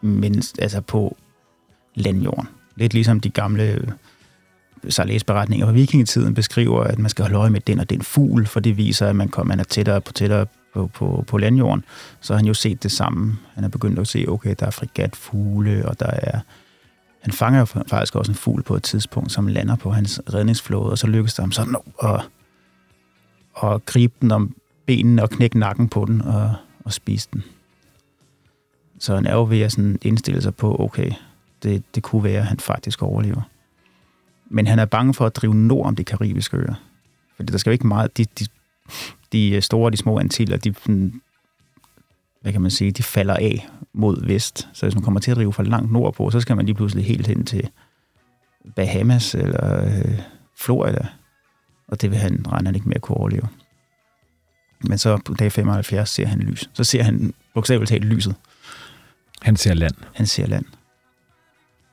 mindst, 0.00 0.58
altså 0.62 0.80
på 0.80 1.16
landjorden. 1.94 2.48
Lidt 2.76 2.94
ligesom 2.94 3.20
de 3.20 3.30
gamle 3.30 3.62
øh, 3.62 3.88
sejladsberetninger 4.88 5.66
fra 5.66 5.72
vikingetiden 5.72 6.34
beskriver, 6.34 6.84
at 6.84 6.98
man 6.98 7.10
skal 7.10 7.22
holde 7.22 7.36
øje 7.36 7.50
med 7.50 7.60
den 7.60 7.80
og 7.80 7.90
den 7.90 8.02
fugl, 8.02 8.46
for 8.46 8.60
det 8.60 8.76
viser, 8.76 9.06
at 9.06 9.16
man, 9.16 9.28
kommer, 9.28 9.48
man 9.48 9.60
er 9.60 9.64
tættere 9.64 10.00
på 10.00 10.12
tættere 10.12 10.46
på, 10.74 10.86
på, 10.86 11.24
på 11.26 11.38
landjorden. 11.38 11.84
Så 12.20 12.32
har 12.32 12.38
han 12.38 12.46
jo 12.46 12.54
set 12.54 12.82
det 12.82 12.92
samme. 12.92 13.36
Han 13.54 13.64
er 13.64 13.68
begyndt 13.68 13.98
at 13.98 14.08
se, 14.08 14.24
okay, 14.28 14.54
der 14.60 14.66
er 14.66 14.70
frigatfugle, 14.70 15.88
og 15.88 16.00
der 16.00 16.06
er... 16.06 16.40
Han 17.20 17.32
fanger 17.32 17.58
jo 17.58 17.64
faktisk 17.64 18.16
også 18.16 18.32
en 18.32 18.36
fugl 18.36 18.62
på 18.62 18.76
et 18.76 18.82
tidspunkt, 18.82 19.32
som 19.32 19.46
lander 19.46 19.76
på 19.76 19.90
hans 19.90 20.20
redningsflåde, 20.34 20.90
og 20.90 20.98
så 20.98 21.06
lykkes 21.06 21.34
det 21.34 21.42
ham 21.42 21.52
sådan 21.52 21.76
at, 22.02 22.20
at 23.62 23.84
gribe 23.84 24.14
den 24.20 24.30
om 24.30 24.56
benene 24.86 25.22
og 25.22 25.30
knække 25.30 25.58
nakken 25.58 25.88
på 25.88 26.04
den 26.04 26.20
og, 26.22 26.54
og 26.84 26.92
spise 26.92 27.28
den. 27.32 27.44
Så 28.98 29.14
han 29.14 29.26
er 29.26 29.34
jo 29.34 29.44
ved 29.44 29.60
at 29.60 29.72
sådan 29.72 29.98
indstille 30.02 30.42
sig 30.42 30.54
på, 30.54 30.76
okay, 30.80 31.12
det, 31.62 31.94
det 31.94 32.02
kunne 32.02 32.24
være, 32.24 32.40
at 32.40 32.46
han 32.46 32.60
faktisk 32.60 33.02
overlever. 33.02 33.42
Men 34.50 34.66
han 34.66 34.78
er 34.78 34.84
bange 34.84 35.14
for 35.14 35.26
at 35.26 35.36
drive 35.36 35.54
nord 35.54 35.86
om 35.86 35.96
de 35.96 36.04
karibiske 36.04 36.56
øer. 36.56 36.74
Fordi 37.36 37.52
der 37.52 37.58
skal 37.58 37.70
jo 37.70 37.72
ikke 37.72 37.86
meget... 37.86 38.16
De, 38.16 38.24
de, 38.38 38.46
de 39.32 39.50
øh, 39.50 39.62
store 39.62 39.86
og 39.86 39.92
de 39.92 39.96
små 39.96 40.18
antiller, 40.18 40.56
de, 40.56 40.74
hvad 42.42 42.52
kan 42.52 42.62
man 42.62 42.70
sige, 42.70 42.90
de 42.90 43.02
falder 43.02 43.34
af 43.34 43.68
mod 43.92 44.26
vest. 44.26 44.68
Så 44.72 44.86
hvis 44.86 44.94
man 44.94 45.04
kommer 45.04 45.20
til 45.20 45.30
at 45.30 45.36
drive 45.36 45.52
for 45.52 45.62
langt 45.62 45.92
nordpå, 45.92 46.30
så 46.30 46.40
skal 46.40 46.56
man 46.56 46.66
lige 46.66 46.74
pludselig 46.74 47.04
helt 47.04 47.26
hen 47.26 47.44
til 47.44 47.70
Bahamas 48.76 49.34
eller 49.34 49.84
øh, 49.84 50.20
Florida. 50.56 51.06
Og 51.88 52.00
det 52.00 52.10
vil 52.10 52.18
han, 52.18 52.44
regne 52.48 52.66
han 52.66 52.74
ikke 52.74 52.88
med 52.88 52.96
at 52.96 53.02
kunne 53.02 53.16
overleve. 53.16 53.48
Men 54.80 54.98
så 54.98 55.16
på 55.24 55.34
dag 55.34 55.52
75 55.52 56.10
ser 56.10 56.26
han 56.26 56.38
lys. 56.38 56.70
Så 56.72 56.84
ser 56.84 57.02
han 57.02 57.34
bogstaveligt 57.54 57.88
talt 57.88 58.04
lyset. 58.04 58.34
Han 59.42 59.56
ser 59.56 59.74
land. 59.74 59.94
Han 60.14 60.26
ser 60.26 60.46
land. 60.46 60.64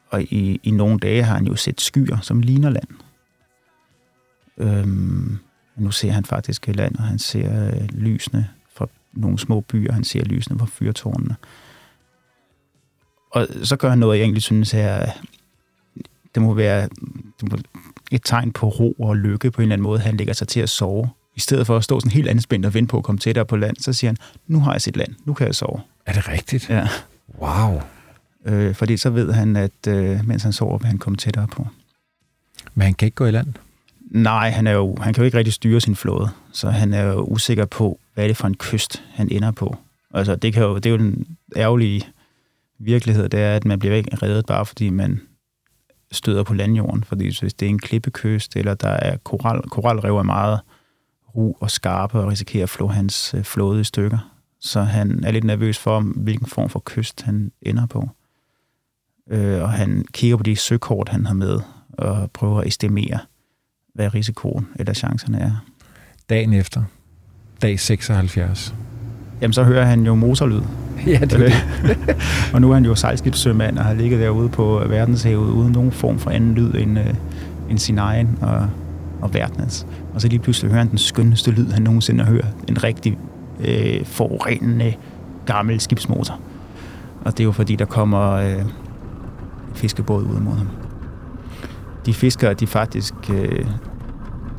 Og 0.09 0.21
i, 0.21 0.59
i 0.63 0.71
nogle 0.71 0.99
dage 0.99 1.23
har 1.23 1.35
han 1.35 1.45
jo 1.45 1.55
set 1.55 1.81
skyer, 1.81 2.19
som 2.21 2.41
ligner 2.41 2.69
land. 2.69 2.87
Øhm, 4.57 5.37
nu 5.75 5.91
ser 5.91 6.11
han 6.11 6.25
faktisk 6.25 6.67
land, 6.67 6.95
og 6.95 7.03
han 7.03 7.19
ser 7.19 7.67
øh, 7.67 7.87
lysene 7.89 8.49
fra 8.73 8.87
nogle 9.13 9.39
små 9.39 9.61
byer, 9.61 9.91
han 9.91 10.03
ser 10.03 10.23
lysene 10.23 10.59
fra 10.59 10.65
fyrtårnene. 10.69 11.35
Og 13.31 13.47
så 13.63 13.75
gør 13.75 13.89
han 13.89 13.99
noget, 13.99 14.17
jeg 14.17 14.23
egentlig 14.23 14.43
synes 14.43 14.73
er, 14.73 15.11
det 16.35 16.43
må 16.43 16.53
være 16.53 16.89
det 17.41 17.51
må, 17.51 17.57
et 18.11 18.21
tegn 18.23 18.51
på 18.51 18.67
ro 18.67 18.91
og 18.91 19.17
lykke 19.17 19.51
på 19.51 19.61
en 19.61 19.63
eller 19.63 19.73
anden 19.73 19.83
måde. 19.83 19.99
Han 19.99 20.17
lægger 20.17 20.33
sig 20.33 20.47
til 20.47 20.59
at 20.59 20.69
sove. 20.69 21.09
I 21.35 21.39
stedet 21.39 21.67
for 21.67 21.77
at 21.77 21.83
stå 21.83 21.99
sådan 21.99 22.11
helt 22.11 22.27
anspændt 22.27 22.65
og 22.65 22.73
vente 22.73 22.91
på 22.91 22.97
at 22.97 23.03
komme 23.03 23.19
tættere 23.19 23.45
på 23.45 23.55
land, 23.55 23.75
så 23.77 23.93
siger 23.93 24.09
han, 24.09 24.17
nu 24.47 24.59
har 24.59 24.71
jeg 24.71 24.81
set 24.81 24.97
land, 24.97 25.15
nu 25.25 25.33
kan 25.33 25.47
jeg 25.47 25.55
sove. 25.55 25.81
Er 26.05 26.13
det 26.13 26.27
rigtigt? 26.27 26.69
Ja. 26.69 26.87
Wow. 27.39 27.81
Øh, 28.45 28.75
fordi 28.75 28.97
så 28.97 29.09
ved 29.09 29.31
han, 29.31 29.55
at 29.55 29.87
øh, 29.87 30.27
mens 30.27 30.43
han 30.43 30.53
sover, 30.53 30.77
vil 30.77 30.87
han 30.87 30.97
komme 30.97 31.17
tættere 31.17 31.47
på. 31.47 31.67
Men 32.73 32.85
han 32.85 32.93
kan 32.93 33.05
ikke 33.05 33.15
gå 33.15 33.25
i 33.25 33.31
land? 33.31 33.53
Nej, 34.11 34.49
han, 34.49 34.67
er 34.67 34.71
jo, 34.71 34.95
han 35.01 35.13
kan 35.13 35.21
jo 35.21 35.25
ikke 35.25 35.37
rigtig 35.37 35.53
styre 35.53 35.81
sin 35.81 35.95
flåde, 35.95 36.29
så 36.51 36.69
han 36.69 36.93
er 36.93 37.03
jo 37.03 37.23
usikker 37.23 37.65
på, 37.65 37.99
hvad 38.13 38.23
er 38.23 38.27
det 38.27 38.37
for 38.37 38.47
en 38.47 38.57
kyst, 38.57 39.03
han 39.13 39.31
ender 39.31 39.51
på. 39.51 39.77
Altså, 40.13 40.35
det, 40.35 40.53
kan 40.53 40.63
jo, 40.63 40.75
det 40.75 40.85
er 40.85 40.89
jo 40.89 40.97
den 40.97 41.37
ærgerlige 41.55 42.07
virkelighed, 42.79 43.29
det 43.29 43.39
er, 43.39 43.55
at 43.55 43.65
man 43.65 43.79
bliver 43.79 43.95
ikke 43.95 44.15
reddet 44.15 44.45
bare 44.45 44.65
fordi 44.65 44.89
man 44.89 45.21
støder 46.11 46.43
på 46.43 46.53
landjorden. 46.53 47.03
Fordi 47.03 47.39
hvis 47.39 47.53
det 47.53 47.65
er 47.65 47.69
en 47.69 47.79
klippekyst, 47.79 48.55
eller 48.55 48.73
der 48.73 48.89
er 48.89 49.17
koral, 49.17 49.61
koralrev 49.61 50.17
er 50.17 50.23
meget 50.23 50.59
ru 51.35 51.55
og 51.59 51.71
skarpe 51.71 52.19
og 52.19 52.27
risikerer 52.27 52.63
at 52.63 52.69
flå 52.69 52.87
hans 52.87 53.33
øh, 53.33 53.43
flåde 53.43 53.81
i 53.81 53.83
stykker. 53.83 54.34
Så 54.59 54.81
han 54.81 55.23
er 55.23 55.31
lidt 55.31 55.43
nervøs 55.43 55.77
for, 55.77 55.99
hvilken 55.99 56.47
form 56.47 56.69
for 56.69 56.81
kyst 56.85 57.21
han 57.21 57.51
ender 57.61 57.85
på. 57.85 58.09
Øh, 59.29 59.61
og 59.61 59.71
han 59.71 60.05
kigger 60.13 60.37
på 60.37 60.43
de 60.43 60.55
søkort, 60.55 61.09
han 61.09 61.25
har 61.25 61.33
med, 61.33 61.59
og 61.89 62.31
prøver 62.31 62.61
at 62.61 62.67
estimere, 62.67 63.19
hvad 63.93 64.13
risikoen 64.13 64.67
eller 64.75 64.93
chancerne 64.93 65.39
er. 65.39 65.65
Dagen 66.29 66.53
efter, 66.53 66.83
dag 67.61 67.79
76. 67.79 68.75
Jamen, 69.41 69.53
så 69.53 69.63
hører 69.63 69.85
han 69.85 70.05
jo 70.05 70.15
motorlyd. 70.15 70.61
Ja, 71.07 71.19
det 71.19 71.33
er 71.33 71.37
det. 71.37 71.53
og 72.53 72.61
nu 72.61 72.69
er 72.69 72.73
han 72.73 72.85
jo 72.85 72.95
sejlskibssømand 72.95 73.77
og 73.77 73.85
har 73.85 73.93
ligget 73.93 74.19
derude 74.19 74.49
på 74.49 74.83
verdenshavet 74.89 75.49
uden 75.49 75.71
nogen 75.71 75.91
form 75.91 76.19
for 76.19 76.29
anden 76.29 76.53
lyd 76.53 76.73
end, 76.73 76.99
uh, 76.99 77.05
end 77.69 77.77
sin 77.77 77.97
egen 77.97 78.37
og, 78.41 78.69
og 79.21 79.33
verdens. 79.33 79.87
Og 80.13 80.21
så 80.21 80.27
lige 80.27 80.39
pludselig 80.39 80.71
hører 80.71 80.81
han 80.81 80.89
den 80.89 80.97
skønneste 80.97 81.51
lyd, 81.51 81.71
han 81.71 81.81
nogensinde 81.81 82.23
har 82.23 82.31
hørt. 82.31 82.47
En 82.67 82.83
rigtig 82.83 83.17
øh, 83.59 84.05
forurenende 84.05 84.93
gammel 85.45 85.79
skibsmotor. 85.79 86.39
Og 87.25 87.31
det 87.31 87.39
er 87.39 87.43
jo 87.43 87.51
fordi, 87.51 87.75
der 87.75 87.85
kommer 87.85 88.31
øh, 88.31 88.65
fiskebåd 89.73 90.23
ud 90.23 90.39
mod 90.39 90.53
ham. 90.53 90.67
De 92.05 92.13
fiskere, 92.13 92.53
de 92.53 92.67
faktisk, 92.67 93.13
øh, 93.33 93.65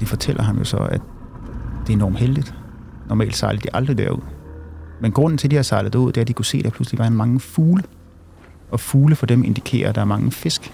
de 0.01 0.07
fortæller 0.07 0.43
ham 0.43 0.59
jo 0.59 0.65
så, 0.65 0.77
at 0.77 1.01
det 1.87 1.93
er 1.93 1.97
enormt 1.97 2.19
heldigt. 2.19 2.55
Normalt 3.09 3.37
sejler 3.37 3.61
de 3.61 3.69
aldrig 3.75 3.99
derud. 3.99 4.23
Men 5.01 5.13
grunden 5.13 5.39
til, 5.39 5.47
at 5.47 5.51
de 5.51 5.57
har 5.57 5.63
sejlet 5.63 5.95
ud, 5.95 6.07
det 6.07 6.17
er, 6.17 6.21
at 6.21 6.29
de 6.29 6.33
kunne 6.33 6.45
se, 6.45 6.59
at 6.59 6.65
der 6.65 6.71
pludselig 6.71 6.99
var 6.99 7.07
en 7.07 7.17
mange 7.17 7.41
fugle. 7.41 7.83
Og 8.71 8.81
fugle 8.81 9.17
for 9.17 9.27
dem 9.27 9.45
indikerer, 9.45 9.89
at 9.89 9.95
der 9.95 10.01
er 10.01 10.05
mange 10.05 10.33
fisk. 10.33 10.73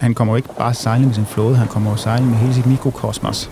Han 0.00 0.14
kommer 0.14 0.32
jo 0.32 0.36
ikke 0.36 0.48
bare 0.58 0.74
sejle 0.74 1.06
med 1.06 1.14
sin 1.14 1.26
flåde, 1.26 1.56
han 1.56 1.68
kommer 1.68 1.90
jo 1.90 1.96
sejle 1.96 2.26
med 2.26 2.34
hele 2.34 2.54
sit 2.54 2.66
mikrokosmos 2.66 3.50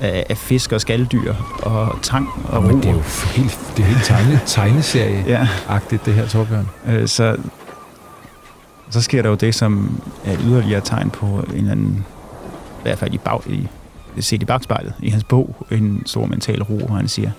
af, 0.00 0.26
af 0.28 0.36
fisk 0.36 0.72
og 0.72 0.80
skalddyr 0.80 1.34
og 1.62 1.98
tang 2.02 2.28
og 2.48 2.62
Men 2.62 2.76
det 2.76 2.86
er 2.86 2.92
jo 2.92 3.02
helt, 3.34 3.58
det 3.76 3.82
er 3.82 3.86
helt 3.86 4.04
tegne, 4.04 4.40
tegneserie-agtigt, 4.46 6.06
det 6.06 6.14
her, 6.14 6.26
Torbjørn. 6.28 6.68
Øh, 6.86 7.08
så, 7.08 7.36
så 8.90 9.02
sker 9.02 9.22
der 9.22 9.28
jo 9.28 9.34
det, 9.34 9.54
som 9.54 10.00
er 10.24 10.32
et 10.32 10.40
yderligere 10.44 10.80
tegn 10.80 11.10
på 11.10 11.26
en 11.26 11.54
eller 11.54 11.72
anden, 11.72 12.06
i 12.78 12.82
hvert 12.82 12.98
fald 12.98 13.14
i, 13.14 13.18
bag, 13.18 13.40
i 13.50 13.68
set 14.20 14.42
i 14.42 14.44
bagspejlet, 14.44 14.94
i 14.98 15.10
hans 15.10 15.24
bog, 15.24 15.66
en 15.70 16.02
stor 16.06 16.26
mental 16.26 16.62
ro, 16.62 16.86
hvor 16.86 16.96
han 16.96 17.08
siger, 17.08 17.30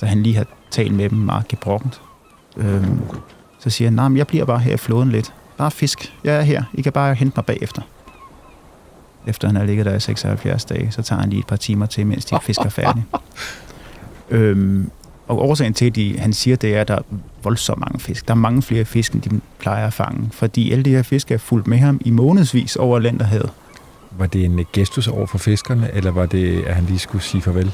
da 0.00 0.06
han 0.06 0.22
lige 0.22 0.36
har 0.36 0.46
talt 0.70 0.94
med 0.94 1.08
dem 1.08 1.18
meget 1.18 1.48
gebrokkent, 1.48 2.00
øhm, 2.56 3.00
så 3.58 3.70
siger 3.70 3.86
han, 3.86 3.92
nej, 3.92 4.08
men 4.08 4.16
jeg 4.16 4.26
bliver 4.26 4.44
bare 4.44 4.58
her 4.58 4.74
i 4.74 4.76
flåden 4.76 5.10
lidt. 5.10 5.34
Bare 5.56 5.70
fisk. 5.70 6.14
Jeg 6.24 6.36
er 6.36 6.42
her. 6.42 6.62
I 6.74 6.82
kan 6.82 6.92
bare 6.92 7.14
hente 7.14 7.32
mig 7.36 7.44
bagefter 7.44 7.82
efter 9.26 9.48
han 9.48 9.56
har 9.56 9.64
ligget 9.64 9.86
der 9.86 9.94
i 9.94 10.00
76 10.00 10.64
dage, 10.64 10.90
så 10.90 11.02
tager 11.02 11.20
han 11.20 11.30
lige 11.30 11.40
et 11.40 11.46
par 11.46 11.56
timer 11.56 11.86
til, 11.86 12.06
mens 12.06 12.24
de 12.24 12.38
fisker 12.42 12.68
færdige. 12.68 13.04
øhm, 14.30 14.90
og 15.28 15.42
årsagen 15.42 15.74
til, 15.74 15.86
at 15.86 15.96
de, 15.96 16.18
han 16.18 16.32
siger, 16.32 16.56
det 16.56 16.76
er, 16.76 16.80
at 16.80 16.88
der 16.88 16.94
er 16.94 17.02
voldsomt 17.42 17.80
mange 17.80 18.00
fisk. 18.00 18.28
Der 18.28 18.34
er 18.34 18.38
mange 18.38 18.62
flere 18.62 18.84
fisk, 18.84 19.12
end 19.12 19.22
de 19.22 19.40
plejer 19.58 19.86
at 19.86 19.92
fange, 19.92 20.28
fordi 20.32 20.72
alle 20.72 20.84
de 20.84 20.90
her 20.90 21.02
fisk 21.02 21.30
er 21.30 21.38
fuldt 21.38 21.66
med 21.66 21.78
ham 21.78 22.00
i 22.04 22.10
månedsvis 22.10 22.76
over 22.76 22.98
Landerhavet. 22.98 23.50
Var 24.10 24.26
det 24.26 24.44
en 24.44 24.66
gestus 24.72 25.08
over 25.08 25.26
for 25.26 25.38
fiskerne, 25.38 25.90
eller 25.94 26.10
var 26.10 26.26
det, 26.26 26.62
at 26.62 26.74
han 26.74 26.84
lige 26.84 26.98
skulle 26.98 27.22
sige 27.22 27.42
farvel 27.42 27.72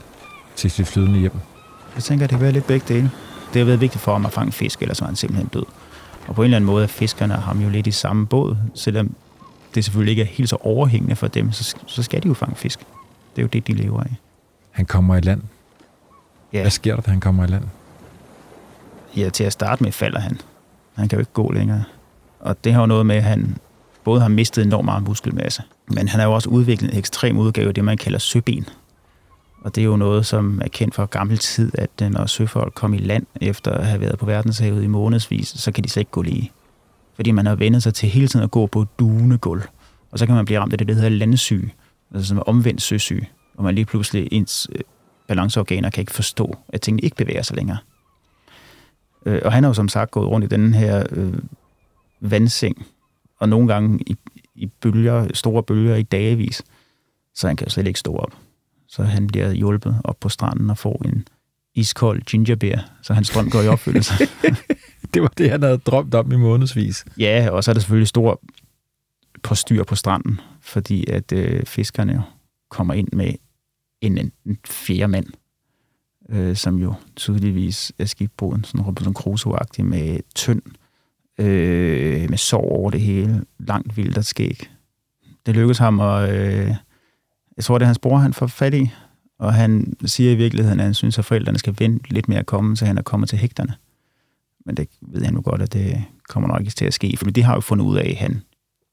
til 0.56 0.70
sit 0.70 0.86
flydende 0.86 1.18
hjem? 1.18 1.32
Jeg 1.94 2.02
tænker, 2.02 2.24
at 2.24 2.30
det 2.30 2.40
været 2.40 2.54
lidt 2.54 2.66
begge 2.66 2.94
dele. 2.94 3.10
Det 3.52 3.60
har 3.60 3.64
været 3.64 3.80
vigtigt 3.80 4.04
for 4.04 4.12
ham 4.12 4.26
at 4.26 4.32
fange 4.32 4.52
fisk, 4.52 4.82
ellers 4.82 5.00
var 5.00 5.06
han 5.06 5.16
simpelthen 5.16 5.48
død. 5.54 5.64
Og 6.28 6.34
på 6.34 6.42
en 6.42 6.44
eller 6.44 6.56
anden 6.56 6.66
måde 6.66 6.82
er 6.82 6.88
fiskerne 6.88 7.34
ham 7.34 7.60
jo 7.60 7.68
lidt 7.68 7.86
i 7.86 7.90
samme 7.90 8.26
båd, 8.26 8.56
selvom 8.74 9.14
det 9.78 9.84
selvfølgelig 9.84 10.10
ikke 10.12 10.22
er 10.22 10.26
helt 10.26 10.48
så 10.48 10.56
overhængende 10.60 11.16
for 11.16 11.28
dem, 11.28 11.52
så, 11.52 11.76
så 11.86 12.02
skal 12.02 12.22
de 12.22 12.28
jo 12.28 12.34
fange 12.34 12.56
fisk. 12.56 12.78
Det 13.36 13.38
er 13.38 13.42
jo 13.42 13.48
det, 13.48 13.66
de 13.66 13.72
lever 13.72 14.00
af. 14.00 14.16
Han 14.70 14.86
kommer 14.86 15.16
i 15.16 15.20
land. 15.20 15.42
Ja. 16.52 16.60
Hvad 16.60 16.70
sker 16.70 16.94
der, 16.94 17.02
da 17.02 17.10
han 17.10 17.20
kommer 17.20 17.44
i 17.44 17.46
land? 17.46 17.64
Ja, 19.16 19.28
til 19.28 19.44
at 19.44 19.52
starte 19.52 19.82
med 19.82 19.92
falder 19.92 20.20
han. 20.20 20.40
Han 20.94 21.08
kan 21.08 21.16
jo 21.16 21.20
ikke 21.20 21.32
gå 21.32 21.52
længere. 21.52 21.84
Og 22.40 22.64
det 22.64 22.72
har 22.72 22.80
jo 22.80 22.86
noget 22.86 23.06
med, 23.06 23.16
at 23.16 23.22
han 23.22 23.56
både 24.04 24.20
har 24.20 24.28
mistet 24.28 24.66
enormt 24.66 24.84
meget 24.84 25.02
muskelmasse, 25.02 25.62
men 25.86 26.08
han 26.08 26.20
har 26.20 26.26
jo 26.26 26.34
også 26.34 26.48
udviklet 26.48 26.92
en 26.92 26.98
ekstrem 26.98 27.38
udgave 27.38 27.68
af 27.68 27.74
det, 27.74 27.84
man 27.84 27.96
kalder 27.96 28.18
søben. 28.18 28.68
Og 29.64 29.74
det 29.74 29.80
er 29.80 29.84
jo 29.84 29.96
noget, 29.96 30.26
som 30.26 30.60
er 30.64 30.68
kendt 30.68 30.94
fra 30.94 31.04
gammel 31.04 31.38
tid, 31.38 31.72
at 31.74 32.10
når 32.10 32.26
søfolk 32.26 32.74
kom 32.74 32.94
i 32.94 32.98
land 32.98 33.26
efter 33.40 33.70
at 33.70 33.86
have 33.86 34.00
været 34.00 34.18
på 34.18 34.26
verdenshavet 34.26 34.84
i 34.84 34.86
månedsvis, 34.86 35.48
så 35.48 35.72
kan 35.72 35.84
de 35.84 35.88
slet 35.88 36.00
ikke 36.00 36.10
gå 36.10 36.22
lige. 36.22 36.52
Fordi 37.18 37.30
man 37.30 37.46
har 37.46 37.54
vendet 37.54 37.82
sig 37.82 37.94
til 37.94 38.08
hele 38.08 38.28
tiden 38.28 38.44
at 38.44 38.50
gå 38.50 38.66
på 38.66 38.84
dunegulv. 38.98 39.62
Og 40.10 40.18
så 40.18 40.26
kan 40.26 40.34
man 40.34 40.44
blive 40.44 40.60
ramt 40.60 40.72
af 40.72 40.78
det, 40.78 40.88
der 40.88 40.94
hedder 40.94 41.08
landsyge, 41.08 41.74
altså 42.14 42.28
som 42.28 42.38
er 42.38 42.42
omvendt 42.42 42.82
søsyge, 42.82 43.28
hvor 43.54 43.64
man 43.64 43.74
lige 43.74 43.84
pludselig 43.84 44.28
ens 44.32 44.68
øh, 44.72 44.80
balanceorganer 45.28 45.90
kan 45.90 46.02
ikke 46.02 46.12
forstå, 46.12 46.58
at 46.68 46.80
tingene 46.80 47.02
ikke 47.02 47.16
bevæger 47.16 47.42
sig 47.42 47.56
længere. 47.56 47.78
Øh, 49.26 49.40
og 49.44 49.52
han 49.52 49.62
har 49.62 49.70
jo 49.70 49.74
som 49.74 49.88
sagt 49.88 50.10
gået 50.10 50.28
rundt 50.28 50.44
i 50.44 50.48
den 50.48 50.74
her 50.74 51.06
øh, 51.10 51.32
vandseng, 52.20 52.86
og 53.40 53.48
nogle 53.48 53.68
gange 53.68 53.98
i, 54.06 54.16
i 54.54 54.66
bølger, 54.66 55.28
store 55.34 55.62
bølger 55.62 55.96
i 55.96 56.02
dagevis, 56.02 56.62
så 57.34 57.46
han 57.46 57.56
kan 57.56 57.66
jo 57.66 57.70
slet 57.70 57.86
ikke 57.86 58.00
stå 58.00 58.16
op. 58.16 58.32
Så 58.88 59.02
han 59.02 59.26
bliver 59.26 59.52
hjulpet 59.52 60.00
op 60.04 60.16
på 60.20 60.28
stranden 60.28 60.70
og 60.70 60.78
får 60.78 61.02
en 61.04 61.28
iskold 61.74 62.22
gingerbeer, 62.22 62.80
så 63.02 63.14
hans 63.14 63.30
drøm 63.30 63.50
går 63.50 63.62
i 63.62 63.68
opfyldelse. 63.68 64.14
det 65.14 65.22
var 65.22 65.32
det, 65.38 65.50
han 65.50 65.62
havde 65.62 65.78
drømt 65.78 66.14
om 66.14 66.32
i 66.32 66.36
månedsvis. 66.36 67.04
Ja, 67.18 67.48
og 67.50 67.64
så 67.64 67.70
er 67.70 67.72
der 67.72 67.80
selvfølgelig 67.80 68.08
stor 68.08 68.40
på 69.42 69.54
styr 69.54 69.84
på 69.84 69.94
stranden, 69.94 70.40
fordi 70.60 71.10
at 71.10 71.32
øh, 71.32 71.66
fiskerne 71.66 72.12
jo 72.12 72.20
kommer 72.70 72.94
ind 72.94 73.08
med 73.12 73.34
en, 74.00 74.18
en 74.18 74.58
fjerde 74.66 75.08
mand, 75.08 75.26
øh, 76.28 76.56
som 76.56 76.76
jo 76.76 76.94
tydeligvis 77.16 77.92
er 77.98 78.04
skibboden, 78.04 78.64
sådan 78.64 78.86
Robinson 78.86 79.14
crusoe 79.14 79.58
med 79.78 80.20
tynd, 80.34 80.62
øh, 81.38 82.30
med 82.30 82.38
sår 82.38 82.72
over 82.72 82.90
det 82.90 83.00
hele, 83.00 83.44
langt 83.58 83.96
vildt 83.96 84.26
skæg. 84.26 84.70
Det 85.46 85.54
lykkedes 85.54 85.78
ham 85.78 86.00
at, 86.00 86.30
øh, 86.30 86.74
jeg 87.56 87.64
tror 87.64 87.78
det 87.78 87.84
er 87.84 87.86
hans 87.88 87.98
bror, 87.98 88.16
han 88.16 88.32
får 88.32 88.46
fat 88.46 88.74
i, 88.74 88.90
og 89.38 89.54
han 89.54 89.96
siger 90.04 90.32
i 90.32 90.34
virkeligheden, 90.34 90.80
at 90.80 90.84
han 90.84 90.94
synes, 90.94 91.18
at 91.18 91.24
forældrene 91.24 91.58
skal 91.58 91.76
vente 91.78 92.12
lidt 92.12 92.28
med 92.28 92.36
at 92.36 92.46
komme, 92.46 92.76
så 92.76 92.86
han 92.86 92.98
er 92.98 93.02
kommet 93.02 93.28
til 93.28 93.38
hægterne. 93.38 93.74
Men 94.68 94.76
det 94.76 94.88
ved 95.00 95.24
han 95.24 95.34
jo 95.34 95.42
godt, 95.44 95.62
at 95.62 95.72
det 95.72 96.04
kommer 96.28 96.48
nok 96.48 96.60
ikke 96.60 96.72
til 96.72 96.84
at 96.84 96.94
ske, 96.94 97.16
for 97.16 97.24
de 97.24 97.42
har 97.42 97.54
jo 97.54 97.60
fundet 97.60 97.84
ud 97.84 97.96
af, 97.96 98.08
at 98.10 98.16
han 98.16 98.42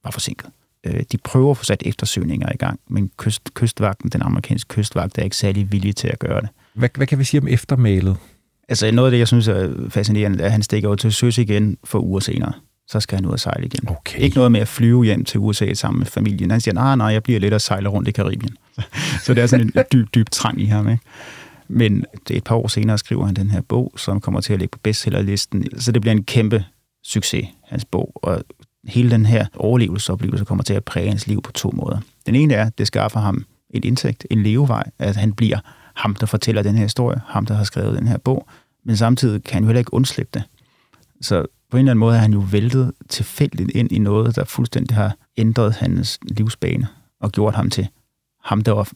var 0.04 0.12
forsinket. 0.12 0.50
Øh, 0.86 1.04
de 1.12 1.18
prøver 1.18 1.52
at 1.52 1.58
få 1.58 1.64
sat 1.64 1.84
eftersøgninger 1.86 2.54
i 2.54 2.58
gang, 2.58 2.80
men 2.88 3.12
kyst, 3.18 3.54
kystvagten, 3.54 4.10
den 4.10 4.22
amerikanske 4.22 4.68
kystvagt, 4.68 5.18
er 5.18 5.24
ikke 5.24 5.36
særlig 5.36 5.72
villig 5.72 5.96
til 5.96 6.08
at 6.08 6.20
gøre 6.20 6.42
det. 6.42 6.50
Hvad, 6.74 6.90
hvad 6.96 7.08
kan 7.08 7.20
vi 7.20 7.24
sige 7.24 7.42
om 7.42 7.48
eftermælet? 7.48 8.18
Altså 8.70 8.92
noget 8.92 9.08
af 9.08 9.12
det, 9.12 9.20
jeg 9.20 9.28
synes 9.28 9.48
er 9.48 9.90
fascinerende, 9.90 10.40
er, 10.40 10.46
at 10.46 10.52
han 10.52 10.64
stikker 10.64 10.90
over 10.90 10.96
til 10.96 11.14
søs 11.14 11.38
igen 11.38 11.78
for 11.84 12.00
uger 12.00 12.20
senere. 12.20 12.54
Så 12.88 13.00
skal 13.00 13.16
han 13.16 13.26
ud 13.26 13.32
og 13.32 13.40
sejle 13.40 13.66
igen. 13.66 13.90
Okay. 13.90 14.20
Ikke 14.20 14.36
noget 14.36 14.52
med 14.52 14.60
at 14.60 14.68
flyve 14.68 15.06
hjem 15.06 15.26
til 15.26 15.40
USA 15.40 15.74
sammen 15.74 16.00
med 16.00 16.06
familien. 16.08 16.52
Han 16.52 16.62
siger, 16.62 16.74
nej, 16.76 16.96
nej, 16.96 17.08
jeg 17.08 17.24
bliver 17.24 17.40
lidt 17.40 17.54
og 17.54 17.62
sejler 17.62 17.90
rundt 17.90 18.08
i 18.08 18.12
Karibien. 18.12 18.58
så 19.24 19.34
det 19.34 19.44
er 19.44 19.48
sådan 19.48 19.72
en 19.76 19.84
dyb, 19.94 20.08
dyb 20.16 20.30
trang 20.30 20.62
i 20.62 20.66
ham. 20.66 20.90
Ikke? 20.90 21.04
Men 21.68 22.06
et 22.30 22.44
par 22.44 22.56
år 22.56 22.68
senere 22.68 22.98
skriver 22.98 23.26
han 23.26 23.36
den 23.36 23.50
her 23.50 23.62
bog, 23.62 23.94
som 23.98 24.22
kommer 24.22 24.42
til 24.42 24.54
at 24.54 24.60
ligge 24.60 24.72
på 24.72 24.80
bestsellerlisten. 24.84 25.80
Så 25.80 25.92
det 25.92 26.02
bliver 26.02 26.16
en 26.16 26.24
kæmpe 26.24 26.66
succes, 27.04 27.48
hans 27.64 27.86
bog. 27.86 28.12
Og 28.16 28.44
hele 28.88 29.12
den 29.12 29.26
her 29.26 29.46
overlevelsesoplevelse 29.56 30.46
kommer 30.46 30.64
til 30.64 30.74
at 30.74 30.84
præge 30.84 31.10
hans 31.10 31.28
liv 31.28 31.42
på 31.42 31.52
to 31.52 31.72
måder. 31.72 32.00
Den 32.26 32.36
ene 32.36 32.54
er, 32.54 32.66
at 32.66 32.78
det 32.78 32.88
skaffer 32.88 33.20
ham 33.20 33.46
et 33.70 33.86
indtægt, 33.86 34.28
en 34.32 34.44
levevej, 34.44 34.84
at 35.00 35.16
han 35.16 35.34
bliver 35.34 35.60
ham, 35.96 36.16
der 36.16 36.26
fortæller 36.26 36.62
den 36.62 36.76
her 36.76 36.84
historie, 36.84 37.22
ham, 37.26 37.46
der 37.46 37.54
har 37.54 37.64
skrevet 37.64 37.98
den 37.98 38.08
her 38.08 38.18
bog, 38.18 38.48
men 38.86 38.98
samtidig 38.98 39.44
kan 39.44 39.54
han 39.54 39.64
jo 39.64 39.68
heller 39.68 39.80
ikke 39.80 39.94
undslippe 39.94 40.40
det. 40.40 40.44
Så 41.22 41.46
på 41.72 41.78
en 41.78 41.80
eller 41.80 41.92
anden 41.92 42.00
måde 42.00 42.16
er 42.16 42.20
han 42.22 42.34
jo 42.34 42.44
væltet 42.52 42.92
tilfældigt 43.10 43.72
ind 43.72 43.92
i 43.92 44.00
noget, 44.00 44.36
der 44.36 44.44
fuldstændig 44.44 44.98
har 44.98 45.16
ændret 45.38 45.74
hans 45.74 46.20
livsbane 46.24 46.88
og 47.22 47.32
gjort 47.32 47.56
ham 47.56 47.70
til 47.70 47.88
ham, 48.44 48.62
der 48.62 48.72
var, 48.72 48.90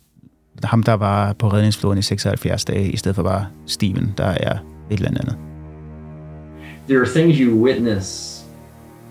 ham, 0.63 0.83
der 0.83 0.93
var 0.93 1.33
på 1.33 1.57
i 1.57 1.71
76 2.01 2.65
dage, 2.65 2.91
i 2.91 2.97
stedet 2.97 3.15
for 3.15 3.23
bare 3.23 3.45
Steven, 3.65 4.13
der 4.17 4.25
er 4.25 4.57
et 4.89 4.97
eller 4.97 5.09
andet. 5.09 5.37
There 6.87 7.01
are 7.01 7.07
things 7.07 7.37
you 7.37 7.55
witness 7.55 8.39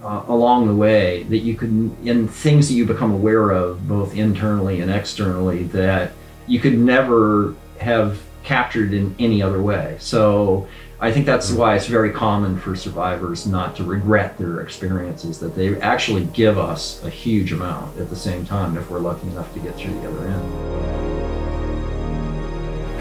uh, 0.05 0.23
along 0.29 0.67
the 0.67 0.75
way 0.75 1.25
that 1.25 1.43
you 1.43 1.55
could, 1.55 1.91
and 2.09 2.29
things 2.29 2.69
that 2.69 2.75
you 2.75 2.87
become 2.87 3.13
aware 3.13 3.51
of 3.51 3.89
both 3.89 4.17
internally 4.17 4.81
and 4.81 4.91
externally 4.91 5.63
that 5.65 6.09
you 6.49 6.61
could 6.61 6.79
never 6.79 7.55
have 7.79 8.17
captured 8.45 8.93
in 8.93 9.15
any 9.19 9.43
other 9.43 9.63
way. 9.63 9.97
So 9.99 10.67
I 11.01 11.13
think 11.13 11.27
that's 11.27 11.53
why 11.53 11.77
it's 11.77 11.87
very 11.87 12.11
common 12.11 12.59
for 12.59 12.75
survivors 12.75 13.47
not 13.47 13.77
to 13.77 13.85
regret 13.85 14.37
their 14.39 14.61
experiences, 14.61 15.39
that 15.39 15.55
they 15.55 15.81
actually 15.81 16.25
give 16.25 16.59
us 16.59 17.05
a 17.05 17.11
huge 17.11 17.53
amount 17.53 17.99
at 17.99 18.11
the 18.11 18.17
same 18.17 18.45
time 18.45 18.77
if 18.77 18.91
we're 18.91 18.99
lucky 18.99 19.29
enough 19.29 19.53
to 19.55 19.61
get 19.61 19.77
through 19.77 19.95
the 20.01 20.09
other 20.09 20.27
end. 20.27 21.38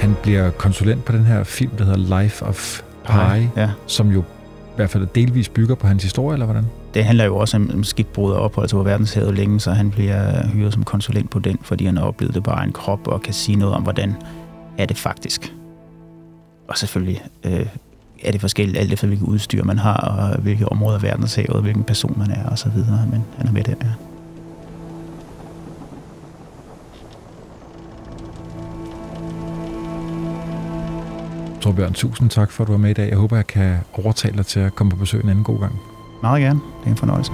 Han 0.08 0.16
bliver 0.24 0.50
konsulent 0.50 1.06
på 1.06 1.12
den 1.12 1.26
her 1.26 1.44
film, 1.44 1.72
der 1.78 1.86
hedder 1.86 2.22
Life 2.22 2.46
of 2.46 2.82
Pi, 3.06 3.48
ja. 3.56 3.70
som 3.88 4.12
jo 4.12 4.20
i 4.20 4.76
hvert 4.76 4.90
fald 4.90 5.08
delvis 5.16 5.50
bygger 5.50 5.76
på 5.76 5.88
hans 5.88 6.04
historie, 6.04 6.34
eller 6.34 6.46
hvordan? 6.46 6.66
det 6.94 7.06
handler 7.06 7.26
jo 7.26 7.38
også 7.38 7.58
om, 7.58 7.72
om 7.74 7.84
skibbrud 7.84 8.32
og 8.32 8.42
ophold 8.42 8.70
på 8.70 8.84
verdenshavet 8.84 9.36
længe, 9.36 9.60
så 9.60 9.72
han 9.72 9.92
bliver 9.92 10.48
hyret 10.48 10.74
som 10.74 10.84
konsulent 10.84 11.30
på 11.30 11.40
den, 11.40 11.60
fordi 11.62 11.86
han 11.86 11.98
har 11.98 12.04
oplevet 12.04 12.36
det 12.36 12.44
bare 12.44 12.64
en 12.64 12.72
krop 12.72 13.08
og 13.08 13.22
kan 13.22 13.34
sige 13.34 13.56
noget 13.56 13.76
om, 13.76 13.84
hvordan 13.84 14.16
er 14.78 14.86
det 14.86 14.98
faktisk. 14.98 15.54
Og 16.68 16.78
selvfølgelig 16.78 17.22
øh, 17.44 17.66
er 18.24 18.32
det 18.32 18.42
forskelligt, 18.42 18.78
alt 18.78 18.94
efter 18.94 19.08
hvilket 19.08 19.26
udstyr 19.26 19.64
man 19.64 19.78
har, 19.78 19.98
og 19.98 20.42
hvilke 20.42 20.70
områder 20.70 20.98
af 20.98 21.04
verdenshavet, 21.04 21.50
og 21.50 21.62
hvilken 21.62 21.84
person 21.84 22.16
man 22.18 22.32
er, 22.32 22.50
og 22.50 22.60
så 22.60 22.70
videre. 22.70 23.08
Men 23.12 23.24
han 23.38 23.48
er 23.48 23.52
med 23.52 23.64
der, 23.64 23.74
ja. 23.84 23.92
Torbjørn, 31.62 31.94
tusind 31.94 32.30
tak 32.30 32.52
for, 32.52 32.64
at 32.64 32.68
du 32.68 32.74
var 32.74 32.80
med 32.80 32.90
i 32.90 32.94
dag. 32.94 33.10
Jeg 33.10 33.18
håber, 33.18 33.36
jeg 33.36 33.48
kan 33.48 33.78
overtale 33.94 34.38
dig 34.38 34.46
til 34.46 34.60
at 34.60 34.76
komme 34.76 34.92
på 34.92 34.98
besøg 34.98 35.24
en 35.24 35.30
anden 35.30 35.44
god 35.44 35.60
gang. 35.60 35.82
Meget 36.22 36.42
gerne. 36.42 36.60
Det 36.80 36.86
er 36.86 36.92
en 36.92 36.98
fornøjelse. 36.98 37.32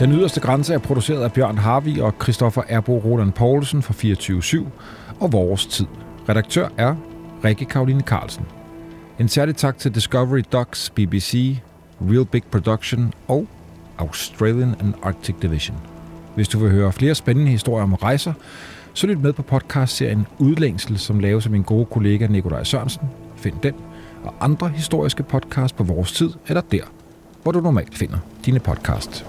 Den 0.00 0.12
yderste 0.12 0.40
grænse 0.40 0.74
er 0.74 0.78
produceret 0.78 1.22
af 1.22 1.32
Bjørn 1.32 1.58
Harvi 1.58 2.00
og 2.00 2.14
Christoffer 2.22 2.62
Erbo 2.68 2.98
Roland 2.98 3.32
Poulsen 3.32 3.82
fra 3.82 3.94
24-7 3.94 4.66
og 5.20 5.32
Vores 5.32 5.66
Tid. 5.66 5.86
Redaktør 6.28 6.68
er 6.76 6.96
Rikke 7.44 7.64
Karoline 7.64 8.00
Carlsen. 8.00 8.44
En 9.18 9.28
særlig 9.28 9.56
tak 9.56 9.78
til 9.78 9.94
Discovery 9.94 10.42
Docs, 10.52 10.90
BBC, 10.90 11.56
Real 12.00 12.24
Big 12.24 12.42
Production 12.50 13.12
og 13.28 13.46
Australian 13.98 14.74
and 14.80 14.94
Arctic 15.02 15.34
Division. 15.42 15.76
Hvis 16.34 16.48
du 16.48 16.58
vil 16.58 16.70
høre 16.70 16.92
flere 16.92 17.14
spændende 17.14 17.50
historier 17.50 17.82
om 17.82 17.94
rejser, 17.94 18.32
så 18.94 19.06
lyt 19.06 19.20
med 19.20 19.32
på 19.32 19.42
podcastserien 19.42 20.26
Udlængsel, 20.38 20.98
som 20.98 21.20
laves 21.20 21.44
af 21.46 21.50
min 21.50 21.62
gode 21.62 21.86
kollega 21.86 22.26
Nikolaj 22.26 22.64
Sørensen. 22.64 23.02
Find 23.36 23.54
den 23.62 23.74
og 24.24 24.34
andre 24.40 24.68
historiske 24.68 25.22
podcasts 25.22 25.72
på 25.72 25.84
vores 25.84 26.12
tid, 26.12 26.30
eller 26.48 26.60
der, 26.60 26.84
hvor 27.42 27.52
du 27.52 27.60
normalt 27.60 27.98
finder 27.98 28.18
dine 28.44 28.60
podcasts. 28.60 29.24